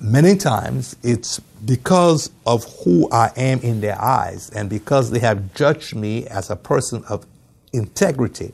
many 0.00 0.36
times 0.36 0.96
it's 1.02 1.40
because 1.64 2.30
of 2.46 2.64
who 2.84 3.10
I 3.10 3.32
am 3.36 3.60
in 3.60 3.80
their 3.80 4.00
eyes 4.00 4.50
and 4.50 4.70
because 4.70 5.10
they 5.10 5.18
have 5.20 5.54
judged 5.54 5.94
me 5.94 6.26
as 6.26 6.50
a 6.50 6.56
person 6.56 7.04
of 7.08 7.26
integrity, 7.72 8.52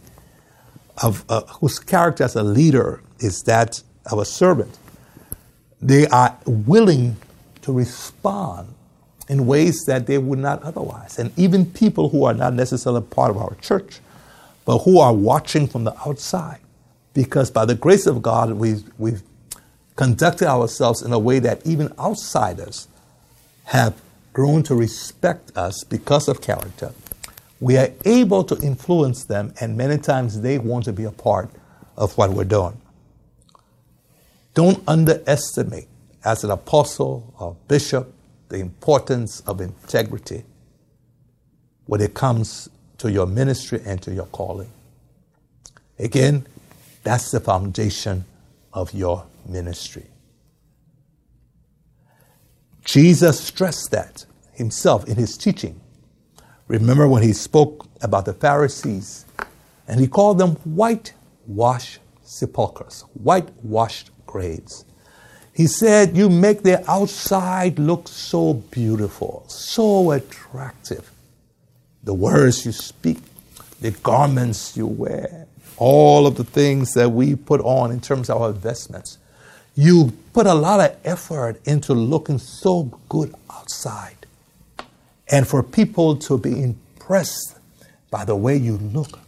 of 1.03 1.25
uh, 1.29 1.43
whose 1.61 1.79
character 1.79 2.25
as 2.25 2.35
a 2.35 2.43
leader 2.43 3.03
is 3.19 3.43
that 3.43 3.83
of 4.11 4.19
a 4.19 4.25
servant. 4.25 4.79
They 5.83 6.07
are 6.07 6.37
willing 6.47 7.17
to 7.63 7.73
respond 7.73 8.69
in 9.29 9.47
ways 9.47 9.85
that 9.87 10.07
they 10.07 10.19
would 10.19 10.39
not 10.39 10.63
otherwise. 10.63 11.19
And 11.19 11.37
even 11.39 11.67
people 11.67 12.09
who 12.11 12.25
are 12.25 12.35
not 12.35 12.55
necessarily 12.55 13.03
part 13.03 13.31
of 13.31 13.39
our 13.39 13.55
church, 13.57 14.01
but 14.65 14.79
who 14.79 14.99
are 15.01 15.13
watching 15.13 15.67
from 15.67 15.85
the 15.85 15.97
outside. 16.07 16.59
Because 17.13 17.51
by 17.51 17.65
the 17.65 17.75
grace 17.75 18.07
of 18.07 18.23
God, 18.23 18.53
we've, 18.53 18.83
we've 18.99 19.23
conducted 19.97 20.49
ourselves 20.49 21.03
in 21.03 21.13
a 21.13 21.19
way 21.19 21.39
that 21.39 21.65
even 21.67 21.93
outsiders 21.99 22.89
have 23.65 23.95
grown 24.33 24.63
to 24.65 24.75
respect 24.75 25.57
us 25.57 25.85
because 25.85 26.29
of 26.29 26.41
character. 26.41 26.93
We 27.61 27.77
are 27.77 27.91
able 28.05 28.45
to 28.45 28.61
influence 28.61 29.25
them, 29.25 29.55
and 29.61 29.77
many 29.77 29.97
times 29.97 30.41
they 30.41 30.59
want 30.59 30.85
to 30.87 30.93
be 30.93 31.05
a 31.05 31.13
part 31.13 31.51
of 31.97 32.17
what 32.19 32.31
we're 32.31 32.45
doing. 32.45 32.81
Don't 34.55 34.83
underestimate, 34.87 35.89
as 36.25 36.43
an 36.43 36.51
apostle 36.51 37.35
or 37.39 37.57
bishop, 37.69 38.13
the 38.49 38.59
importance 38.59 39.41
of 39.41 39.61
integrity 39.61 40.45
when 41.87 42.01
it 42.01 42.15
comes 42.15 42.69
to 42.99 43.11
your 43.11 43.27
ministry 43.27 43.81
and 43.85 44.01
to 44.03 44.13
your 44.13 44.27
calling. 44.27 44.71
Again, 45.99 46.47
that's 47.03 47.31
the 47.31 47.41
foundation 47.41 48.25
of 48.73 48.93
your 48.93 49.27
ministry. 49.47 50.07
Jesus 52.85 53.41
stressed 53.41 53.91
that 53.91 54.27
himself 54.53 55.09
in 55.09 55.17
his 55.17 55.37
teaching. 55.37 55.81
Remember 56.69 57.09
when 57.09 57.23
he 57.23 57.33
spoke 57.33 57.87
about 58.01 58.25
the 58.25 58.33
Pharisees 58.33 59.27
and 59.87 60.01
he 60.01 60.07
called 60.07 60.39
them 60.39 60.53
whitewashed 60.65 61.99
sepulchres, 62.23 63.05
whitewashed 63.15 64.11
graves. 64.27 64.85
He 65.55 65.67
said, 65.67 66.17
You 66.17 66.29
make 66.29 66.63
their 66.63 66.83
outside 66.89 67.79
look 67.79 68.09
so 68.09 68.55
beautiful, 68.55 69.45
so 69.49 70.11
attractive. 70.11 71.11
The 72.05 72.15
words 72.15 72.67
you 72.67 72.73
speak, 72.73 73.19
the 73.81 73.91
garments 73.91 74.77
you 74.77 74.87
wear, 74.87 75.47
all 75.77 76.27
of 76.27 76.37
the 76.37 76.45
things 76.45 76.95
that 76.95 77.11
we 77.11 77.35
put 77.35 77.61
on 77.63 77.91
in 77.91 78.01
terms 78.01 78.31
of 78.31 78.41
our 78.41 78.51
investments. 78.51 79.19
You 79.75 80.13
put 80.33 80.47
a 80.47 80.55
lot 80.55 80.81
of 80.81 80.97
effort 81.05 81.61
into 81.67 81.95
looking 81.95 82.39
so 82.39 82.85
good 83.09 83.35
outside. 83.51 84.27
And 85.31 85.49
for 85.49 85.63
people 85.63 86.17
to 86.17 86.39
be 86.39 86.63
impressed 86.63 87.59
by 88.11 88.25
the 88.25 88.37
way 88.37 88.57
you 88.57 88.77
look. 88.77 89.19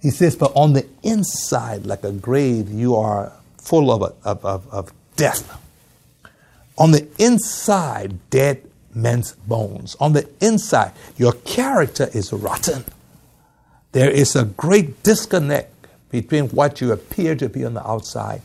He 0.00 0.10
says, 0.10 0.36
but 0.36 0.52
on 0.54 0.74
the 0.74 0.86
inside, 1.02 1.86
like 1.86 2.04
a 2.04 2.12
grave, 2.12 2.70
you 2.70 2.94
are 2.94 3.32
full 3.56 3.90
of, 3.90 4.14
of, 4.24 4.44
of, 4.44 4.68
of 4.72 4.92
death. 5.16 5.60
On 6.76 6.92
the 6.92 7.08
inside, 7.18 8.30
dead 8.30 8.67
men's 9.02 9.32
bones. 9.32 9.96
On 10.00 10.12
the 10.12 10.28
inside, 10.40 10.92
your 11.16 11.32
character 11.32 12.08
is 12.12 12.32
rotten. 12.32 12.84
There 13.92 14.10
is 14.10 14.36
a 14.36 14.44
great 14.44 15.02
disconnect 15.02 15.74
between 16.10 16.48
what 16.48 16.80
you 16.80 16.92
appear 16.92 17.34
to 17.36 17.48
be 17.48 17.64
on 17.64 17.74
the 17.74 17.86
outside 17.86 18.42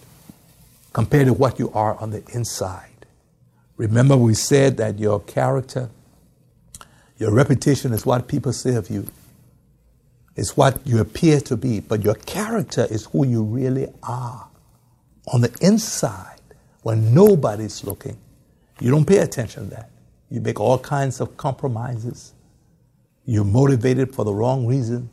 compared 0.94 1.28
to 1.28 1.34
what 1.34 1.60
you 1.60 1.72
are 1.74 1.96
on 1.96 2.12
the 2.12 2.24
inside. 2.34 2.90
Remember, 3.78 4.16
we 4.16 4.34
said 4.34 4.78
that 4.78 5.00
your 5.00 5.20
character, 5.22 5.90
your 7.18 7.32
reputation 7.32 7.92
is 7.94 8.06
what 8.06 8.28
people 8.28 8.54
say 8.54 8.76
of 8.76 8.90
you, 8.90 9.08
it's 10.36 10.58
what 10.58 10.86
you 10.86 11.00
appear 11.00 11.40
to 11.42 11.58
be, 11.58 11.80
but 11.80 12.04
your 12.04 12.16
character 12.16 12.88
is 12.90 13.06
who 13.06 13.26
you 13.26 13.44
really 13.44 13.88
are. 14.02 14.48
On 15.32 15.42
the 15.42 15.56
inside, 15.62 16.40
when 16.82 17.14
nobody's 17.14 17.84
looking, 17.84 18.18
you 18.80 18.92
don't 18.92 19.06
pay 19.06 19.20
attention 19.20 19.70
to 19.70 19.76
that. 19.76 19.90
You 20.34 20.42
make 20.42 20.60
all 20.60 20.80
kinds 20.80 21.22
of 21.22 21.38
compromises. 21.38 22.34
You're 23.24 23.44
motivated 23.44 24.16
for 24.16 24.26
the 24.26 24.34
wrong 24.34 24.66
reasons. 24.66 25.12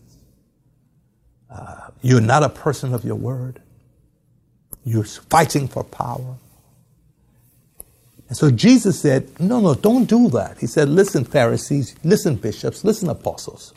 Uh, 1.51 1.91
you're 2.01 2.23
not 2.23 2.43
a 2.43 2.49
person 2.49 2.95
of 2.95 3.05
your 3.05 3.17
word. 3.17 3.61
You're 4.83 5.05
fighting 5.05 5.69
for 5.69 5.85
power. 5.85 6.37
And 8.29 8.37
so 8.39 8.51
Jesus 8.51 8.99
said, 8.99 9.39
No, 9.39 9.61
no, 9.61 9.75
don't 9.75 10.07
do 10.07 10.31
that. 10.31 10.57
He 10.57 10.67
said, 10.67 10.89
Listen, 10.89 11.27
Pharisees, 11.27 11.97
listen, 12.03 12.37
bishops, 12.37 12.83
listen, 12.83 13.11
apostles. 13.11 13.75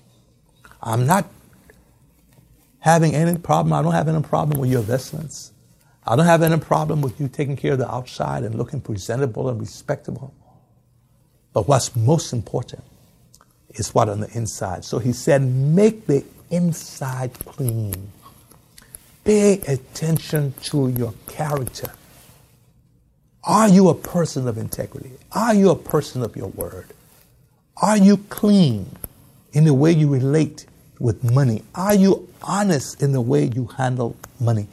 I'm 0.82 1.06
not 1.06 1.26
having 2.80 3.16
any 3.16 3.38
problem. 3.38 3.74
I 3.74 3.82
don't 3.82 3.92
have 3.92 4.08
any 4.08 4.24
problem 4.24 4.62
with 4.62 4.72
your 4.72 4.82
vestments. 4.82 5.52
I 6.08 6.16
don't 6.16 6.26
have 6.26 6.42
any 6.42 6.58
problem 6.58 7.02
with 7.02 7.20
you 7.20 7.28
taking 7.28 7.58
care 7.58 7.74
of 7.74 7.80
the 7.80 7.92
outside 7.92 8.44
and 8.44 8.56
looking 8.56 8.80
presentable 8.80 9.50
and 9.50 9.60
respectable. 9.60 10.34
But 11.54 11.68
what's 11.68 11.96
most 11.96 12.34
important 12.34 12.84
is 13.70 13.94
what 13.94 14.10
on 14.10 14.20
the 14.20 14.30
inside. 14.36 14.86
So 14.86 15.00
he 15.00 15.14
said, 15.14 15.42
make 15.42 16.08
the 16.08 16.24
inside 16.50 17.34
clean. 17.46 18.12
Pay 19.24 19.62
attention 19.62 20.54
to 20.64 20.90
your 20.90 21.14
character. 21.28 21.92
Are 23.44 23.68
you 23.68 23.90
a 23.90 23.96
person 23.96 24.48
of 24.48 24.58
integrity? 24.58 25.12
Are 25.32 25.54
you 25.54 25.70
a 25.70 25.76
person 25.76 26.24
of 26.24 26.36
your 26.36 26.50
word? 26.50 26.88
Are 27.78 27.98
you 27.98 28.18
clean 28.18 28.90
in 29.54 29.66
the 29.66 29.74
way 29.74 29.92
you 29.92 30.10
relate 30.10 30.66
with 31.00 31.24
money? 31.24 31.64
Are 31.76 31.96
you 31.96 32.30
honest 32.42 33.02
in 33.02 33.12
the 33.12 33.22
way 33.22 33.46
you 33.46 33.68
handle 33.68 34.16
money? 34.40 34.68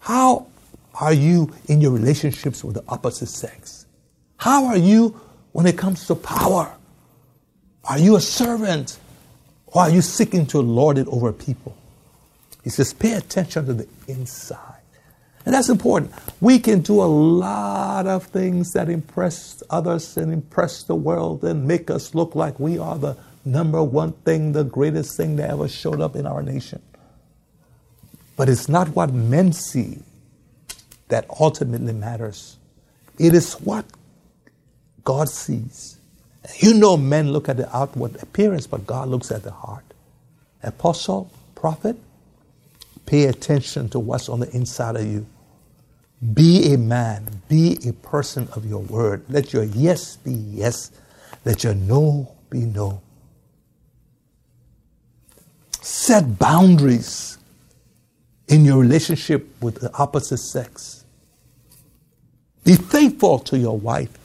How 0.00 0.46
are 1.00 1.12
you 1.12 1.52
in 1.66 1.80
your 1.80 1.92
relationships 1.92 2.62
with 2.64 2.74
the 2.74 2.84
opposite 2.88 3.28
sex? 3.28 3.86
How 4.36 4.66
are 4.66 4.76
you 4.76 5.18
when 5.52 5.66
it 5.66 5.76
comes 5.76 6.06
to 6.06 6.14
power? 6.14 6.74
Are 7.84 7.98
you 7.98 8.16
a 8.16 8.20
servant 8.20 8.98
or 9.66 9.82
are 9.82 9.90
you 9.90 10.02
seeking 10.02 10.46
to 10.46 10.60
lord 10.60 10.98
it 10.98 11.06
over 11.08 11.32
people? 11.32 11.76
He 12.62 12.70
says, 12.70 12.92
pay 12.92 13.14
attention 13.14 13.66
to 13.66 13.72
the 13.72 13.88
inside. 14.06 14.80
And 15.46 15.54
that's 15.54 15.70
important. 15.70 16.12
We 16.40 16.58
can 16.58 16.80
do 16.80 17.00
a 17.00 17.04
lot 17.04 18.06
of 18.06 18.24
things 18.26 18.72
that 18.72 18.90
impress 18.90 19.62
others 19.70 20.16
and 20.16 20.32
impress 20.32 20.82
the 20.82 20.94
world 20.94 21.42
and 21.44 21.66
make 21.66 21.90
us 21.90 22.14
look 22.14 22.34
like 22.34 22.60
we 22.60 22.78
are 22.78 22.98
the 22.98 23.16
number 23.44 23.82
one 23.82 24.12
thing, 24.12 24.52
the 24.52 24.64
greatest 24.64 25.16
thing 25.16 25.36
that 25.36 25.48
ever 25.50 25.66
showed 25.66 26.00
up 26.00 26.14
in 26.14 26.26
our 26.26 26.42
nation. 26.42 26.82
But 28.36 28.50
it's 28.50 28.68
not 28.68 28.88
what 28.88 29.12
men 29.12 29.52
see 29.52 30.00
that 31.08 31.26
ultimately 31.40 31.94
matters. 31.94 32.58
It 33.18 33.34
is 33.34 33.54
what 33.54 33.86
God 35.10 35.28
sees. 35.28 35.98
You 36.60 36.72
know, 36.72 36.96
men 36.96 37.32
look 37.32 37.48
at 37.48 37.56
the 37.56 37.76
outward 37.76 38.22
appearance, 38.22 38.68
but 38.68 38.86
God 38.86 39.08
looks 39.08 39.32
at 39.32 39.42
the 39.42 39.50
heart. 39.50 39.84
Apostle, 40.62 41.32
prophet, 41.56 41.96
pay 43.06 43.24
attention 43.24 43.88
to 43.88 43.98
what's 43.98 44.28
on 44.28 44.38
the 44.38 44.48
inside 44.54 44.94
of 44.94 45.04
you. 45.04 45.26
Be 46.32 46.72
a 46.72 46.78
man, 46.78 47.42
be 47.48 47.76
a 47.88 47.92
person 47.92 48.48
of 48.54 48.64
your 48.64 48.82
word. 48.82 49.24
Let 49.28 49.52
your 49.52 49.64
yes 49.64 50.16
be 50.16 50.32
yes, 50.32 50.92
let 51.44 51.64
your 51.64 51.74
no 51.74 52.32
be 52.48 52.60
no. 52.60 53.02
Set 55.80 56.38
boundaries 56.38 57.36
in 58.48 58.64
your 58.64 58.78
relationship 58.78 59.48
with 59.60 59.80
the 59.80 59.92
opposite 59.94 60.38
sex. 60.38 61.04
Be 62.64 62.76
faithful 62.76 63.40
to 63.40 63.58
your 63.58 63.78
wife. 63.78 64.19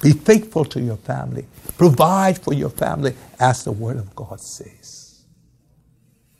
Be 0.00 0.12
faithful 0.12 0.64
to 0.66 0.80
your 0.80 0.96
family. 0.96 1.46
Provide 1.76 2.38
for 2.38 2.54
your 2.54 2.70
family 2.70 3.14
as 3.38 3.64
the 3.64 3.72
Word 3.72 3.98
of 3.98 4.14
God 4.16 4.40
says. 4.40 5.24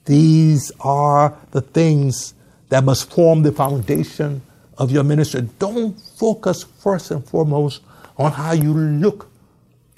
These 0.07 0.73
are 0.81 1.37
the 1.51 1.61
things 1.61 2.35
that 2.71 2.85
must 2.85 3.11
form 3.11 3.43
the 3.43 3.53
foundation 3.53 4.43
of 4.79 4.91
your 4.91 5.05
ministry. 5.05 5.49
Don't 5.59 5.99
focus 6.19 6.65
first 6.65 7.11
and 7.11 7.25
foremost 7.25 7.83
on 8.17 8.33
how 8.33 8.53
you 8.53 8.73
look 8.73 9.31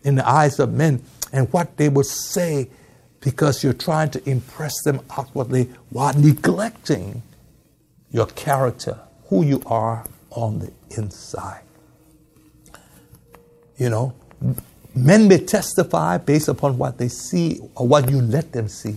in 0.03 0.16
the 0.16 0.29
eyes 0.29 0.59
of 0.59 0.72
men 0.72 1.03
and 1.33 1.53
what 1.53 1.77
they 1.77 1.88
will 1.88 2.03
say 2.05 2.68
because 3.20 3.62
you're 3.62 3.72
trying 3.72 4.11
to 4.11 4.29
impress 4.29 4.83
them 4.83 5.01
outwardly 5.16 5.70
while 5.90 6.12
neglecting 6.14 7.22
your 8.11 8.27
character, 8.27 8.98
who 9.27 9.44
you 9.44 9.62
are 9.66 10.05
on 10.31 10.59
the 10.59 10.72
inside. 10.96 11.62
You 13.82 13.90
know, 13.90 14.14
men 14.94 15.26
may 15.26 15.38
testify 15.38 16.16
based 16.16 16.46
upon 16.46 16.78
what 16.78 16.98
they 16.98 17.08
see 17.08 17.58
or 17.74 17.88
what 17.88 18.08
you 18.08 18.20
let 18.20 18.52
them 18.52 18.68
see. 18.68 18.96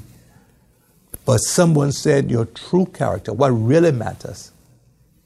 But 1.25 1.39
someone 1.39 1.91
said 1.91 2.29
your 2.29 2.45
true 2.45 2.85
character, 2.85 3.33
what 3.33 3.49
really 3.49 3.91
matters, 3.91 4.51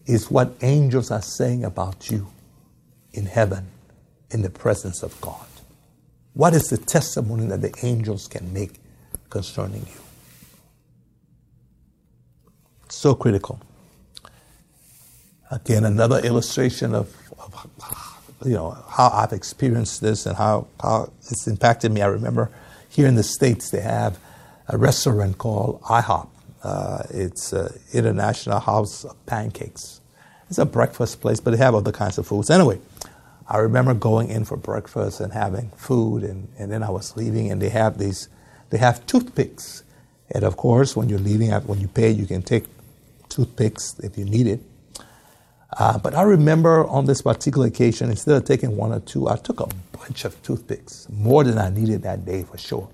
is 0.05 0.31
what 0.31 0.53
angels 0.61 1.11
are 1.11 1.21
saying 1.21 1.65
about 1.65 2.09
you 2.09 2.27
in 3.11 3.25
heaven, 3.25 3.67
in 4.31 4.43
the 4.43 4.49
presence 4.49 5.03
of 5.03 5.19
God. 5.19 5.45
What 6.35 6.53
is 6.53 6.69
the 6.69 6.77
testimony 6.77 7.45
that 7.47 7.61
the 7.61 7.75
angels 7.83 8.29
can 8.29 8.53
make 8.53 8.79
concerning 9.29 9.81
you? 9.81 10.01
So 12.87 13.13
critical. 13.13 13.59
Again, 15.51 15.83
another 15.83 16.19
illustration 16.19 16.95
of, 16.95 17.13
of 17.37 18.08
you 18.45 18.54
know, 18.54 18.78
how 18.89 19.10
I've 19.10 19.34
experienced 19.34 20.02
this 20.02 20.25
and 20.25 20.38
how, 20.38 20.67
how 20.82 21.12
it's 21.30 21.47
impacted 21.47 21.91
me. 21.91 22.02
I 22.02 22.08
remember 22.08 22.52
here 22.89 23.08
in 23.08 23.15
the 23.15 23.23
States, 23.23 23.69
they 23.71 23.82
have 23.82 24.17
a 24.67 24.78
restaurant 24.78 25.38
called 25.38 25.82
IHOP. 25.84 26.28
Uh, 26.63 27.04
it's 27.10 27.54
an 27.54 27.69
International 27.93 28.60
House 28.60 29.06
of 29.06 29.25
Pancakes. 29.25 30.02
It's 30.49 30.58
a 30.58 30.65
breakfast 30.65 31.21
place, 31.21 31.39
but 31.39 31.52
they 31.52 31.58
have 31.58 31.75
other 31.75 31.91
kinds 31.91 32.17
of 32.17 32.28
foods. 32.28 32.49
Anyway, 32.49 32.80
I 33.47 33.58
remember 33.58 33.93
going 33.93 34.30
in 34.30 34.45
for 34.45 34.58
breakfast 34.58 35.19
and 35.19 35.34
having 35.34 35.69
food, 35.71 36.23
and, 36.23 36.47
and 36.58 36.71
then 36.71 36.84
I 36.84 36.89
was 36.89 37.15
leaving, 37.15 37.52
and 37.52 37.62
they 37.62 37.69
have 37.69 37.97
these, 37.97 38.30
they 38.69 38.78
have 38.78 39.06
toothpicks. 39.06 39.84
And 40.32 40.43
of 40.43 40.58
course, 40.58 40.95
when 40.95 41.10
you're 41.10 41.19
leaving, 41.19 41.52
when 41.52 41.80
you 41.80 41.88
pay, 41.88 42.12
you 42.12 42.25
can 42.25 42.41
take 42.41 42.65
toothpicks 43.30 43.99
if 43.99 44.17
you 44.17 44.25
need 44.25 44.47
it. 44.47 44.62
Uh, 45.77 45.97
but 45.99 46.15
I 46.15 46.23
remember 46.23 46.88
on 46.88 47.05
this 47.05 47.21
particular 47.21 47.67
occasion, 47.67 48.10
instead 48.10 48.36
of 48.36 48.45
taking 48.45 48.75
one 48.75 48.91
or 48.91 48.99
two, 49.01 49.29
I 49.29 49.38
took 49.38 49.60
a 49.60 49.67
bunch 49.97 50.25
of 50.25 50.41
toothpicks, 50.41 51.08
more 51.10 51.43
than 51.43 51.58
I 51.58 51.69
needed 51.69 52.01
that 52.03 52.25
day 52.25 52.43
for 52.43 52.58
sure. 52.58 52.89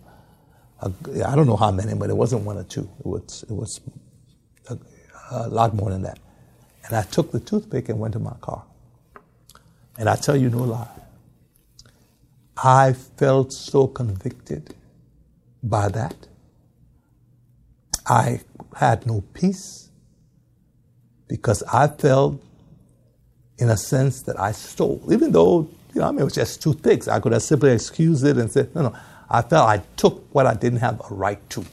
Uh, 0.81 0.89
I 1.25 1.35
don't 1.35 1.47
know 1.47 1.55
how 1.55 1.71
many, 1.71 1.93
but 1.95 2.09
it 2.09 2.17
wasn't 2.17 2.43
one 2.43 2.57
or 2.57 2.63
two. 2.63 2.89
It 2.99 3.05
was, 3.05 3.43
it 3.43 3.53
was 3.53 3.79
a, 4.67 4.77
a 5.31 5.47
lot 5.47 5.73
more 5.73 5.89
than 5.89 6.01
that. 6.01 6.19
And 6.85 6.95
I 6.95 7.03
took 7.03 7.31
the 7.31 7.39
toothpick 7.39 7.89
and 7.89 7.99
went 7.99 8.13
to 8.13 8.19
my 8.19 8.35
car. 8.41 8.63
And 9.97 10.09
I 10.09 10.15
tell 10.17 10.35
you 10.35 10.49
no 10.49 10.63
lie, 10.63 10.89
I 12.57 12.93
felt 12.93 13.53
so 13.53 13.87
convicted 13.87 14.75
by 15.63 15.87
that. 15.89 16.27
I 18.05 18.41
had 18.75 19.07
no 19.07 19.21
peace 19.33 19.89
because 21.27 21.63
I 21.63 21.87
felt 21.87 22.41
in 23.57 23.69
a 23.69 23.77
sense 23.77 24.21
that 24.23 24.39
I 24.39 24.51
stole, 24.51 25.01
even 25.11 25.31
though, 25.31 25.69
you 25.93 26.01
know, 26.01 26.07
I 26.07 26.11
mean, 26.11 26.21
it 26.21 26.25
was 26.25 26.35
just 26.35 26.61
two 26.61 26.73
toothpicks. 26.73 27.07
I 27.07 27.19
could 27.19 27.31
have 27.31 27.43
simply 27.43 27.71
excused 27.71 28.25
it 28.25 28.37
and 28.37 28.51
said, 28.51 28.73
no, 28.75 28.81
no. 28.83 28.95
I 29.29 29.41
felt 29.41 29.67
I 29.67 29.81
took 29.95 30.23
what 30.33 30.45
I 30.45 30.53
didn't 30.53 30.79
have 30.79 31.01
a 31.09 31.13
right 31.13 31.39
to. 31.51 31.65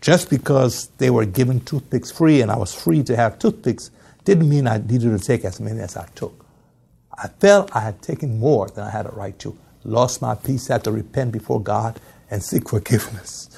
Just 0.00 0.30
because 0.30 0.88
they 0.98 1.10
were 1.10 1.24
given 1.24 1.60
toothpicks 1.60 2.10
free 2.10 2.40
and 2.42 2.50
I 2.50 2.56
was 2.56 2.74
free 2.74 3.02
to 3.04 3.16
have 3.16 3.38
toothpicks 3.38 3.90
didn't 4.24 4.48
mean 4.48 4.66
I 4.66 4.78
needed 4.78 5.18
to 5.18 5.18
take 5.18 5.44
as 5.44 5.60
many 5.60 5.80
as 5.80 5.96
I 5.96 6.06
took. 6.14 6.44
I 7.16 7.28
felt 7.28 7.74
I 7.74 7.80
had 7.80 8.02
taken 8.02 8.38
more 8.38 8.68
than 8.68 8.84
I 8.84 8.90
had 8.90 9.06
a 9.06 9.10
right 9.10 9.38
to. 9.40 9.56
Lost 9.84 10.22
my 10.22 10.34
peace, 10.34 10.68
had 10.68 10.84
to 10.84 10.92
repent 10.92 11.32
before 11.32 11.60
God 11.60 12.00
and 12.30 12.42
seek 12.42 12.68
forgiveness. 12.68 13.48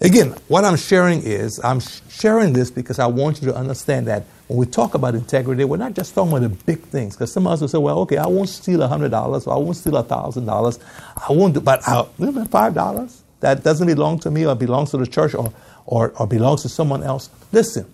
Again, 0.00 0.34
what 0.48 0.64
I'm 0.64 0.76
sharing 0.76 1.22
is 1.22 1.60
I'm 1.62 1.80
sharing 2.08 2.52
this 2.52 2.70
because 2.70 2.98
I 2.98 3.06
want 3.06 3.42
you 3.42 3.48
to 3.48 3.54
understand 3.54 4.06
that 4.06 4.24
when 4.50 4.58
we 4.58 4.66
talk 4.66 4.94
about 4.94 5.14
integrity, 5.14 5.62
we're 5.62 5.76
not 5.76 5.94
just 5.94 6.12
talking 6.12 6.32
about 6.32 6.42
the 6.42 6.48
big 6.48 6.80
things. 6.80 7.14
Because 7.14 7.32
some 7.32 7.46
of 7.46 7.52
us 7.52 7.60
will 7.60 7.68
say, 7.68 7.78
well, 7.78 8.00
okay, 8.00 8.16
I 8.16 8.26
won't 8.26 8.48
steal 8.48 8.80
$100 8.80 9.46
or 9.46 9.52
I 9.52 9.56
won't 9.56 9.76
steal 9.76 9.92
$1,000. 9.92 10.78
I 11.16 11.32
won't 11.32 11.54
do, 11.54 11.60
but 11.60 11.86
I'll, 11.86 12.06
$5, 12.18 13.20
that 13.38 13.62
doesn't 13.62 13.86
belong 13.86 14.18
to 14.18 14.30
me 14.32 14.44
or 14.44 14.56
belongs 14.56 14.90
to 14.90 14.96
the 14.96 15.06
church 15.06 15.36
or, 15.36 15.52
or, 15.86 16.12
or 16.18 16.26
belongs 16.26 16.62
to 16.62 16.68
someone 16.68 17.04
else. 17.04 17.30
Listen, 17.52 17.86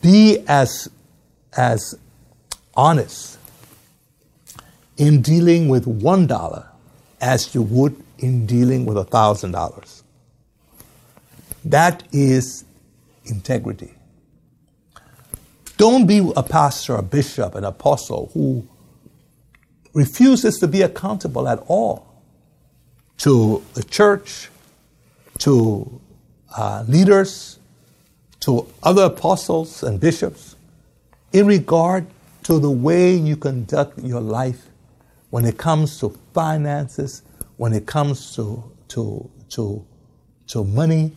be 0.00 0.44
as, 0.46 0.88
as 1.56 1.98
honest 2.76 3.36
in 4.96 5.22
dealing 5.22 5.68
with 5.68 5.86
$1 5.86 6.66
as 7.20 7.52
you 7.52 7.62
would 7.62 8.00
in 8.20 8.46
dealing 8.46 8.86
with 8.86 8.96
$1,000. 8.96 10.02
That 11.64 12.04
is 12.12 12.64
integrity. 13.24 13.95
Don't 15.76 16.06
be 16.06 16.32
a 16.36 16.42
pastor, 16.42 16.96
a 16.96 17.02
bishop, 17.02 17.54
an 17.54 17.64
apostle 17.64 18.30
who 18.32 18.66
refuses 19.92 20.58
to 20.58 20.68
be 20.68 20.82
accountable 20.82 21.48
at 21.48 21.58
all 21.66 22.06
to 23.18 23.62
the 23.74 23.82
church, 23.82 24.48
to 25.38 26.00
uh, 26.56 26.84
leaders, 26.88 27.58
to 28.40 28.66
other 28.82 29.04
apostles 29.04 29.82
and 29.82 29.98
bishops 30.00 30.56
in 31.32 31.46
regard 31.46 32.06
to 32.44 32.58
the 32.58 32.70
way 32.70 33.14
you 33.14 33.36
conduct 33.36 33.98
your 33.98 34.20
life 34.20 34.66
when 35.30 35.44
it 35.44 35.58
comes 35.58 35.98
to 35.98 36.16
finances, 36.32 37.22
when 37.56 37.72
it 37.72 37.86
comes 37.86 38.34
to, 38.36 38.62
to, 38.88 39.28
to, 39.50 39.84
to 40.46 40.64
money, 40.64 41.12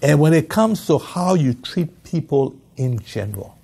and 0.00 0.18
when 0.18 0.32
it 0.32 0.48
comes 0.48 0.86
to 0.86 0.98
how 0.98 1.34
you 1.34 1.54
treat 1.54 2.02
people 2.04 2.56
in 2.76 2.98
general, 3.00 3.56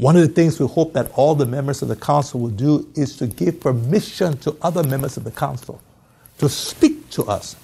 one 0.00 0.16
of 0.16 0.22
the 0.22 0.28
things 0.28 0.58
we 0.58 0.66
hope 0.66 0.94
that 0.94 1.10
all 1.12 1.34
the 1.34 1.44
members 1.44 1.82
of 1.82 1.88
the 1.88 1.96
council 1.96 2.40
will 2.40 2.48
do 2.48 2.88
is 2.96 3.16
to 3.18 3.26
give 3.26 3.60
permission 3.60 4.36
to 4.38 4.56
other 4.62 4.82
members 4.82 5.18
of 5.18 5.24
the 5.24 5.30
council 5.30 5.80
to 6.38 6.48
speak 6.48 7.10
to 7.10 7.22
us 7.24 7.54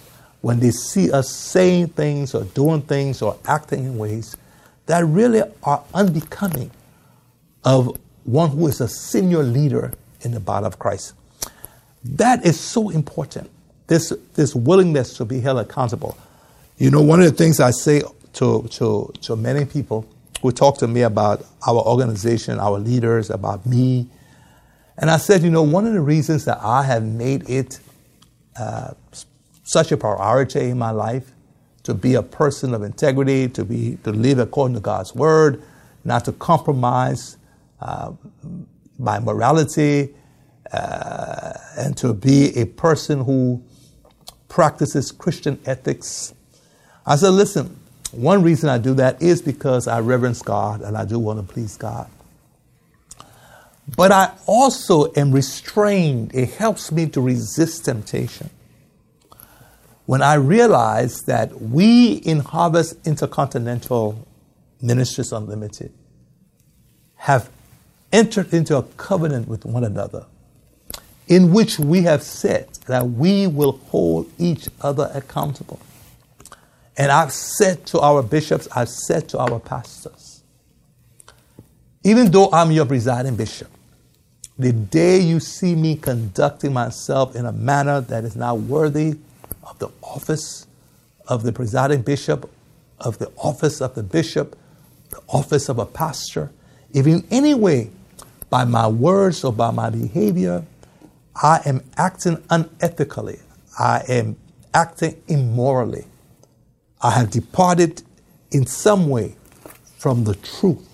when 0.43 0.61
they 0.61 0.71
see 0.71 1.11
us 1.11 1.35
saying 1.35 1.89
things 1.89 2.35
or 2.35 2.45
doing 2.45 2.83
things 2.83 3.23
or 3.23 3.39
acting 3.47 3.85
in 3.85 3.97
ways 3.97 4.37
that 4.85 5.03
really 5.07 5.41
are 5.63 5.83
unbecoming 5.95 6.71
of 7.65 7.99
one 8.25 8.51
who 8.51 8.67
is 8.67 8.83
a 8.83 8.89
senior 8.89 9.43
leader 9.43 9.95
in 10.21 10.33
the 10.33 10.41
body 10.41 10.67
of 10.67 10.79
Christ. 10.79 11.15
That 12.05 12.45
is 12.45 12.61
so 12.61 12.91
important. 12.91 13.51
This, 13.87 14.13
this 14.35 14.55
willingness 14.55 15.17
to 15.17 15.25
be 15.25 15.41
held 15.41 15.59
accountable. 15.59 16.19
You 16.77 16.91
know, 16.91 17.01
one 17.01 17.21
of 17.21 17.31
the 17.31 17.37
things 17.37 17.61
I 17.61 17.71
say 17.71 18.03
to, 18.35 18.69
to, 18.69 19.13
to 19.23 19.37
many 19.37 19.65
people 19.65 20.07
who 20.47 20.53
talk 20.53 20.79
to 20.79 20.87
me 20.87 21.03
about 21.03 21.45
our 21.67 21.83
organization, 21.83 22.61
our 22.61 22.79
leaders, 22.79 23.31
about 23.31 23.67
me, 23.67 24.09
and 24.99 25.11
I 25.11 25.19
said, 25.19 25.43
you 25.43 25.51
know, 25.51 25.63
one 25.63 25.87
of 25.87 25.93
the 25.93 26.01
reasons 26.01 26.45
that 26.47 26.59
I 26.63 26.83
have 26.85 27.03
made 27.03 27.51
it 27.51 27.81
uh, 28.59 28.95
such 29.65 29.93
a 29.93 29.97
priority 29.97 30.71
in 30.71 30.79
my 30.79 30.91
life 30.91 31.33
to 31.83 31.95
be 31.95 32.15
a 32.15 32.23
person 32.23 32.73
of 32.73 32.83
integrity, 32.83 33.49
to 33.49 33.65
be 33.65 33.99
to 34.05 34.11
live 34.11 34.39
according 34.39 34.75
to 34.75 34.81
God's 34.81 35.15
word, 35.15 35.63
not 36.05 36.25
to 36.25 36.33
compromise 36.33 37.37
uh, 37.81 38.13
my 38.99 39.19
morality, 39.19 40.15
uh, 40.73 41.53
and 41.77 41.97
to 41.99 42.15
be 42.15 42.57
a 42.57 42.65
person 42.65 43.23
who 43.23 43.63
practices 44.49 45.13
Christian 45.13 45.59
ethics. 45.67 46.33
I 47.05 47.17
said, 47.17 47.31
listen, 47.31 47.79
one 48.13 48.43
reason 48.43 48.69
I 48.69 48.79
do 48.79 48.95
that 48.95 49.21
is 49.23 49.43
because 49.43 49.89
I 49.89 50.01
reverence 50.01 50.43
God 50.43 50.81
and 50.81 50.97
I 50.97 51.05
do 51.05 51.19
want 51.19 51.47
to 51.47 51.53
please 51.53 51.77
God. 51.77 52.11
But 53.97 54.11
I 54.11 54.33
also 54.47 55.13
am 55.15 55.33
restrained. 55.33 56.35
It 56.35 56.51
helps 56.55 56.91
me 56.91 57.09
to 57.11 57.21
resist 57.21 57.85
temptation. 57.85 58.51
When 60.07 60.23
I 60.23 60.35
realize 60.35 61.23
that 61.23 61.61
we 61.61 62.15
in 62.15 62.41
Harvest 62.41 63.07
Intercontinental 63.07 64.27
Ministries 64.81 65.33
Unlimited 65.33 65.93
have 67.17 67.51
entered 68.13 68.53
into 68.53 68.77
a 68.77 68.83
covenant 68.83 69.49
with 69.49 69.65
one 69.65 69.85
another 69.85 70.27
in 71.29 71.53
which 71.53 71.79
we 71.79 72.03
have 72.03 72.23
said 72.23 72.69
that 72.87 73.09
we 73.11 73.47
will 73.47 73.79
hold 73.89 74.31
each 74.39 74.69
other 74.81 75.11
accountable. 75.13 75.81
And 76.97 77.13
I've 77.13 77.33
said 77.33 77.85
to 77.87 78.01
our 78.01 78.23
bishops, 78.23 78.69
I've 78.75 78.89
said 78.89 79.29
to 79.31 79.39
our 79.39 79.61
pastors, 79.61 80.43
even 82.05 82.31
though 82.31 82.51
I'm 82.53 82.71
your 82.71 82.87
presiding 82.87 83.37
bishop, 83.37 83.69
the 84.59 84.73
day 84.73 85.19
you 85.19 85.41
see 85.41 85.75
me 85.75 85.97
conducting 85.97 86.73
myself 86.73 87.37
in 87.37 87.45
a 87.45 87.53
manner 87.53 88.01
that 88.01 88.25
is 88.25 88.37
not 88.37 88.61
worthy 88.61 89.19
of 89.63 89.79
the 89.79 89.89
office 90.03 90.67
of 91.29 91.43
the 91.43 91.53
presiding 91.53 92.03
bishop, 92.03 92.49
of 93.01 93.19
the 93.19 93.31
office 93.37 93.81
of 93.81 93.95
the 93.95 94.03
bishop, 94.03 94.57
the 95.11 95.21
office 95.29 95.69
of 95.69 95.79
a 95.79 95.85
pastor, 95.85 96.51
if 96.93 97.07
in 97.07 97.27
any 97.31 97.53
way, 97.55 97.91
by 98.49 98.65
my 98.65 98.87
words 98.87 99.45
or 99.45 99.53
by 99.53 99.71
my 99.71 99.91
behavior, 99.91 100.65
I 101.35 101.61
am 101.67 101.83
acting 101.97 102.37
unethically, 102.49 103.41
I 103.79 104.03
am 104.09 104.37
acting 104.73 105.21
immorally, 105.29 106.07
I 107.07 107.11
have 107.11 107.31
departed 107.31 108.03
in 108.51 108.67
some 108.67 109.09
way 109.09 109.37
from 109.97 110.25
the 110.25 110.35
truth. 110.35 110.85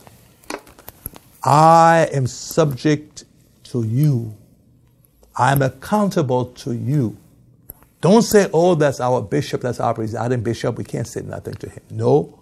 I 1.42 2.06
am 2.12 2.26
subject 2.26 3.24
to 3.70 3.82
you. 3.82 4.36
I 5.34 5.52
am 5.52 5.62
accountable 5.62 6.44
to 6.44 6.74
you. 6.74 7.16
Don't 8.02 8.20
say, 8.20 8.50
oh, 8.52 8.74
that's 8.74 9.00
our 9.00 9.22
bishop, 9.22 9.62
that's 9.62 9.80
our 9.80 9.94
presiding 9.94 10.42
bishop, 10.42 10.76
we 10.76 10.84
can't 10.84 11.08
say 11.08 11.22
nothing 11.22 11.54
to 11.54 11.70
him. 11.70 11.82
No, 11.88 12.38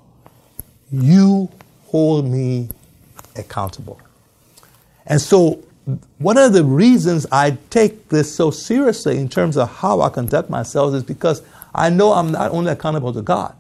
you 0.91 1.49
hold 1.87 2.27
me 2.27 2.71
accountable. 3.37 4.01
And 5.07 5.21
so, 5.21 5.63
one 6.19 6.39
of 6.39 6.55
the 6.55 6.65
reasons 6.65 7.25
I 7.31 7.57
take 7.71 8.09
this 8.09 8.35
so 8.35 8.51
seriously 8.51 9.19
in 9.19 9.29
terms 9.29 9.57
of 9.57 9.71
how 9.71 10.01
I 10.01 10.09
conduct 10.09 10.51
myself 10.51 10.93
is 10.93 11.05
because 11.05 11.41
I 11.73 11.89
know 11.89 12.15
I'm 12.15 12.33
not 12.33 12.51
only 12.51 12.73
accountable 12.73 13.13
to 13.13 13.23
God. 13.23 13.55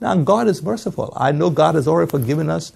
Now, 0.00 0.14
God 0.16 0.48
is 0.48 0.62
merciful. 0.62 1.12
I 1.16 1.32
know 1.32 1.50
God 1.50 1.74
has 1.74 1.88
already 1.88 2.10
forgiven 2.10 2.50
us, 2.50 2.72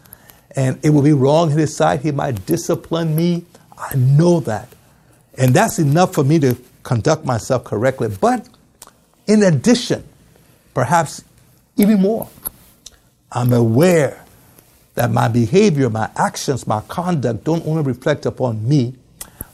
and 0.56 0.78
it 0.82 0.90
would 0.90 1.04
be 1.04 1.12
wrong 1.12 1.50
in 1.50 1.58
His 1.58 1.76
sight. 1.76 2.00
He 2.00 2.12
might 2.12 2.46
discipline 2.46 3.14
me. 3.14 3.44
I 3.76 3.94
know 3.96 4.40
that. 4.40 4.68
And 5.36 5.54
that's 5.54 5.78
enough 5.78 6.14
for 6.14 6.24
me 6.24 6.38
to 6.40 6.56
conduct 6.82 7.24
myself 7.24 7.64
correctly. 7.64 8.08
But 8.08 8.48
in 9.26 9.42
addition, 9.42 10.04
perhaps 10.74 11.22
even 11.76 12.00
more, 12.00 12.28
I'm 13.32 13.52
aware 13.52 14.24
that 14.94 15.10
my 15.10 15.28
behavior, 15.28 15.88
my 15.88 16.10
actions, 16.16 16.66
my 16.66 16.80
conduct 16.88 17.44
don't 17.44 17.64
only 17.66 17.82
reflect 17.82 18.26
upon 18.26 18.68
me, 18.68 18.94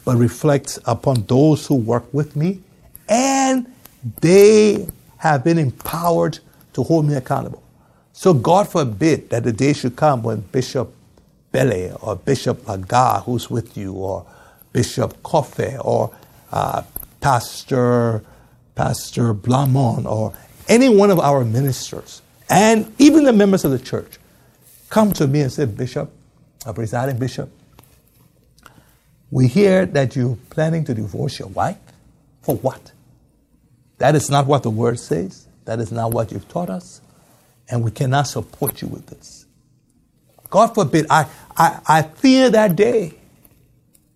but 0.04 0.16
reflect 0.16 0.78
upon 0.86 1.22
those 1.24 1.66
who 1.66 1.74
work 1.74 2.12
with 2.14 2.36
me, 2.36 2.60
and 3.08 3.66
they 4.20 4.86
have 5.18 5.44
been 5.44 5.58
empowered 5.58 6.38
to 6.76 6.82
hold 6.82 7.06
me 7.06 7.14
accountable. 7.14 7.62
So 8.12 8.34
God 8.34 8.68
forbid 8.68 9.30
that 9.30 9.44
the 9.44 9.52
day 9.52 9.72
should 9.72 9.96
come 9.96 10.22
when 10.22 10.40
Bishop 10.40 10.94
Bele 11.50 11.96
or 12.02 12.16
Bishop 12.16 12.58
Laga, 12.64 13.24
who's 13.24 13.48
with 13.50 13.78
you, 13.78 13.94
or 13.94 14.26
Bishop 14.74 15.22
Kofe, 15.22 15.82
or 15.82 16.14
uh, 16.52 16.82
Pastor 17.22 18.22
Pastor 18.74 19.32
Blamont, 19.32 20.04
or 20.04 20.34
any 20.68 20.90
one 20.90 21.10
of 21.10 21.18
our 21.18 21.46
ministers, 21.46 22.20
and 22.50 22.92
even 22.98 23.24
the 23.24 23.32
members 23.32 23.64
of 23.64 23.70
the 23.70 23.78
church, 23.78 24.18
come 24.90 25.12
to 25.12 25.26
me 25.26 25.40
and 25.40 25.50
say, 25.50 25.64
Bishop, 25.64 26.12
a 26.66 26.74
presiding 26.74 27.18
bishop, 27.18 27.48
we 29.30 29.46
hear 29.46 29.86
that 29.86 30.14
you're 30.14 30.36
planning 30.50 30.84
to 30.84 30.92
divorce 30.92 31.38
your 31.38 31.48
wife. 31.48 31.78
For 32.42 32.56
what? 32.56 32.92
That 33.96 34.14
is 34.14 34.28
not 34.28 34.46
what 34.46 34.62
the 34.62 34.70
word 34.70 35.00
says. 35.00 35.45
That 35.66 35.80
is 35.80 35.92
not 35.92 36.12
what 36.12 36.32
you've 36.32 36.48
taught 36.48 36.70
us. 36.70 37.00
And 37.68 37.84
we 37.84 37.90
cannot 37.90 38.24
support 38.24 38.80
you 38.80 38.88
with 38.88 39.06
this. 39.06 39.46
God 40.48 40.74
forbid, 40.74 41.06
I, 41.10 41.26
I, 41.56 41.80
I 41.86 42.02
fear 42.02 42.50
that 42.50 42.76
day. 42.76 43.14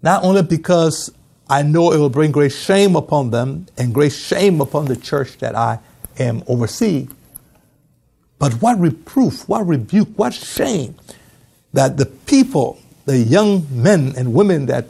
Not 0.03 0.25
only 0.25 0.43
because 0.43 1.13
I 1.49 1.63
know 1.63 1.93
it 1.93 1.99
will 1.99 2.09
bring 2.09 2.31
great 2.33 2.53
shame 2.53 2.97
upon 2.97 3.31
them 3.31 3.67
and 3.77 3.93
great 3.93 4.13
shame 4.13 4.61
upon 4.61 4.87
the 4.87 4.97
church 4.97 5.39
that 5.39 5.55
I 5.55 5.81
am 6.19 6.43
overseeing, 6.47 7.15
but 8.39 8.55
what 8.55 8.79
reproof, 8.79 9.47
what 9.49 9.67
rebuke, 9.67 10.09
what 10.17 10.33
shame 10.33 10.95
that 11.73 11.97
the 11.97 12.07
people, 12.07 12.79
the 13.05 13.19
young 13.19 13.67
men 13.71 14.15
and 14.17 14.33
women 14.33 14.67
that 14.67 14.87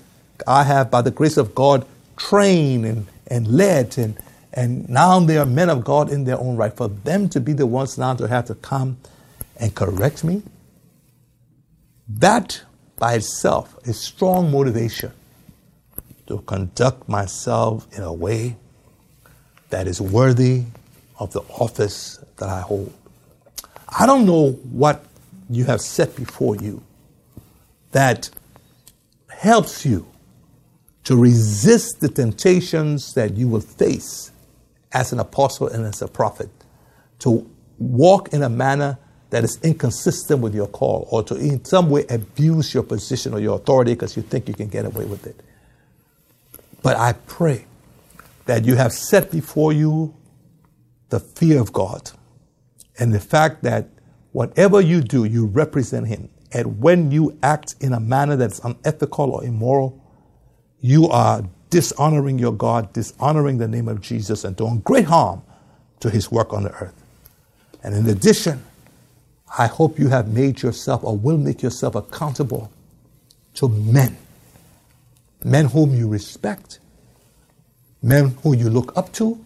I 0.46 0.64
have, 0.64 0.90
by 0.90 1.03
the 1.03 1.11
grace 1.11 1.37
of 1.37 1.55
God, 1.55 1.87
trained 2.16 2.85
and, 2.85 3.07
and 3.27 3.49
led, 3.49 3.99
and, 3.99 4.16
and 4.52 4.88
now 4.88 5.20
they 5.20 5.38
are 5.38 5.46
men 5.46 5.70
of 5.70 5.84
God 5.84 6.10
in 6.10 6.24
their 6.24 6.38
own 6.38 6.56
right, 6.56 6.76
for 6.76 6.88
them 6.88 7.28
to 7.30 7.40
be 7.40 7.52
the 7.52 7.66
ones 7.66 7.96
now 7.96 8.14
to 8.14 8.26
have 8.26 8.46
to 8.46 8.54
come 8.54 8.98
and 9.56 9.74
correct 9.74 10.24
me, 10.24 10.42
that 12.08 12.62
by 12.96 13.14
itself 13.14 13.76
is 13.84 14.00
strong 14.00 14.50
motivation 14.50 15.12
to 16.26 16.38
conduct 16.42 17.08
myself 17.08 17.86
in 17.96 18.02
a 18.02 18.12
way 18.12 18.56
that 19.70 19.86
is 19.86 20.00
worthy 20.00 20.64
of 21.18 21.32
the 21.32 21.40
office 21.58 22.18
that 22.38 22.48
I 22.48 22.60
hold. 22.60 22.92
I 23.88 24.06
don't 24.06 24.26
know 24.26 24.52
what 24.52 25.04
you 25.48 25.64
have 25.64 25.80
set 25.80 26.14
before 26.16 26.56
you 26.56 26.82
that 27.92 28.30
helps 29.28 29.84
you 29.84 30.06
to 31.04 31.16
resist 31.16 32.00
the 32.00 32.08
temptations 32.08 33.14
that 33.14 33.34
you 33.34 33.48
will 33.48 33.60
face 33.60 34.30
as 34.92 35.12
an 35.12 35.20
apostle 35.20 35.68
and 35.68 35.85
as 35.87 36.03
a 36.03 36.09
prophet, 36.09 36.50
to 37.20 37.48
walk 37.79 38.33
in 38.33 38.42
a 38.42 38.48
manner 38.48 38.98
that 39.31 39.44
is 39.44 39.59
inconsistent 39.62 40.40
with 40.40 40.55
your 40.55 40.66
call, 40.66 41.07
or 41.11 41.22
to 41.22 41.37
in 41.37 41.64
some 41.64 41.88
way 41.88 42.05
abuse 42.11 42.74
your 42.74 42.83
position 42.83 43.33
or 43.33 43.40
your 43.40 43.57
authority 43.57 43.94
because 43.94 44.16
you 44.16 44.22
think 44.22 44.48
you 44.48 44.55
can 44.55 44.68
get 44.68 44.85
away 44.85 45.05
with 45.05 45.26
it. 45.26 45.40
But 46.83 46.96
I 46.96 47.12
pray 47.12 47.66
that 48.46 48.64
you 48.64 48.74
have 48.74 48.92
set 48.92 49.31
before 49.31 49.72
you 49.72 50.14
the 51.11 51.20
fear 51.20 51.61
of 51.61 51.72
God 51.72 52.11
and 52.98 53.12
the 53.12 53.20
fact 53.20 53.62
that 53.62 53.88
whatever 54.33 54.81
you 54.81 55.00
do, 55.00 55.24
you 55.24 55.46
represent 55.46 56.09
Him. 56.09 56.29
And 56.53 56.81
when 56.81 57.12
you 57.12 57.38
act 57.42 57.76
in 57.81 57.92
a 57.92 58.00
manner 58.00 58.37
that's 58.37 58.59
unethical 58.61 59.31
or 59.31 59.44
immoral, 59.44 60.03
you 60.81 61.09
are 61.09 61.44
dishonoring 61.70 62.38
your 62.38 62.52
God, 62.52 62.92
dishonoring 62.92 63.59
the 63.59 63.68
name 63.68 63.88
of 63.88 64.00
Jesus, 64.00 64.44
and 64.44 64.56
doing 64.56 64.80
great 64.80 65.06
harm 65.06 65.42
to 66.00 66.11
his 66.11 66.30
work 66.30 66.52
on 66.52 66.64
the 66.64 66.72
earth. 66.72 66.94
And 67.83 67.94
in 67.94 68.09
addition, 68.09 68.62
I 69.59 69.66
hope 69.66 69.98
you 69.98 70.09
have 70.09 70.28
made 70.28 70.62
yourself 70.62 71.02
or 71.02 71.16
will 71.16 71.38
make 71.38 71.62
yourself 71.62 71.94
accountable 71.94 72.70
to 73.54 73.68
men, 73.68 74.16
men 75.44 75.66
whom 75.66 75.94
you 75.94 76.09
respect, 76.09 76.78
men 78.02 78.37
who 78.42 78.56
you 78.56 78.68
look 78.68 78.96
up 78.96 79.12
to, 79.14 79.42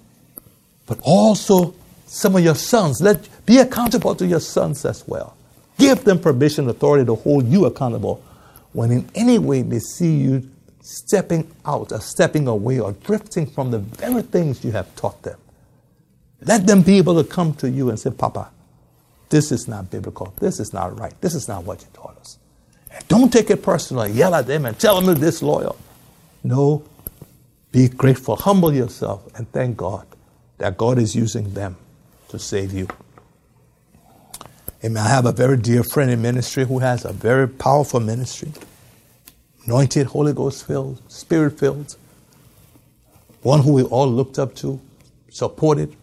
but 0.86 0.98
also 1.02 1.74
some 2.06 2.36
of 2.36 2.44
your 2.44 2.54
sons. 2.54 3.00
Let 3.00 3.28
be 3.46 3.58
accountable 3.58 4.14
to 4.16 4.26
your 4.26 4.40
sons 4.40 4.84
as 4.84 5.06
well. 5.06 5.36
Give 5.78 6.02
them 6.04 6.20
permission, 6.20 6.68
authority 6.68 7.04
to 7.06 7.14
hold 7.14 7.46
you 7.48 7.64
accountable 7.66 8.22
when 8.72 8.90
in 8.90 9.08
any 9.14 9.38
way 9.38 9.62
they 9.62 9.78
see 9.78 10.16
you 10.16 10.48
stepping 10.84 11.50
out 11.64 11.92
or 11.92 12.00
stepping 12.00 12.46
away 12.46 12.78
or 12.78 12.92
drifting 12.92 13.46
from 13.46 13.70
the 13.70 13.78
very 13.78 14.20
things 14.20 14.62
you 14.62 14.70
have 14.72 14.94
taught 14.96 15.22
them. 15.22 15.38
Let 16.42 16.66
them 16.66 16.82
be 16.82 16.98
able 16.98 17.22
to 17.22 17.28
come 17.28 17.54
to 17.54 17.70
you 17.70 17.88
and 17.88 17.98
say, 17.98 18.10
Papa, 18.10 18.50
this 19.30 19.50
is 19.50 19.66
not 19.66 19.90
biblical. 19.90 20.34
This 20.40 20.60
is 20.60 20.74
not 20.74 20.98
right. 21.00 21.18
This 21.22 21.34
is 21.34 21.48
not 21.48 21.64
what 21.64 21.80
you 21.80 21.88
taught 21.94 22.18
us. 22.18 22.38
And 22.92 23.08
don't 23.08 23.32
take 23.32 23.48
it 23.48 23.62
personally. 23.62 24.12
Yell 24.12 24.34
at 24.34 24.46
them 24.46 24.66
and 24.66 24.78
tell 24.78 24.96
them 24.96 25.06
they're 25.06 25.30
disloyal. 25.30 25.76
No, 26.42 26.84
be 27.72 27.88
grateful. 27.88 28.36
Humble 28.36 28.74
yourself 28.74 29.26
and 29.36 29.50
thank 29.52 29.78
God 29.78 30.06
that 30.58 30.76
God 30.76 30.98
is 30.98 31.16
using 31.16 31.54
them 31.54 31.76
to 32.28 32.38
save 32.38 32.74
you. 32.74 32.88
Amen. 34.84 35.02
I 35.02 35.08
have 35.08 35.24
a 35.24 35.32
very 35.32 35.56
dear 35.56 35.82
friend 35.82 36.10
in 36.10 36.20
ministry 36.20 36.66
who 36.66 36.80
has 36.80 37.06
a 37.06 37.12
very 37.12 37.48
powerful 37.48 38.00
ministry 38.00 38.52
anointed, 39.64 40.06
Holy 40.08 40.32
Ghost 40.32 40.66
filled, 40.66 41.00
Spirit 41.10 41.58
filled, 41.58 41.96
one 43.42 43.60
who 43.60 43.72
we 43.72 43.82
all 43.82 44.08
looked 44.08 44.38
up 44.38 44.54
to, 44.56 44.80
supported. 45.30 45.94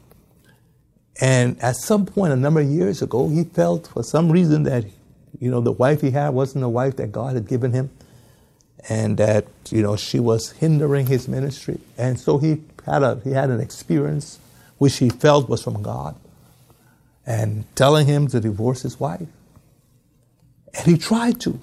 And 1.20 1.62
at 1.62 1.76
some 1.76 2.06
point, 2.06 2.34
a 2.34 2.36
number 2.36 2.62
of 2.62 2.68
years 2.68 3.02
ago, 3.02 3.30
he 3.30 3.44
felt 3.44 3.88
for 3.88 4.04
some 4.04 4.32
reason 4.32 4.64
that, 4.64 4.86
you 5.40 5.52
know, 5.52 5.62
the 5.62 5.72
wife 5.72 6.02
he 6.02 6.12
had 6.12 6.30
wasn't 6.30 6.62
the 6.62 6.70
wife 6.70 6.96
that 6.98 7.12
God 7.12 7.36
had 7.36 7.48
given 7.48 7.74
him, 7.74 7.90
and 8.90 9.18
that, 9.18 9.46
you 9.70 9.82
know, 9.82 9.96
she 9.96 10.20
was 10.20 10.52
hindering 10.52 11.06
his 11.08 11.28
ministry. 11.28 11.80
And 11.98 12.20
so 12.20 12.38
he 12.38 12.62
had 12.86 13.04
a 13.04 13.20
he 13.24 13.32
had 13.32 13.50
an 13.50 13.60
experience 13.60 14.40
which 14.80 14.98
he 14.98 15.10
felt 15.10 15.48
was 15.48 15.64
from 15.64 15.84
God, 15.84 16.16
and 17.26 17.66
telling 17.76 18.08
him 18.08 18.28
to 18.30 18.40
divorce 18.40 18.82
his 18.82 19.00
wife. 19.00 19.28
And 20.74 20.86
he 20.86 20.98
tried 20.98 21.40
to. 21.42 21.60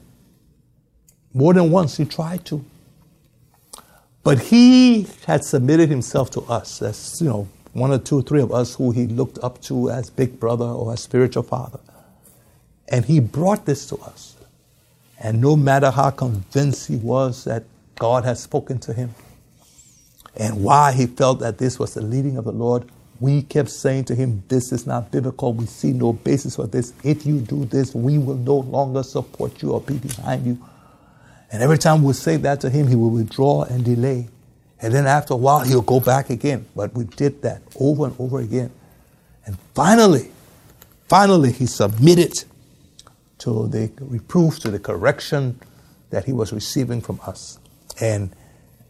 More 1.34 1.54
than 1.54 1.70
once 1.70 1.96
he 1.96 2.04
tried 2.04 2.44
to. 2.46 2.64
But 4.24 4.40
he 4.40 5.06
had 5.26 5.44
submitted 5.44 5.88
himself 5.88 6.30
to 6.32 6.42
us 6.42 6.82
as, 6.82 7.20
you 7.20 7.28
know, 7.28 7.48
one 7.72 7.92
or 7.92 7.98
two, 7.98 8.18
or 8.18 8.22
three 8.22 8.42
of 8.42 8.52
us 8.52 8.74
who 8.74 8.90
he 8.92 9.06
looked 9.06 9.38
up 9.42 9.60
to 9.62 9.90
as 9.90 10.10
big 10.10 10.40
brother 10.40 10.66
or 10.66 10.92
as 10.92 11.00
spiritual 11.02 11.44
father. 11.44 11.80
And 12.88 13.04
he 13.04 13.20
brought 13.20 13.66
this 13.66 13.86
to 13.88 13.96
us. 13.98 14.36
And 15.20 15.40
no 15.40 15.56
matter 15.56 15.90
how 15.90 16.10
convinced 16.10 16.88
he 16.88 16.96
was 16.96 17.44
that 17.44 17.64
God 17.96 18.24
had 18.24 18.38
spoken 18.38 18.78
to 18.80 18.92
him 18.92 19.14
and 20.36 20.62
why 20.62 20.92
he 20.92 21.06
felt 21.06 21.40
that 21.40 21.58
this 21.58 21.78
was 21.78 21.94
the 21.94 22.02
leading 22.02 22.36
of 22.36 22.44
the 22.44 22.52
Lord, 22.52 22.84
we 23.20 23.42
kept 23.42 23.70
saying 23.70 24.04
to 24.06 24.14
him, 24.14 24.44
This 24.48 24.72
is 24.72 24.86
not 24.86 25.10
biblical. 25.10 25.52
We 25.52 25.66
see 25.66 25.92
no 25.92 26.12
basis 26.12 26.56
for 26.56 26.66
this. 26.66 26.92
If 27.04 27.26
you 27.26 27.40
do 27.40 27.64
this, 27.64 27.94
we 27.94 28.18
will 28.18 28.36
no 28.36 28.56
longer 28.58 29.02
support 29.02 29.62
you 29.62 29.72
or 29.72 29.80
be 29.80 29.98
behind 29.98 30.46
you. 30.46 30.58
And 31.50 31.62
every 31.62 31.78
time 31.78 32.02
we 32.02 32.12
say 32.12 32.36
that 32.36 32.60
to 32.60 32.70
him, 32.70 32.88
he 32.88 32.94
will 32.94 33.10
withdraw 33.10 33.62
and 33.62 33.84
delay. 33.84 34.28
And 34.80 34.94
then 34.94 35.06
after 35.06 35.34
a 35.34 35.36
while, 35.36 35.60
he'll 35.60 35.82
go 35.82 35.98
back 36.00 36.30
again. 36.30 36.66
But 36.76 36.94
we 36.94 37.04
did 37.04 37.42
that 37.42 37.62
over 37.80 38.06
and 38.06 38.14
over 38.18 38.40
again. 38.40 38.70
And 39.46 39.58
finally, 39.74 40.30
finally, 41.08 41.52
he 41.52 41.66
submitted 41.66 42.44
to 43.38 43.66
the 43.68 43.90
reproof, 44.00 44.58
to 44.60 44.70
the 44.70 44.78
correction 44.78 45.58
that 46.10 46.24
he 46.24 46.32
was 46.32 46.52
receiving 46.52 47.00
from 47.00 47.20
us, 47.26 47.58
and 48.00 48.34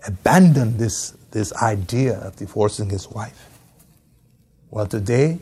abandoned 0.06 0.78
this, 0.78 1.12
this 1.30 1.52
idea 1.54 2.18
of 2.18 2.36
divorcing 2.36 2.90
his 2.90 3.08
wife. 3.08 3.48
Well, 4.70 4.86
today, 4.86 5.38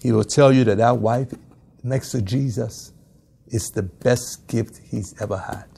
he 0.00 0.12
will 0.12 0.24
tell 0.24 0.52
you 0.52 0.64
that 0.64 0.78
that 0.78 0.98
wife 0.98 1.32
next 1.82 2.10
to 2.12 2.22
Jesus 2.22 2.92
is 3.48 3.70
the 3.70 3.82
best 3.82 4.46
gift 4.46 4.80
he's 4.84 5.14
ever 5.20 5.36
had. 5.36 5.71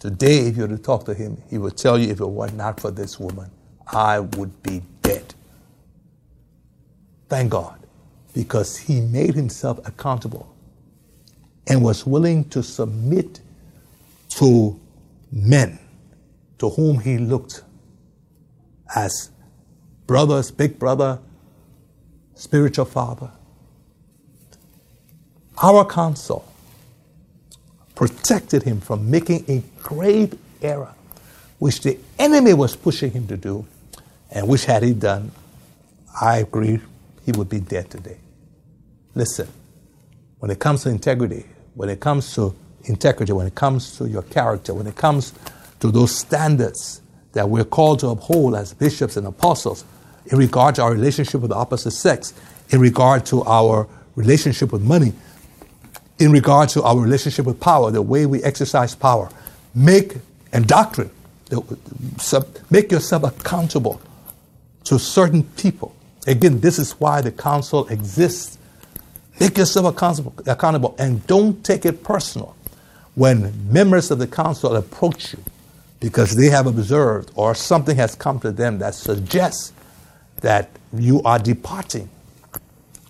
Today, 0.00 0.38
if 0.46 0.56
you 0.56 0.62
were 0.62 0.68
to 0.68 0.78
talk 0.78 1.04
to 1.04 1.14
him, 1.14 1.42
he 1.50 1.58
would 1.58 1.76
tell 1.76 1.98
you 1.98 2.10
if 2.10 2.20
it 2.20 2.26
were 2.26 2.50
not 2.50 2.80
for 2.80 2.90
this 2.90 3.20
woman, 3.20 3.50
I 3.86 4.20
would 4.20 4.62
be 4.62 4.82
dead. 5.02 5.34
Thank 7.28 7.50
God, 7.50 7.78
because 8.32 8.78
he 8.78 9.02
made 9.02 9.34
himself 9.34 9.78
accountable 9.86 10.52
and 11.66 11.84
was 11.84 12.06
willing 12.06 12.48
to 12.48 12.62
submit 12.62 13.40
to 14.30 14.80
men 15.30 15.78
to 16.58 16.70
whom 16.70 17.00
he 17.00 17.18
looked 17.18 17.62
as 18.96 19.30
brothers, 20.06 20.50
big 20.50 20.78
brother, 20.78 21.18
spiritual 22.34 22.86
father. 22.86 23.30
Our 25.62 25.84
counsel 25.84 26.50
protected 28.00 28.62
him 28.62 28.80
from 28.80 29.10
making 29.10 29.44
a 29.46 29.62
grave 29.82 30.34
error, 30.62 30.94
which 31.58 31.82
the 31.82 31.98
enemy 32.18 32.54
was 32.54 32.74
pushing 32.74 33.10
him 33.10 33.26
to 33.26 33.36
do, 33.36 33.62
and 34.30 34.48
which 34.48 34.64
had 34.64 34.82
he 34.82 34.94
done, 34.94 35.30
I 36.18 36.38
agree, 36.38 36.80
he 37.26 37.32
would 37.32 37.50
be 37.50 37.60
dead 37.60 37.90
today. 37.90 38.16
Listen, 39.14 39.46
when 40.38 40.50
it 40.50 40.58
comes 40.58 40.84
to 40.84 40.88
integrity, 40.88 41.44
when 41.74 41.90
it 41.90 42.00
comes 42.00 42.34
to 42.36 42.54
integrity, 42.84 43.34
when 43.34 43.46
it 43.46 43.54
comes 43.54 43.98
to 43.98 44.08
your 44.08 44.22
character, 44.22 44.72
when 44.72 44.86
it 44.86 44.96
comes 44.96 45.34
to 45.80 45.90
those 45.90 46.16
standards 46.16 47.02
that 47.32 47.50
we're 47.50 47.64
called 47.64 47.98
to 47.98 48.06
uphold 48.08 48.54
as 48.54 48.72
bishops 48.72 49.18
and 49.18 49.26
apostles 49.26 49.84
in 50.24 50.38
regard 50.38 50.74
to 50.76 50.82
our 50.84 50.92
relationship 50.92 51.42
with 51.42 51.50
the 51.50 51.56
opposite 51.56 51.90
sex, 51.90 52.32
in 52.70 52.80
regard 52.80 53.26
to 53.26 53.44
our 53.44 53.86
relationship 54.14 54.72
with 54.72 54.80
money, 54.80 55.12
in 56.20 56.30
regard 56.30 56.68
to 56.68 56.82
our 56.82 57.00
relationship 57.00 57.46
with 57.46 57.58
power, 57.58 57.90
the 57.90 58.02
way 58.02 58.26
we 58.26 58.42
exercise 58.42 58.94
power. 58.94 59.30
Make 59.74 60.16
and 60.52 60.66
doctrine, 60.66 61.10
make 62.70 62.92
yourself 62.92 63.24
accountable 63.24 64.00
to 64.84 64.98
certain 64.98 65.42
people. 65.42 65.94
Again, 66.26 66.60
this 66.60 66.78
is 66.78 66.92
why 66.92 67.22
the 67.22 67.32
council 67.32 67.88
exists. 67.88 68.58
Make 69.40 69.56
yourself 69.56 69.86
accountable, 70.46 70.94
and 70.98 71.26
don't 71.26 71.64
take 71.64 71.86
it 71.86 72.04
personal 72.04 72.54
when 73.14 73.72
members 73.72 74.10
of 74.10 74.18
the 74.18 74.26
council 74.26 74.76
approach 74.76 75.32
you 75.32 75.42
because 76.00 76.36
they 76.36 76.50
have 76.50 76.66
observed 76.66 77.30
or 77.34 77.54
something 77.54 77.96
has 77.96 78.14
come 78.14 78.38
to 78.40 78.52
them 78.52 78.78
that 78.78 78.94
suggests 78.94 79.72
that 80.40 80.70
you 80.92 81.22
are 81.22 81.38
departing, 81.38 82.08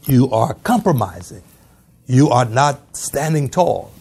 you 0.05 0.31
are 0.31 0.55
compromising, 0.55 1.43
you 2.11 2.29
are 2.31 2.45
not 2.45 2.97
standing 2.97 3.49
tall. 3.49 3.93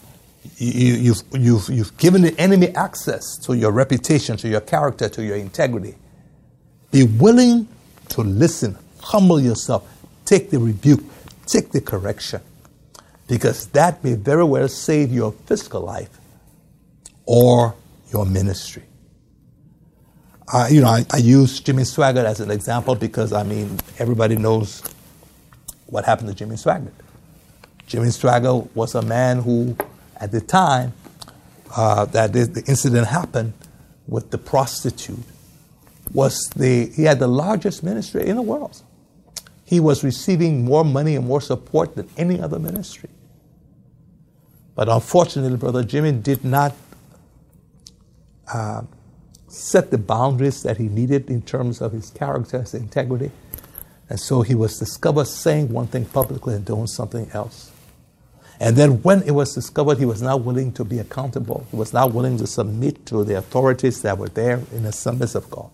You, 0.56 0.94
have 0.94 1.00
you've, 1.00 1.22
you've, 1.32 1.68
you've 1.68 1.96
given 1.96 2.22
the 2.22 2.38
enemy 2.40 2.68
access 2.70 3.36
to 3.44 3.56
your 3.56 3.70
reputation, 3.70 4.36
to 4.38 4.48
your 4.48 4.60
character, 4.60 5.08
to 5.08 5.22
your 5.22 5.36
integrity. 5.36 5.94
Be 6.90 7.04
willing 7.04 7.68
to 8.08 8.22
listen, 8.22 8.76
humble 9.00 9.38
yourself, 9.38 9.88
take 10.24 10.50
the 10.50 10.58
rebuke, 10.58 11.04
take 11.46 11.70
the 11.70 11.80
correction, 11.80 12.40
because 13.28 13.68
that 13.68 14.02
may 14.02 14.14
very 14.14 14.44
well 14.44 14.66
save 14.66 15.12
your 15.12 15.30
physical 15.46 15.82
life 15.82 16.10
or 17.26 17.76
your 18.12 18.26
ministry. 18.26 18.82
Uh, 20.52 20.66
you 20.68 20.80
know, 20.80 20.88
I, 20.88 21.06
I, 21.12 21.18
use 21.18 21.60
Jimmy 21.60 21.84
Swaggart 21.84 22.24
as 22.24 22.40
an 22.40 22.50
example 22.50 22.96
because, 22.96 23.32
I 23.32 23.44
mean, 23.44 23.78
everybody 24.00 24.34
knows 24.34 24.82
what 25.86 26.04
happened 26.04 26.28
to 26.28 26.34
Jimmy 26.34 26.56
Swaggart. 26.56 26.90
Jimmy 27.90 28.06
Swaggart 28.06 28.68
was 28.76 28.94
a 28.94 29.02
man 29.02 29.42
who, 29.42 29.76
at 30.16 30.30
the 30.30 30.40
time 30.40 30.92
uh, 31.76 32.04
that 32.04 32.32
the 32.32 32.62
incident 32.68 33.08
happened 33.08 33.52
with 34.06 34.30
the 34.30 34.38
prostitute, 34.38 35.24
was 36.12 36.48
the 36.54 36.86
he 36.86 37.02
had 37.02 37.18
the 37.18 37.26
largest 37.26 37.82
ministry 37.82 38.28
in 38.28 38.36
the 38.36 38.42
world. 38.42 38.80
He 39.64 39.80
was 39.80 40.04
receiving 40.04 40.64
more 40.64 40.84
money 40.84 41.16
and 41.16 41.26
more 41.26 41.40
support 41.40 41.96
than 41.96 42.08
any 42.16 42.40
other 42.40 42.60
ministry. 42.60 43.10
But 44.76 44.88
unfortunately, 44.88 45.56
Brother 45.56 45.82
Jimmy 45.82 46.12
did 46.12 46.44
not 46.44 46.76
uh, 48.52 48.82
set 49.48 49.90
the 49.90 49.98
boundaries 49.98 50.62
that 50.62 50.76
he 50.76 50.86
needed 50.86 51.28
in 51.28 51.42
terms 51.42 51.80
of 51.80 51.90
his 51.90 52.10
character, 52.10 52.60
his 52.60 52.72
integrity. 52.72 53.32
And 54.08 54.20
so 54.20 54.42
he 54.42 54.54
was 54.54 54.78
discovered 54.78 55.26
saying 55.26 55.72
one 55.72 55.88
thing 55.88 56.04
publicly 56.04 56.54
and 56.54 56.64
doing 56.64 56.86
something 56.86 57.28
else. 57.32 57.72
And 58.60 58.76
then 58.76 59.02
when 59.02 59.22
it 59.22 59.30
was 59.30 59.54
discovered, 59.54 59.96
he 59.96 60.04
was 60.04 60.20
not 60.20 60.42
willing 60.42 60.70
to 60.72 60.84
be 60.84 60.98
accountable. 60.98 61.66
He 61.70 61.76
was 61.76 61.94
not 61.94 62.12
willing 62.12 62.36
to 62.36 62.46
submit 62.46 63.06
to 63.06 63.24
the 63.24 63.38
authorities 63.38 64.02
that 64.02 64.18
were 64.18 64.28
there 64.28 64.62
in 64.72 64.82
the 64.82 64.90
assemblies 64.90 65.34
of 65.34 65.50
God. 65.50 65.70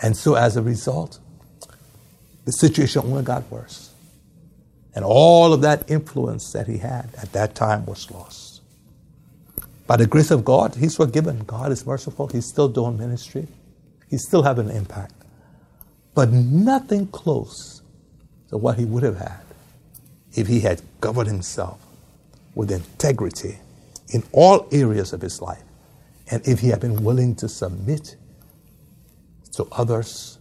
And 0.00 0.16
so 0.16 0.36
as 0.36 0.56
a 0.56 0.62
result, 0.62 1.18
the 2.44 2.52
situation 2.52 3.02
only 3.04 3.24
got 3.24 3.50
worse. 3.50 3.90
And 4.94 5.04
all 5.04 5.52
of 5.52 5.62
that 5.62 5.90
influence 5.90 6.52
that 6.52 6.68
he 6.68 6.78
had 6.78 7.10
at 7.20 7.32
that 7.32 7.56
time 7.56 7.84
was 7.86 8.08
lost. 8.08 8.60
By 9.88 9.96
the 9.96 10.06
grace 10.06 10.30
of 10.30 10.44
God, 10.44 10.76
he's 10.76 10.94
forgiven. 10.94 11.40
God 11.40 11.72
is 11.72 11.84
merciful. 11.84 12.28
He's 12.28 12.46
still 12.46 12.68
doing 12.68 12.96
ministry. 12.96 13.48
He's 14.08 14.24
still 14.24 14.44
having 14.44 14.70
an 14.70 14.76
impact. 14.76 15.14
But 16.14 16.30
nothing 16.30 17.08
close 17.08 17.82
to 18.50 18.56
what 18.56 18.78
he 18.78 18.84
would 18.84 19.02
have 19.02 19.18
had 19.18 19.43
if 20.34 20.46
he 20.46 20.60
had 20.60 20.82
governed 21.00 21.28
himself 21.28 21.80
with 22.54 22.70
integrity 22.70 23.58
in 24.08 24.22
all 24.32 24.68
areas 24.72 25.12
of 25.12 25.20
his 25.20 25.40
life. 25.40 25.62
And 26.30 26.46
if 26.46 26.60
he 26.60 26.68
had 26.68 26.80
been 26.80 27.04
willing 27.04 27.34
to 27.36 27.48
submit 27.48 28.16
to 29.52 29.64
others 29.72 30.38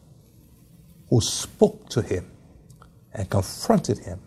who 1.09 1.21
spoke 1.21 1.89
to 1.89 2.01
him 2.01 2.29
and 3.13 3.29
confronted 3.29 3.99
him 3.99 4.19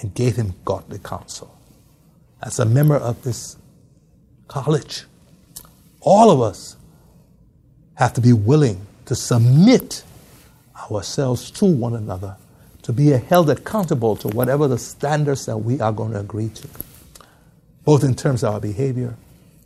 and 0.00 0.14
gave 0.14 0.36
him 0.36 0.54
godly 0.64 0.98
counsel. 0.98 1.52
As 2.42 2.58
a 2.58 2.64
member 2.64 2.96
of 2.96 3.22
this 3.22 3.56
college. 4.48 5.04
All 6.00 6.30
of 6.30 6.40
us 6.40 6.76
have 7.94 8.12
to 8.14 8.20
be 8.20 8.32
willing 8.32 8.86
to 9.06 9.14
submit 9.14 10.04
ourselves 10.90 11.50
to 11.52 11.64
one 11.64 11.94
another, 11.94 12.36
to 12.86 12.92
be 12.92 13.08
held 13.08 13.50
accountable 13.50 14.14
to 14.14 14.28
whatever 14.28 14.68
the 14.68 14.78
standards 14.78 15.46
that 15.46 15.56
we 15.58 15.80
are 15.80 15.90
going 15.90 16.12
to 16.12 16.20
agree 16.20 16.48
to, 16.50 16.68
both 17.84 18.04
in 18.04 18.14
terms 18.14 18.44
of 18.44 18.54
our 18.54 18.60
behavior, 18.60 19.16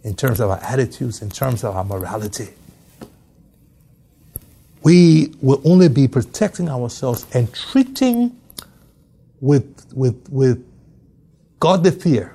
in 0.02 0.16
terms 0.16 0.40
of 0.40 0.48
our 0.48 0.56
attitudes, 0.62 1.20
in 1.20 1.28
terms 1.28 1.62
of 1.62 1.76
our 1.76 1.84
morality. 1.84 2.48
We 4.82 5.34
will 5.42 5.60
only 5.66 5.90
be 5.90 6.08
protecting 6.08 6.70
ourselves 6.70 7.26
and 7.34 7.52
treating 7.52 8.40
with, 9.42 9.92
with, 9.92 10.26
with 10.30 10.66
godly 11.58 11.90
fear, 11.90 12.34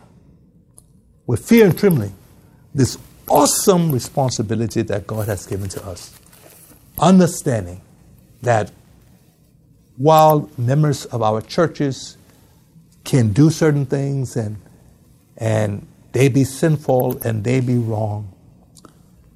with 1.25 1.43
fear 1.49 1.65
and 1.65 1.75
trembling, 1.75 2.13
this 2.75 2.99
awesome 3.27 3.91
responsibility 3.91 4.83
that 4.83 5.07
God 5.07 5.27
has 5.29 5.47
given 5.47 5.67
to 5.69 5.83
us. 5.83 6.15
Understanding 6.99 7.81
that 8.43 8.69
while 9.97 10.49
members 10.57 11.05
of 11.05 11.21
our 11.21 11.41
churches 11.41 12.17
can 13.03 13.31
do 13.31 13.49
certain 13.49 13.85
things 13.85 14.35
and, 14.35 14.57
and 15.37 15.85
they 16.11 16.27
be 16.27 16.43
sinful 16.43 17.19
and 17.23 17.43
they 17.43 17.59
be 17.59 17.77
wrong, 17.77 18.31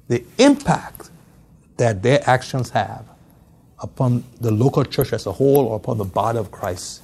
the 0.08 0.24
impact 0.38 1.10
that 1.76 2.02
their 2.02 2.20
actions 2.28 2.70
have 2.70 3.06
upon 3.78 4.24
the 4.40 4.50
local 4.50 4.84
church 4.84 5.12
as 5.12 5.26
a 5.26 5.32
whole 5.32 5.66
or 5.66 5.76
upon 5.76 5.96
the 5.96 6.04
body 6.04 6.38
of 6.38 6.50
Christ 6.50 7.02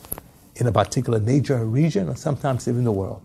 in 0.56 0.66
a 0.66 0.72
particular 0.72 1.18
nature 1.18 1.56
or 1.56 1.64
region 1.64 2.08
or 2.08 2.16
sometimes 2.16 2.68
even 2.68 2.84
the 2.84 2.92
world 2.92 3.22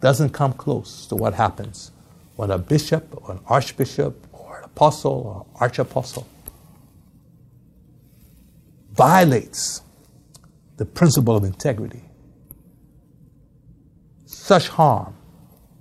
doesn't 0.00 0.30
come 0.30 0.52
close 0.52 1.06
to 1.06 1.16
what 1.16 1.34
happens 1.34 1.90
when 2.36 2.50
a 2.50 2.58
bishop 2.58 3.08
or 3.22 3.32
an 3.32 3.40
archbishop 3.46 4.26
or 4.32 4.58
an 4.58 4.64
apostle 4.64 5.12
or 5.54 5.60
archapostle 5.60 6.26
violates 9.02 9.82
the 10.76 10.84
principle 10.84 11.36
of 11.36 11.42
integrity, 11.42 12.04
such 14.26 14.68
harm 14.68 15.12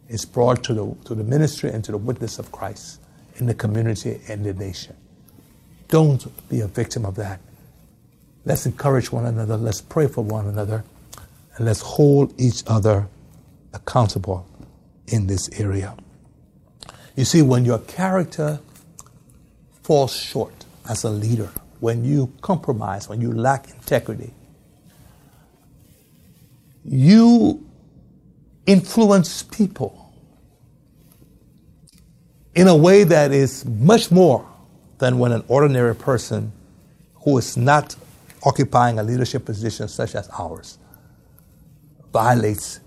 is 0.09 0.25
brought 0.25 0.63
to 0.63 0.73
the, 0.73 0.95
to 1.05 1.13
the 1.13 1.23
ministry 1.23 1.69
and 1.69 1.83
to 1.83 1.91
the 1.91 1.99
witness 1.99 2.39
of 2.39 2.51
Christ 2.51 2.99
in 3.35 3.45
the 3.45 3.53
community 3.53 4.19
and 4.27 4.43
the 4.43 4.55
nation. 4.55 4.95
Don't 5.87 6.25
be 6.49 6.61
a 6.61 6.67
victim 6.67 7.05
of 7.05 7.13
that. 7.17 7.39
Let's 8.43 8.65
encourage 8.65 9.11
one 9.11 9.27
another. 9.27 9.55
Let's 9.55 9.81
pray 9.81 10.07
for 10.07 10.23
one 10.23 10.47
another. 10.47 10.83
And 11.57 11.67
let's 11.67 11.81
hold 11.81 12.33
each 12.41 12.63
other 12.65 13.07
accountable 13.71 14.47
in 15.05 15.27
this 15.27 15.47
area. 15.59 15.95
You 17.15 17.25
see, 17.25 17.43
when 17.43 17.65
your 17.65 17.77
character 17.77 18.59
falls 19.83 20.15
short 20.15 20.65
as 20.89 21.03
a 21.03 21.11
leader, 21.11 21.51
when 21.81 22.05
you 22.05 22.31
compromise, 22.41 23.09
when 23.09 23.19
you 23.19 23.33
lack 23.33 23.67
integrity, 23.71 24.31
you 26.85 27.67
influence 28.67 29.41
people 29.41 30.13
in 32.53 32.67
a 32.67 32.75
way 32.75 33.03
that 33.03 33.31
is 33.31 33.65
much 33.65 34.11
more 34.11 34.47
than 34.99 35.17
when 35.17 35.31
an 35.31 35.43
ordinary 35.47 35.95
person 35.95 36.51
who 37.15 37.35
is 37.39 37.57
not 37.57 37.95
occupying 38.43 38.99
a 38.99 39.03
leadership 39.03 39.43
position 39.43 39.87
such 39.87 40.13
as 40.13 40.29
ours 40.37 40.77
violates 42.13 42.79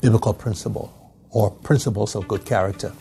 biblical 0.00 0.34
principle 0.34 1.12
or 1.30 1.50
principles 1.50 2.16
of 2.16 2.26
good 2.26 2.44
character. 2.44 2.92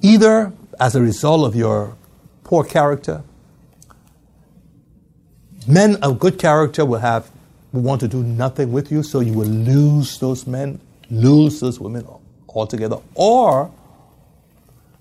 Either 0.00 0.52
as 0.80 0.96
a 0.96 1.00
result 1.00 1.46
of 1.46 1.54
your 1.54 1.96
poor 2.44 2.62
character. 2.62 3.22
Men 5.66 5.96
of 5.96 6.18
good 6.18 6.38
character 6.38 6.84
will 6.84 6.98
have 6.98 7.30
will 7.72 7.82
want 7.82 8.00
to 8.02 8.08
do 8.08 8.22
nothing 8.22 8.70
with 8.70 8.92
you, 8.92 9.02
so 9.02 9.20
you 9.20 9.32
will 9.32 9.48
lose 9.48 10.18
those 10.18 10.46
men, 10.46 10.80
lose 11.10 11.58
those 11.58 11.80
women 11.80 12.06
altogether. 12.48 12.98
Or 13.14 13.72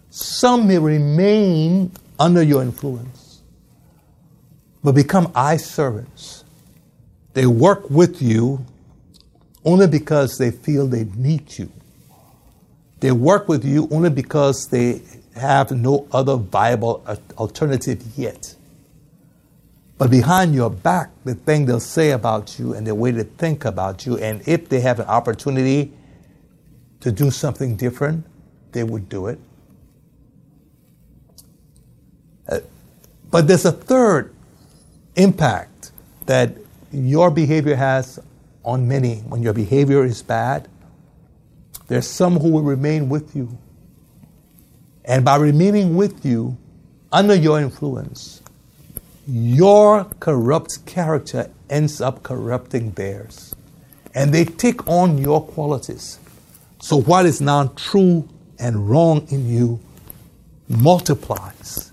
some 0.09 0.67
may 0.67 0.79
remain 0.79 1.91
under 2.19 2.41
your 2.41 2.63
influence, 2.63 3.41
but 4.83 4.93
become 4.93 5.31
eye 5.35 5.57
servants. 5.57 6.43
They 7.33 7.45
work 7.45 7.89
with 7.89 8.21
you 8.21 8.65
only 9.65 9.87
because 9.87 10.37
they 10.37 10.51
feel 10.51 10.87
they 10.87 11.05
need 11.15 11.57
you. 11.57 11.71
They 12.99 13.11
work 13.11 13.47
with 13.47 13.65
you 13.65 13.87
only 13.91 14.09
because 14.09 14.67
they 14.69 15.01
have 15.35 15.71
no 15.71 16.07
other 16.11 16.35
viable 16.35 17.03
alternative 17.37 18.03
yet. 18.15 18.55
But 19.97 20.11
behind 20.11 20.53
your 20.53 20.69
back, 20.69 21.11
the 21.23 21.35
thing 21.35 21.65
they'll 21.65 21.79
say 21.79 22.11
about 22.11 22.59
you 22.59 22.73
and 22.73 22.85
the 22.85 22.95
way 22.95 23.11
they 23.11 23.23
think 23.23 23.65
about 23.65 24.05
you, 24.05 24.17
and 24.17 24.45
if 24.47 24.69
they 24.69 24.81
have 24.81 24.99
an 24.99 25.07
opportunity 25.07 25.93
to 26.99 27.11
do 27.11 27.31
something 27.31 27.75
different, 27.75 28.25
they 28.71 28.83
would 28.83 29.07
do 29.09 29.27
it. 29.27 29.39
Uh, 32.47 32.59
but 33.29 33.47
there's 33.47 33.65
a 33.65 33.71
third 33.71 34.33
impact 35.15 35.91
that 36.25 36.55
your 36.91 37.31
behavior 37.31 37.75
has 37.75 38.19
on 38.63 38.87
many. 38.87 39.17
When 39.17 39.41
your 39.41 39.53
behavior 39.53 40.03
is 40.03 40.21
bad, 40.21 40.67
there's 41.87 42.07
some 42.07 42.39
who 42.39 42.49
will 42.49 42.61
remain 42.61 43.09
with 43.09 43.35
you. 43.35 43.57
And 45.05 45.25
by 45.25 45.35
remaining 45.35 45.95
with 45.95 46.25
you, 46.25 46.57
under 47.11 47.35
your 47.35 47.59
influence, 47.59 48.41
your 49.27 50.05
corrupt 50.19 50.85
character 50.85 51.49
ends 51.69 52.01
up 52.01 52.23
corrupting 52.23 52.91
theirs. 52.91 53.55
And 54.15 54.33
they 54.33 54.45
take 54.45 54.87
on 54.87 55.17
your 55.17 55.41
qualities. 55.43 56.19
So 56.81 57.01
what 57.01 57.25
is 57.25 57.41
now 57.41 57.71
true 57.75 58.27
and 58.59 58.89
wrong 58.89 59.27
in 59.29 59.49
you 59.49 59.79
multiplies. 60.67 61.91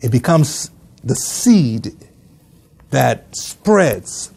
It 0.00 0.10
becomes 0.10 0.70
the 1.02 1.14
seed 1.14 1.94
that 2.90 3.36
spreads 3.36 4.32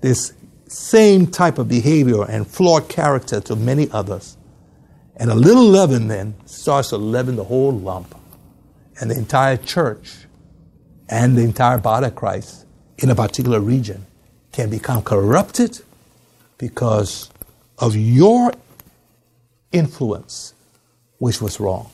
this 0.00 0.32
same 0.68 1.26
type 1.26 1.58
of 1.58 1.68
behavior 1.68 2.24
and 2.24 2.46
flawed 2.46 2.88
character 2.88 3.40
to 3.40 3.56
many 3.56 3.90
others. 3.90 4.35
And 5.16 5.30
a 5.30 5.34
little 5.34 5.64
leaven 5.64 6.08
then 6.08 6.34
starts 6.44 6.90
to 6.90 6.98
leaven 6.98 7.36
the 7.36 7.44
whole 7.44 7.72
lump. 7.72 8.14
And 9.00 9.10
the 9.10 9.16
entire 9.16 9.56
church 9.56 10.26
and 11.08 11.36
the 11.36 11.42
entire 11.42 11.78
body 11.78 12.06
of 12.06 12.14
Christ 12.14 12.66
in 12.98 13.10
a 13.10 13.14
particular 13.14 13.60
region 13.60 14.06
can 14.52 14.70
become 14.70 15.02
corrupted 15.02 15.80
because 16.58 17.30
of 17.78 17.94
your 17.94 18.52
influence, 19.72 20.54
which 21.18 21.40
was 21.40 21.60
wrong. 21.60 21.90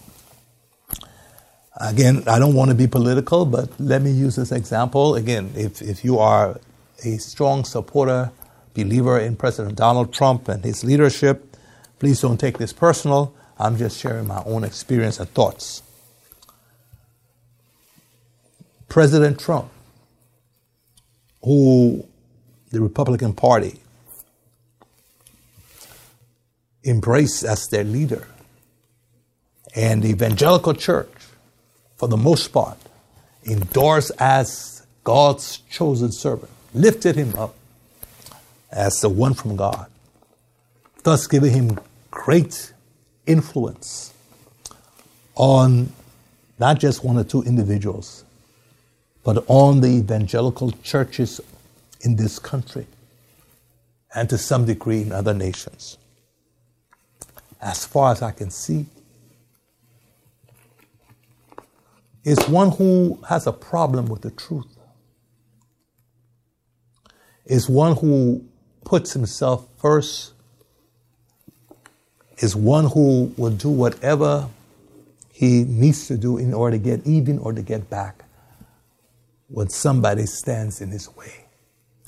Again, 1.80 2.22
I 2.26 2.38
don't 2.38 2.54
want 2.54 2.70
to 2.70 2.76
be 2.76 2.86
political, 2.86 3.44
but 3.44 3.68
let 3.80 4.02
me 4.02 4.12
use 4.12 4.36
this 4.36 4.52
example. 4.52 5.16
Again, 5.16 5.52
if, 5.56 5.82
if 5.82 6.04
you 6.04 6.18
are 6.18 6.60
a 7.04 7.16
strong 7.16 7.64
supporter, 7.64 8.30
believer 8.74 9.18
in 9.18 9.36
President 9.36 9.76
Donald 9.76 10.12
Trump 10.12 10.48
and 10.48 10.64
his 10.64 10.84
leadership, 10.84 11.51
please 12.02 12.20
don't 12.20 12.38
take 12.38 12.58
this 12.58 12.72
personal. 12.72 13.32
I'm 13.56 13.76
just 13.76 13.96
sharing 13.96 14.26
my 14.26 14.42
own 14.44 14.64
experience 14.64 15.20
and 15.20 15.28
thoughts. 15.28 15.84
President 18.88 19.38
Trump, 19.38 19.70
who 21.44 22.04
the 22.72 22.80
Republican 22.80 23.34
Party 23.34 23.78
embraced 26.84 27.44
as 27.44 27.68
their 27.68 27.84
leader, 27.84 28.26
and 29.76 30.02
the 30.02 30.08
evangelical 30.08 30.74
church, 30.74 31.12
for 31.94 32.08
the 32.08 32.16
most 32.16 32.48
part, 32.48 32.78
endorsed 33.46 34.10
as 34.18 34.84
God's 35.04 35.58
chosen 35.70 36.10
servant, 36.10 36.50
lifted 36.74 37.14
him 37.14 37.36
up 37.36 37.54
as 38.72 38.94
the 38.94 39.08
one 39.08 39.34
from 39.34 39.54
God, 39.54 39.86
thus 41.04 41.28
giving 41.28 41.52
him 41.52 41.78
great 42.12 42.72
influence 43.26 44.14
on 45.34 45.92
not 46.60 46.78
just 46.78 47.02
one 47.02 47.18
or 47.18 47.24
two 47.24 47.42
individuals, 47.42 48.24
but 49.24 49.44
on 49.48 49.80
the 49.80 49.88
evangelical 49.88 50.70
churches 50.84 51.40
in 52.02 52.14
this 52.14 52.38
country 52.38 52.86
and 54.14 54.28
to 54.30 54.38
some 54.38 54.66
degree 54.66 55.02
in 55.02 55.10
other 55.10 55.34
nations. 55.34 55.98
As 57.60 57.84
far 57.84 58.12
as 58.12 58.22
I 58.22 58.30
can 58.30 58.50
see, 58.50 58.86
is 62.24 62.38
one 62.48 62.70
who 62.72 63.18
has 63.28 63.46
a 63.46 63.52
problem 63.52 64.06
with 64.06 64.22
the 64.22 64.30
truth, 64.30 64.76
is 67.46 67.68
one 67.68 67.96
who 67.96 68.44
puts 68.84 69.12
himself 69.12 69.66
first, 69.78 70.31
is 72.42 72.56
one 72.56 72.86
who 72.86 73.32
will 73.36 73.52
do 73.52 73.68
whatever 73.68 74.48
he 75.32 75.64
needs 75.64 76.08
to 76.08 76.18
do 76.18 76.38
in 76.38 76.52
order 76.52 76.76
to 76.76 76.82
get 76.82 77.06
even 77.06 77.38
or 77.38 77.52
to 77.52 77.62
get 77.62 77.88
back 77.88 78.24
when 79.48 79.68
somebody 79.68 80.26
stands 80.26 80.80
in 80.80 80.90
his 80.90 81.14
way. 81.14 81.46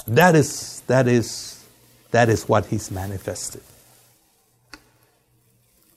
That 0.06 0.34
is, 0.34 0.82
that 0.86 1.06
is, 1.06 1.64
that 2.10 2.28
is 2.28 2.48
what 2.48 2.66
he's 2.66 2.90
manifested. 2.90 3.62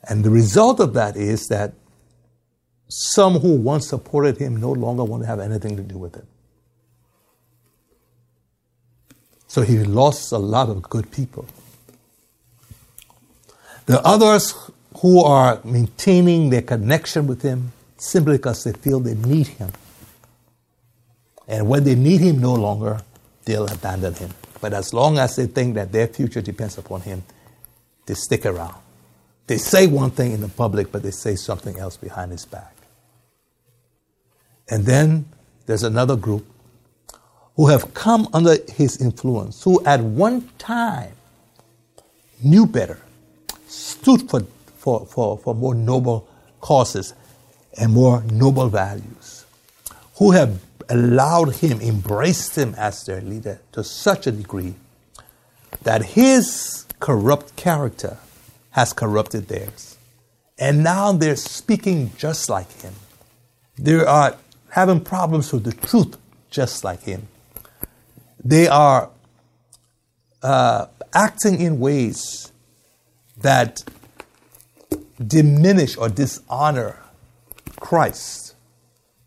And 0.03 0.23
the 0.23 0.29
result 0.29 0.79
of 0.79 0.93
that 0.93 1.17
is 1.17 1.47
that 1.47 1.73
some 2.87 3.39
who 3.39 3.55
once 3.55 3.87
supported 3.89 4.37
him 4.37 4.55
no 4.57 4.71
longer 4.71 5.03
want 5.03 5.23
to 5.23 5.27
have 5.27 5.39
anything 5.39 5.75
to 5.75 5.83
do 5.83 5.97
with 5.97 6.15
it. 6.15 6.25
So 9.47 9.61
he 9.61 9.79
lost 9.79 10.31
a 10.31 10.37
lot 10.37 10.69
of 10.69 10.83
good 10.83 11.11
people. 11.11 11.45
The 13.87 14.05
others 14.05 14.53
who 14.97 15.23
are 15.23 15.59
maintaining 15.63 16.49
their 16.49 16.61
connection 16.61 17.25
with 17.25 17.41
him 17.41 17.71
simply 17.97 18.37
because 18.37 18.63
they 18.63 18.73
feel 18.73 18.99
they 18.99 19.15
need 19.15 19.47
him. 19.47 19.71
And 21.47 21.67
when 21.69 21.83
they 21.85 21.95
need 21.95 22.19
him 22.19 22.39
no 22.39 22.53
longer, 22.53 23.01
they'll 23.45 23.65
abandon 23.65 24.13
him. 24.13 24.31
But 24.59 24.73
as 24.73 24.93
long 24.93 25.17
as 25.17 25.37
they 25.37 25.47
think 25.47 25.75
that 25.75 25.91
their 25.93 26.07
future 26.07 26.41
depends 26.41 26.77
upon 26.77 27.01
him, 27.01 27.23
they 28.05 28.13
stick 28.13 28.45
around. 28.45 28.75
They 29.47 29.57
say 29.57 29.87
one 29.87 30.11
thing 30.11 30.33
in 30.33 30.41
the 30.41 30.49
public, 30.49 30.91
but 30.91 31.03
they 31.03 31.11
say 31.11 31.35
something 31.35 31.79
else 31.79 31.95
behind 31.95 32.31
his 32.31 32.45
back. 32.45 32.75
And 34.69 34.85
then 34.85 35.25
there's 35.65 35.83
another 35.83 36.17
group 36.17 36.45
who 37.55 37.67
have 37.67 37.93
come 37.93 38.27
under 38.33 38.57
his 38.69 38.99
influence, 38.99 39.63
who 39.63 39.83
at 39.85 40.01
one 40.01 40.49
time 40.57 41.13
knew 42.43 42.65
better, 42.65 42.99
stood 43.67 44.29
for, 44.29 44.41
for, 44.77 45.05
for, 45.05 45.37
for 45.37 45.53
more 45.53 45.75
noble 45.75 46.27
causes 46.61 47.13
and 47.77 47.93
more 47.93 48.23
noble 48.23 48.69
values, 48.69 49.45
who 50.17 50.31
have 50.31 50.59
allowed 50.89 51.55
him, 51.55 51.79
embraced 51.81 52.57
him 52.57 52.73
as 52.77 53.05
their 53.05 53.21
leader 53.21 53.59
to 53.71 53.83
such 53.83 54.25
a 54.25 54.31
degree 54.31 54.73
that 55.83 56.03
his 56.03 56.85
corrupt 56.99 57.55
character 57.55 58.17
has 58.71 58.93
corrupted 58.93 59.47
theirs. 59.47 59.97
And 60.57 60.83
now 60.83 61.11
they're 61.11 61.35
speaking 61.35 62.11
just 62.17 62.49
like 62.49 62.71
him. 62.81 62.93
They 63.77 64.03
are 64.03 64.37
having 64.69 65.01
problems 65.01 65.53
with 65.53 65.63
the 65.63 65.73
truth 65.73 66.17
just 66.49 66.83
like 66.83 67.03
him. 67.03 67.27
They 68.43 68.67
are 68.67 69.09
uh, 70.41 70.87
acting 71.13 71.61
in 71.61 71.79
ways 71.79 72.51
that 73.41 73.83
diminish 75.25 75.97
or 75.97 76.09
dishonor 76.09 76.99
Christ 77.79 78.55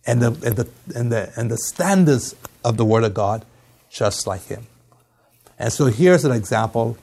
and 0.07 0.23
the, 0.23 0.29
and 0.47 0.57
the, 0.57 0.69
and 0.95 1.13
the, 1.13 1.33
and 1.37 1.51
the 1.51 1.59
standards 1.59 2.35
of 2.65 2.77
the 2.77 2.85
Word 2.85 3.05
of 3.05 3.15
God 3.15 3.45
just 3.91 4.27
like 4.27 4.47
him. 4.47 4.67
And 5.59 5.73
so 5.73 5.87
here's 5.87 6.25
an 6.25 6.33
example 6.33 6.97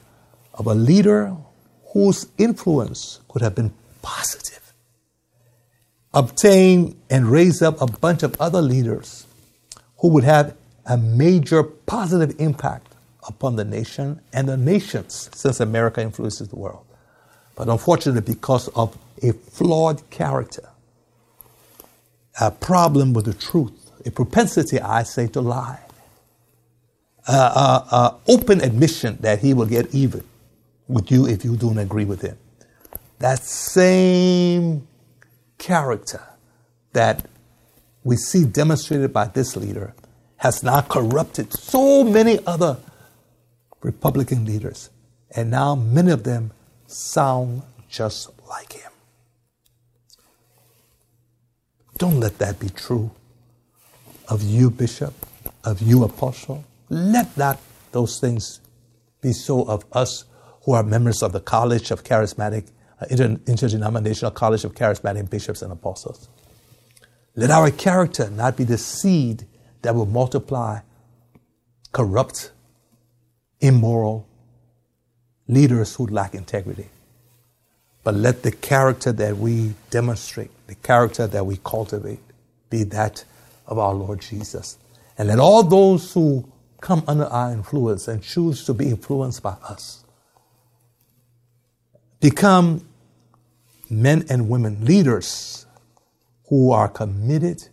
of 0.54 0.66
a 0.66 0.74
leader 0.74 1.36
whose 1.94 2.28
influence 2.38 3.20
could 3.28 3.42
have 3.42 3.56
been 3.56 3.74
positive. 4.02 4.74
Obtain 6.14 7.00
and 7.10 7.28
raise 7.28 7.62
up 7.62 7.80
a 7.82 7.86
bunch 7.86 8.24
of 8.24 8.40
other 8.42 8.62
leaders 8.62 9.28
who 10.00 10.10
would 10.10 10.24
have 10.24 10.56
a 10.86 10.98
major 10.98 11.64
positive 11.64 12.36
impact 12.40 12.96
upon 13.28 13.58
the 13.58 13.66
nation 13.66 14.22
and 14.34 14.48
the 14.48 14.58
nations 14.58 15.30
since 15.34 15.60
America 15.60 16.02
influences 16.02 16.48
the 16.48 16.56
world. 16.56 16.87
But 17.58 17.70
unfortunately, 17.70 18.22
because 18.22 18.68
of 18.70 18.96
a 19.24 19.34
flawed 19.34 20.08
character, 20.12 20.70
a 22.40 22.52
problem 22.52 23.14
with 23.14 23.26
the 23.26 23.34
truth, 23.34 23.92
a 24.06 24.12
propensity, 24.12 24.80
I 24.80 25.02
say, 25.02 25.28
to 25.30 25.42
lie, 25.42 25.80
uh, 27.28 27.32
uh, 27.32 27.88
uh, 27.92 28.18
open 28.28 28.62
admission 28.62 29.18
that 29.22 29.40
he 29.40 29.56
will 29.56 29.66
get 29.66 29.94
even 29.94 30.24
with 30.88 31.12
you 31.12 31.28
if 31.28 31.44
you 31.44 31.58
don't 31.58 31.80
agree 31.80 32.06
with 32.06 32.22
him. 32.22 32.38
That 33.20 33.44
same 33.44 34.88
character 35.58 36.22
that 36.94 37.26
we 38.04 38.18
see 38.18 38.46
demonstrated 38.46 39.12
by 39.12 39.26
this 39.26 39.58
leader 39.58 39.96
has 40.38 40.62
now 40.62 40.82
corrupted 40.82 41.52
so 41.52 42.04
many 42.04 42.40
other 42.46 42.78
Republican 43.82 44.46
leaders. 44.46 44.92
And 45.36 45.50
now 45.50 45.74
many 45.74 46.12
of 46.12 46.24
them 46.24 46.52
sound 46.88 47.62
just 47.90 48.30
like 48.50 48.74
him. 48.74 48.92
Don't 51.98 52.20
let 52.20 52.38
that 52.40 52.60
be 52.60 52.70
true 52.70 53.12
of 54.28 54.44
you, 54.44 54.70
Bishop, 54.70 55.14
of 55.64 55.82
you, 55.82 56.04
Apostle. 56.04 56.64
Let 56.90 57.36
that 57.36 57.60
those 57.92 58.20
things 58.20 58.60
be 59.22 59.34
so 59.34 59.64
of 59.64 59.86
us 59.92 60.26
who 60.64 60.74
are 60.74 60.84
members 60.84 61.24
of 61.24 61.32
the 61.32 61.40
College 61.40 61.92
of 61.92 62.04
Charismatic, 62.04 62.70
uh, 63.02 63.06
Inter- 63.10 63.40
Interdenominational 63.48 64.32
College 64.32 64.64
of 64.64 64.76
Charismatic 64.76 65.30
Bishops 65.30 65.62
and 65.62 65.72
Apostles. 65.72 66.30
Let 67.36 67.50
our 67.52 67.72
character 67.72 68.30
not 68.30 68.58
be 68.58 68.64
the 68.64 68.78
seed 68.78 69.46
that 69.82 69.96
will 69.96 70.06
multiply 70.06 70.80
corrupt, 71.92 72.52
immoral 73.60 74.28
leaders 75.48 75.96
who 75.96 76.08
lack 76.08 76.36
integrity. 76.36 76.90
But 78.04 78.16
let 78.16 78.44
the 78.44 78.52
character 78.52 79.12
that 79.12 79.38
we 79.38 79.74
demonstrate, 79.90 80.52
the 80.68 80.76
character 80.76 81.28
that 81.28 81.46
we 81.46 81.60
cultivate, 81.64 82.20
be 82.70 82.84
that 82.84 83.24
of 83.66 83.78
our 83.78 83.94
Lord 83.94 84.22
Jesus. 84.22 84.78
And 85.18 85.28
let 85.28 85.40
all 85.40 85.64
those 85.64 86.14
who 86.14 86.50
come 86.80 87.04
under 87.08 87.26
our 87.26 87.52
influence 87.52 88.08
and 88.08 88.22
choose 88.22 88.66
to 88.66 88.74
be 88.74 88.90
influenced 88.90 89.42
by 89.44 89.56
us 89.64 90.04
become 92.20 92.88
men 93.90 94.26
and 94.30 94.50
women, 94.50 94.84
leaders 94.84 95.66
who 96.48 96.72
are 96.72 96.88
committed 96.88 97.68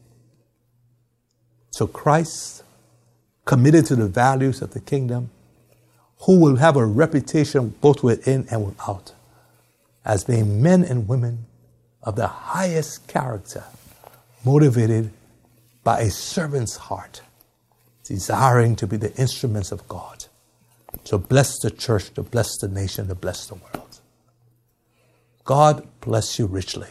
to 1.72 1.86
Christ, 1.86 2.62
committed 3.44 3.86
to 3.86 3.96
the 3.96 4.06
values 4.06 4.62
of 4.62 4.72
the 4.72 4.80
kingdom, 4.80 5.30
who 6.24 6.40
will 6.40 6.56
have 6.56 6.76
a 6.76 6.86
reputation 6.86 7.74
both 7.80 8.02
within 8.02 8.46
and 8.50 8.64
without 8.64 9.12
as 10.04 10.24
being 10.24 10.62
men 10.62 10.84
and 10.84 11.08
women 11.08 11.46
of 12.02 12.16
the 12.16 12.26
highest 12.26 13.06
character, 13.08 13.64
motivated 14.44 15.10
by 15.82 16.00
a 16.00 16.10
servant's 16.10 16.76
heart, 16.76 17.22
desiring 18.04 18.76
to 18.76 18.86
be 18.86 18.96
the 18.96 19.14
instruments 19.16 19.72
of 19.72 19.86
God, 19.88 20.26
to 21.04 21.18
bless 21.18 21.58
the 21.60 21.70
church, 21.70 22.12
to 22.14 22.22
bless 22.22 22.58
the 22.58 22.68
nation, 22.68 23.08
to 23.08 23.14
bless 23.14 23.46
the 23.46 23.54
world. 23.54 24.00
God 25.44 25.86
bless 26.00 26.38
you 26.38 26.46
richly, 26.46 26.90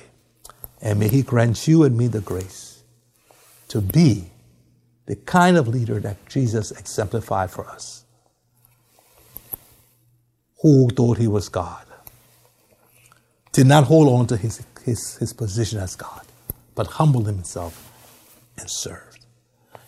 and 0.82 1.00
may 1.00 1.08
He 1.08 1.22
grant 1.22 1.68
you 1.68 1.84
and 1.84 1.98
me 1.98 2.08
the 2.08 2.22
grace 2.22 2.84
to 3.70 3.82
be 3.82 4.26
the 5.06 5.16
kind 5.16 5.58
of 5.58 5.68
leader 5.68 6.00
that 6.00 6.26
Jesus 6.28 6.72
exemplified 6.72 7.52
for 7.52 7.68
us, 7.68 8.03
who 10.64 10.90
thought 10.90 11.20
He 11.20 11.28
was 11.28 11.48
God 11.50 11.86
did 13.54 13.68
not 13.68 13.86
hold 13.86 14.10
on 14.10 14.28
to 14.28 14.36
his, 14.36 14.62
his, 14.84 15.16
his 15.18 15.32
position 15.32 15.80
as 15.80 15.96
God, 15.96 16.26
but 16.76 16.88
humbled 16.88 17.28
himself 17.28 17.92
and 18.58 18.70
served. 18.70 19.26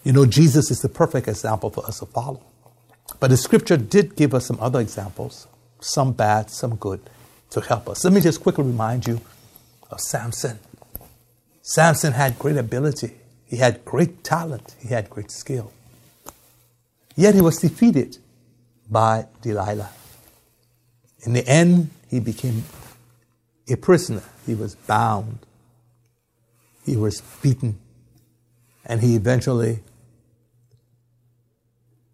You 0.04 0.14
know, 0.14 0.26
Jesus 0.26 0.70
is 0.72 0.82
the 0.82 0.90
perfect 0.90 1.28
example 1.28 1.72
for 1.72 1.86
us 1.86 2.00
to 2.00 2.06
follow. 2.06 2.42
But 3.20 3.32
the 3.32 3.38
scripture 3.38 3.76
did 3.76 4.16
give 4.16 4.34
us 4.36 4.46
some 4.46 4.60
other 4.60 4.80
examples, 4.80 5.48
some 5.80 6.14
bad, 6.14 6.52
some 6.52 6.76
good, 6.76 7.02
to 7.50 7.62
help 7.62 7.90
us. 7.90 8.04
Let 8.04 8.14
me 8.14 8.22
just 8.22 8.42
quickly 8.42 8.64
remind 8.64 9.08
you 9.08 9.20
of 9.90 10.00
Samson. 10.00 10.60
Samson 11.64 12.14
had 12.14 12.38
great 12.38 12.58
ability, 12.58 13.16
he 13.48 13.58
had 13.58 13.84
great 13.84 14.24
talent, 14.24 14.76
he 14.80 14.90
had 14.90 15.10
great 15.10 15.32
skill. 15.32 15.72
Yet 17.16 17.34
he 17.34 17.42
was 17.42 17.58
defeated 17.58 18.18
by 18.90 19.26
Delilah. 19.42 19.90
In 21.26 21.34
the 21.34 21.48
end, 21.48 21.90
he 22.10 22.20
became 22.20 22.64
a 23.68 23.76
prisoner. 23.76 24.22
He 24.46 24.54
was 24.54 24.76
bound. 24.76 25.40
He 26.86 26.96
was 26.96 27.22
beaten. 27.42 27.80
And 28.86 29.02
he 29.02 29.16
eventually, 29.16 29.80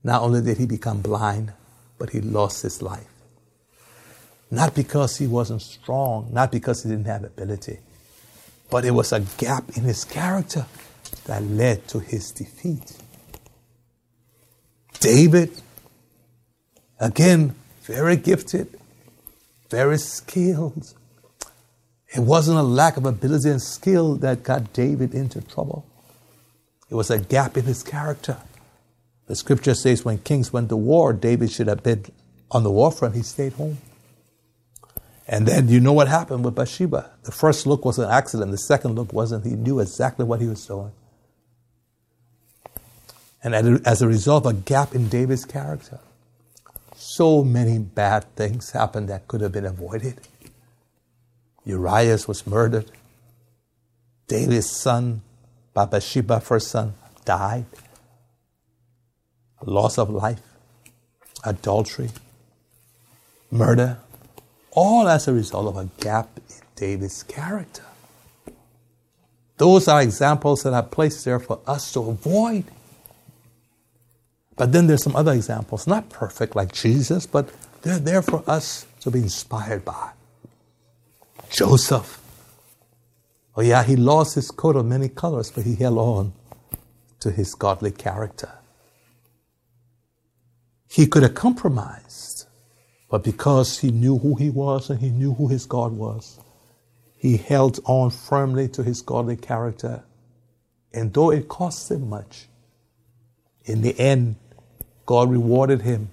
not 0.03 0.21
only 0.21 0.41
did 0.41 0.57
he 0.57 0.65
become 0.65 1.01
blind, 1.01 1.51
but 1.97 2.11
he 2.11 2.21
lost 2.21 2.63
his 2.63 2.81
life. 2.81 3.07
Not 4.49 4.73
because 4.73 5.17
he 5.17 5.27
wasn't 5.27 5.61
strong, 5.61 6.29
not 6.31 6.51
because 6.51 6.83
he 6.83 6.89
didn't 6.89 7.05
have 7.05 7.23
ability, 7.23 7.79
but 8.69 8.85
it 8.85 8.91
was 8.91 9.11
a 9.11 9.19
gap 9.37 9.65
in 9.75 9.83
his 9.83 10.05
character 10.05 10.65
that 11.25 11.43
led 11.43 11.87
to 11.89 11.99
his 11.99 12.31
defeat. 12.31 12.93
David, 14.99 15.61
again, 16.99 17.55
very 17.83 18.15
gifted, 18.15 18.80
very 19.71 19.97
skilled, 19.97 20.93
it 22.13 22.19
wasn't 22.19 22.59
a 22.59 22.63
lack 22.63 22.97
of 22.97 23.05
ability 23.05 23.49
and 23.49 23.61
skill 23.61 24.15
that 24.17 24.43
got 24.43 24.73
David 24.73 25.15
into 25.15 25.41
trouble. 25.41 25.85
It 26.89 26.95
was 26.95 27.09
a 27.09 27.19
gap 27.19 27.57
in 27.57 27.63
his 27.63 27.81
character. 27.81 28.37
The 29.27 29.35
scripture 29.35 29.73
says 29.73 30.03
when 30.03 30.17
kings 30.19 30.51
went 30.51 30.67
to 30.69 30.75
war, 30.75 31.13
David 31.13 31.51
should 31.51 31.67
have 31.67 31.83
been 31.83 32.05
on 32.51 32.63
the 32.63 32.69
war 32.69 32.91
front. 32.91 33.15
He 33.15 33.23
stayed 33.23 33.53
home. 33.53 33.77
And 35.25 35.47
then 35.47 35.69
you 35.69 35.79
know 35.79 35.93
what 35.93 36.09
happened 36.09 36.43
with 36.43 36.55
Bathsheba. 36.55 37.09
The 37.23 37.31
first 37.31 37.65
look 37.65 37.85
was 37.85 37.97
an 37.97 38.11
accident. 38.11 38.51
The 38.51 38.57
second 38.57 38.95
look 38.95 39.13
wasn't. 39.13 39.45
He 39.45 39.51
knew 39.51 39.79
exactly 39.79 40.25
what 40.25 40.41
he 40.41 40.47
was 40.47 40.65
doing. 40.65 40.91
And 43.41 43.87
as 43.87 44.01
a 44.01 44.07
result 44.07 44.45
a 44.45 44.53
gap 44.53 44.93
in 44.93 45.07
David's 45.07 45.45
character, 45.45 45.99
so 47.15 47.43
many 47.43 47.77
bad 47.77 48.23
things 48.37 48.71
happened 48.71 49.09
that 49.09 49.27
could 49.27 49.41
have 49.41 49.51
been 49.51 49.65
avoided. 49.65 50.21
Urias 51.65 52.25
was 52.25 52.47
murdered. 52.47 52.89
David's 54.27 54.69
son, 54.69 55.21
Bathsheba, 55.73 56.39
first 56.39 56.69
son, 56.69 56.93
died. 57.25 57.65
Loss 59.65 59.97
of 59.97 60.09
life, 60.09 60.41
adultery, 61.43 62.11
murder, 63.51 63.97
all 64.71 65.07
as 65.09 65.27
a 65.27 65.33
result 65.33 65.67
of 65.67 65.75
a 65.75 65.89
gap 66.01 66.29
in 66.37 66.55
David's 66.77 67.23
character. 67.23 67.83
Those 69.57 69.89
are 69.89 70.01
examples 70.01 70.63
that 70.63 70.73
are 70.73 70.81
placed 70.81 71.25
there 71.25 71.39
for 71.39 71.59
us 71.67 71.91
to 71.91 71.99
avoid. 72.09 72.63
But 74.61 74.73
then 74.73 74.85
there's 74.85 75.01
some 75.03 75.15
other 75.15 75.33
examples, 75.33 75.87
not 75.87 76.11
perfect 76.11 76.55
like 76.55 76.71
Jesus, 76.71 77.25
but 77.25 77.49
they're 77.81 77.97
there 77.97 78.21
for 78.21 78.43
us 78.45 78.85
to 78.99 79.09
be 79.09 79.17
inspired 79.17 79.83
by. 79.83 80.11
Joseph. 81.49 82.21
Oh, 83.57 83.63
yeah, 83.63 83.81
he 83.81 83.95
lost 83.95 84.35
his 84.35 84.51
coat 84.51 84.75
of 84.75 84.85
many 84.85 85.09
colors, 85.09 85.49
but 85.49 85.63
he 85.63 85.73
held 85.73 85.97
on 85.97 86.33
to 87.21 87.31
his 87.31 87.55
godly 87.55 87.89
character. 87.89 88.51
He 90.87 91.07
could 91.07 91.23
have 91.23 91.33
compromised, 91.33 92.45
but 93.09 93.23
because 93.23 93.79
he 93.79 93.89
knew 93.89 94.19
who 94.19 94.35
he 94.35 94.51
was 94.51 94.91
and 94.91 94.99
he 94.99 95.09
knew 95.09 95.33
who 95.33 95.47
his 95.47 95.65
God 95.65 95.93
was, 95.93 96.39
he 97.17 97.37
held 97.37 97.79
on 97.85 98.11
firmly 98.11 98.67
to 98.67 98.83
his 98.83 99.01
godly 99.01 99.37
character. 99.37 100.03
And 100.93 101.11
though 101.11 101.31
it 101.31 101.47
cost 101.47 101.89
him 101.89 102.09
much, 102.09 102.45
in 103.65 103.81
the 103.81 103.99
end, 103.99 104.35
God 105.11 105.29
rewarded 105.29 105.81
him 105.81 106.09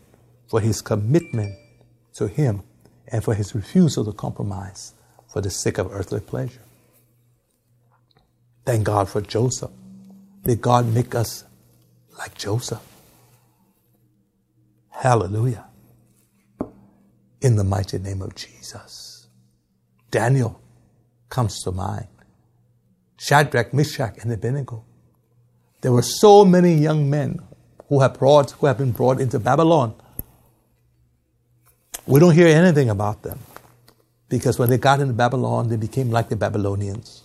for 0.49 0.61
his 0.61 0.83
commitment 0.83 1.55
to 2.15 2.27
him 2.27 2.65
and 3.07 3.23
for 3.23 3.33
his 3.33 3.55
refusal 3.55 4.05
to 4.05 4.13
compromise 4.13 4.93
for 5.33 5.41
the 5.41 5.51
sake 5.51 5.79
of 5.79 5.93
earthly 5.93 6.19
pleasure. 6.19 6.63
Thank 8.67 8.83
God 8.83 9.09
for 9.09 9.21
Joseph. 9.21 9.71
May 10.45 10.57
God 10.57 10.93
make 10.93 11.15
us 11.15 11.45
like 12.19 12.37
Joseph. 12.37 12.83
Hallelujah. 14.91 15.67
In 17.41 17.55
the 17.55 17.63
mighty 17.63 17.99
name 17.99 18.21
of 18.21 18.35
Jesus. 18.35 19.29
Daniel 20.11 20.61
comes 21.29 21.63
to 21.63 21.71
mind. 21.71 22.09
Shadrach, 23.17 23.73
Meshach, 23.73 24.19
and 24.23 24.33
Abednego. 24.33 24.85
There 25.83 25.93
were 25.93 26.03
so 26.03 26.45
many 26.45 26.75
young 26.75 27.09
men 27.09 27.39
who 27.89 28.01
have 28.01 28.19
brought, 28.19 28.53
who 28.53 28.67
have 28.67 28.79
been 28.79 28.93
brought 28.93 29.21
into 29.21 29.39
Babylon. 29.39 29.95
We 32.07 32.21
don't 32.21 32.35
hear 32.35 32.49
anything 32.49 32.91
about 32.91 33.23
them. 33.23 33.39
Because 34.29 34.59
when 34.59 34.69
they 34.69 34.79
got 34.79 35.01
into 35.01 35.15
Babylon, 35.15 35.69
they 35.69 35.77
became 35.77 36.11
like 36.11 36.29
the 36.29 36.37
Babylonians. 36.37 37.25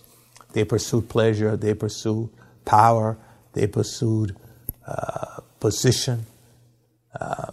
They 0.52 0.64
pursued 0.64 1.08
pleasure, 1.08 1.56
they 1.56 1.74
pursued 1.74 2.30
power, 2.64 3.18
they 3.52 3.66
pursued 3.66 4.36
uh, 4.86 5.40
position. 5.60 6.26
Uh, 7.18 7.50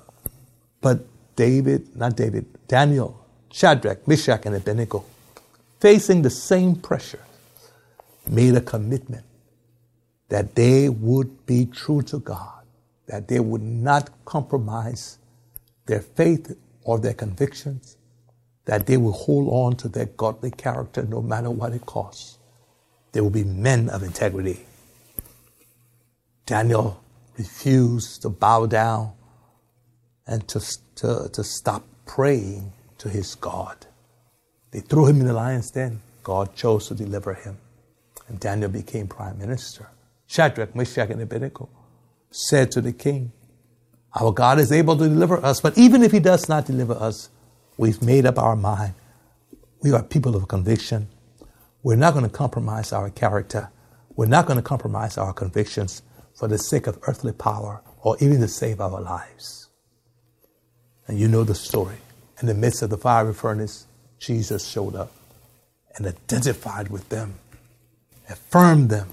but 0.80 0.99
David, 1.36 1.95
not 1.95 2.16
David, 2.16 2.45
Daniel, 2.68 3.26
Shadrach, 3.51 4.07
Meshach, 4.07 4.45
and 4.45 4.55
Abednego, 4.55 5.03
facing 5.80 6.22
the 6.22 6.30
same 6.30 6.76
pressure, 6.76 7.24
made 8.28 8.55
a 8.55 8.62
commitment 8.62 9.26
that 10.30 10.55
they 10.55 10.88
would 10.88 11.45
be 11.45 11.66
true 11.66 12.01
to 12.03 12.20
God, 12.20 12.61
that 13.12 13.28
they 13.28 13.41
would 13.41 13.62
not 13.62 14.09
compromise 14.24 15.18
their 15.86 15.99
faith 15.99 16.55
or 16.84 16.97
their 16.97 17.14
convictions, 17.14 17.97
that 18.64 18.88
they 18.88 18.95
would 18.95 19.12
hold 19.12 19.49
on 19.51 19.76
to 19.76 19.89
their 19.89 20.05
godly 20.05 20.49
character 20.49 21.03
no 21.03 21.22
matter 21.22 21.51
what 21.51 21.74
it 21.74 21.86
costs. 21.86 22.39
They 23.12 23.20
will 23.20 23.30
be 23.30 23.43
men 23.43 23.89
of 23.89 24.01
integrity. 24.01 24.66
Daniel 26.45 27.03
refused 27.38 28.22
to 28.22 28.30
bow 28.30 28.66
down 28.66 29.12
and 30.26 30.47
to, 30.47 30.62
to, 30.95 31.30
to 31.34 31.43
stop 31.43 31.84
praying 32.05 32.72
to 32.99 33.09
his 33.09 33.36
God. 33.36 33.88
They 34.72 34.80
threw 34.80 35.07
him 35.07 35.20
in 35.20 35.28
the 35.28 35.34
lion's 35.34 35.70
den. 35.72 35.99
God 36.24 36.55
chose 36.55 36.88
to 36.88 36.95
deliver 36.95 37.34
him. 37.34 37.57
And 38.30 38.39
Daniel 38.39 38.70
became 38.70 39.09
prime 39.09 39.38
minister. 39.38 39.89
Shadrach, 40.28 40.74
Meshach, 40.74 41.09
and 41.09 41.22
Abednego 41.22 41.68
said 42.32 42.71
to 42.71 42.82
the 42.82 42.93
king, 42.93 43.32
Our 44.19 44.32
God 44.32 44.59
is 44.59 44.71
able 44.71 44.97
to 44.97 45.07
deliver 45.07 45.43
us, 45.45 45.61
but 45.61 45.77
even 45.77 46.01
if 46.01 46.11
he 46.11 46.19
does 46.19 46.49
not 46.49 46.65
deliver 46.65 46.93
us, 46.93 47.29
we've 47.77 48.01
made 48.01 48.25
up 48.25 48.39
our 48.39 48.55
mind. 48.55 48.93
We 49.84 49.91
are 49.91 50.01
people 50.01 50.36
of 50.36 50.47
conviction. 50.47 51.07
We're 51.84 51.95
not 51.95 52.13
going 52.13 52.25
to 52.25 52.32
compromise 52.32 52.93
our 52.93 53.09
character. 53.09 53.69
We're 54.15 54.27
not 54.27 54.45
going 54.45 54.57
to 54.57 54.63
compromise 54.63 55.17
our 55.17 55.34
convictions 55.34 56.01
for 56.36 56.47
the 56.47 56.57
sake 56.57 56.88
of 56.88 56.99
earthly 57.03 57.32
power 57.32 57.82
or 58.01 58.17
even 58.19 58.39
to 58.41 58.47
save 58.47 58.82
our 58.82 59.01
lives. 59.01 59.67
And 61.07 61.19
you 61.19 61.27
know 61.27 61.43
the 61.43 61.55
story. 61.55 61.97
In 62.41 62.47
the 62.47 62.53
midst 62.53 62.82
of 62.82 62.89
the 62.89 62.97
fiery 62.97 63.34
furnace, 63.34 63.86
Jesus 64.19 64.67
showed 64.67 64.95
up 64.95 65.11
and 65.95 66.07
identified 66.07 66.89
with 66.89 67.09
them, 67.09 67.36
affirmed 68.29 68.89
them, 68.89 69.09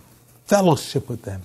fellowship 0.46 1.08
with 1.08 1.22
them, 1.22 1.42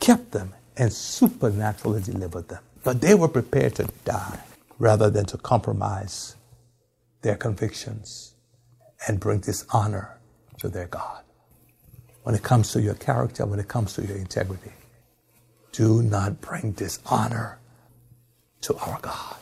kept 0.00 0.32
them, 0.32 0.54
and 0.78 0.92
supernaturally 0.92 2.00
delivered 2.00 2.48
them. 2.48 2.62
But 2.84 3.00
they 3.00 3.14
were 3.14 3.28
prepared 3.28 3.74
to 3.76 3.88
die 4.04 4.40
rather 4.78 5.10
than 5.10 5.26
to 5.26 5.36
compromise 5.36 6.36
their 7.22 7.36
convictions 7.36 8.34
and 9.06 9.18
bring 9.20 9.40
dishonor 9.40 10.18
to 10.58 10.68
their 10.68 10.86
God. 10.86 11.22
When 12.22 12.34
it 12.34 12.42
comes 12.42 12.72
to 12.72 12.80
your 12.80 12.94
character, 12.94 13.44
when 13.44 13.58
it 13.58 13.68
comes 13.68 13.94
to 13.94 14.06
your 14.06 14.16
integrity, 14.16 14.72
do 15.72 16.02
not 16.02 16.40
bring 16.40 16.72
dishonor 16.72 17.58
to 18.62 18.76
our 18.76 18.98
God. 19.00 19.36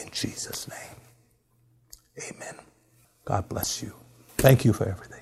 In 0.00 0.10
Jesus' 0.12 0.68
name, 0.68 2.30
amen. 2.32 2.54
God 3.24 3.48
bless 3.48 3.82
you. 3.82 3.92
Thank 4.36 4.64
you 4.64 4.72
for 4.72 4.88
everything. 4.88 5.17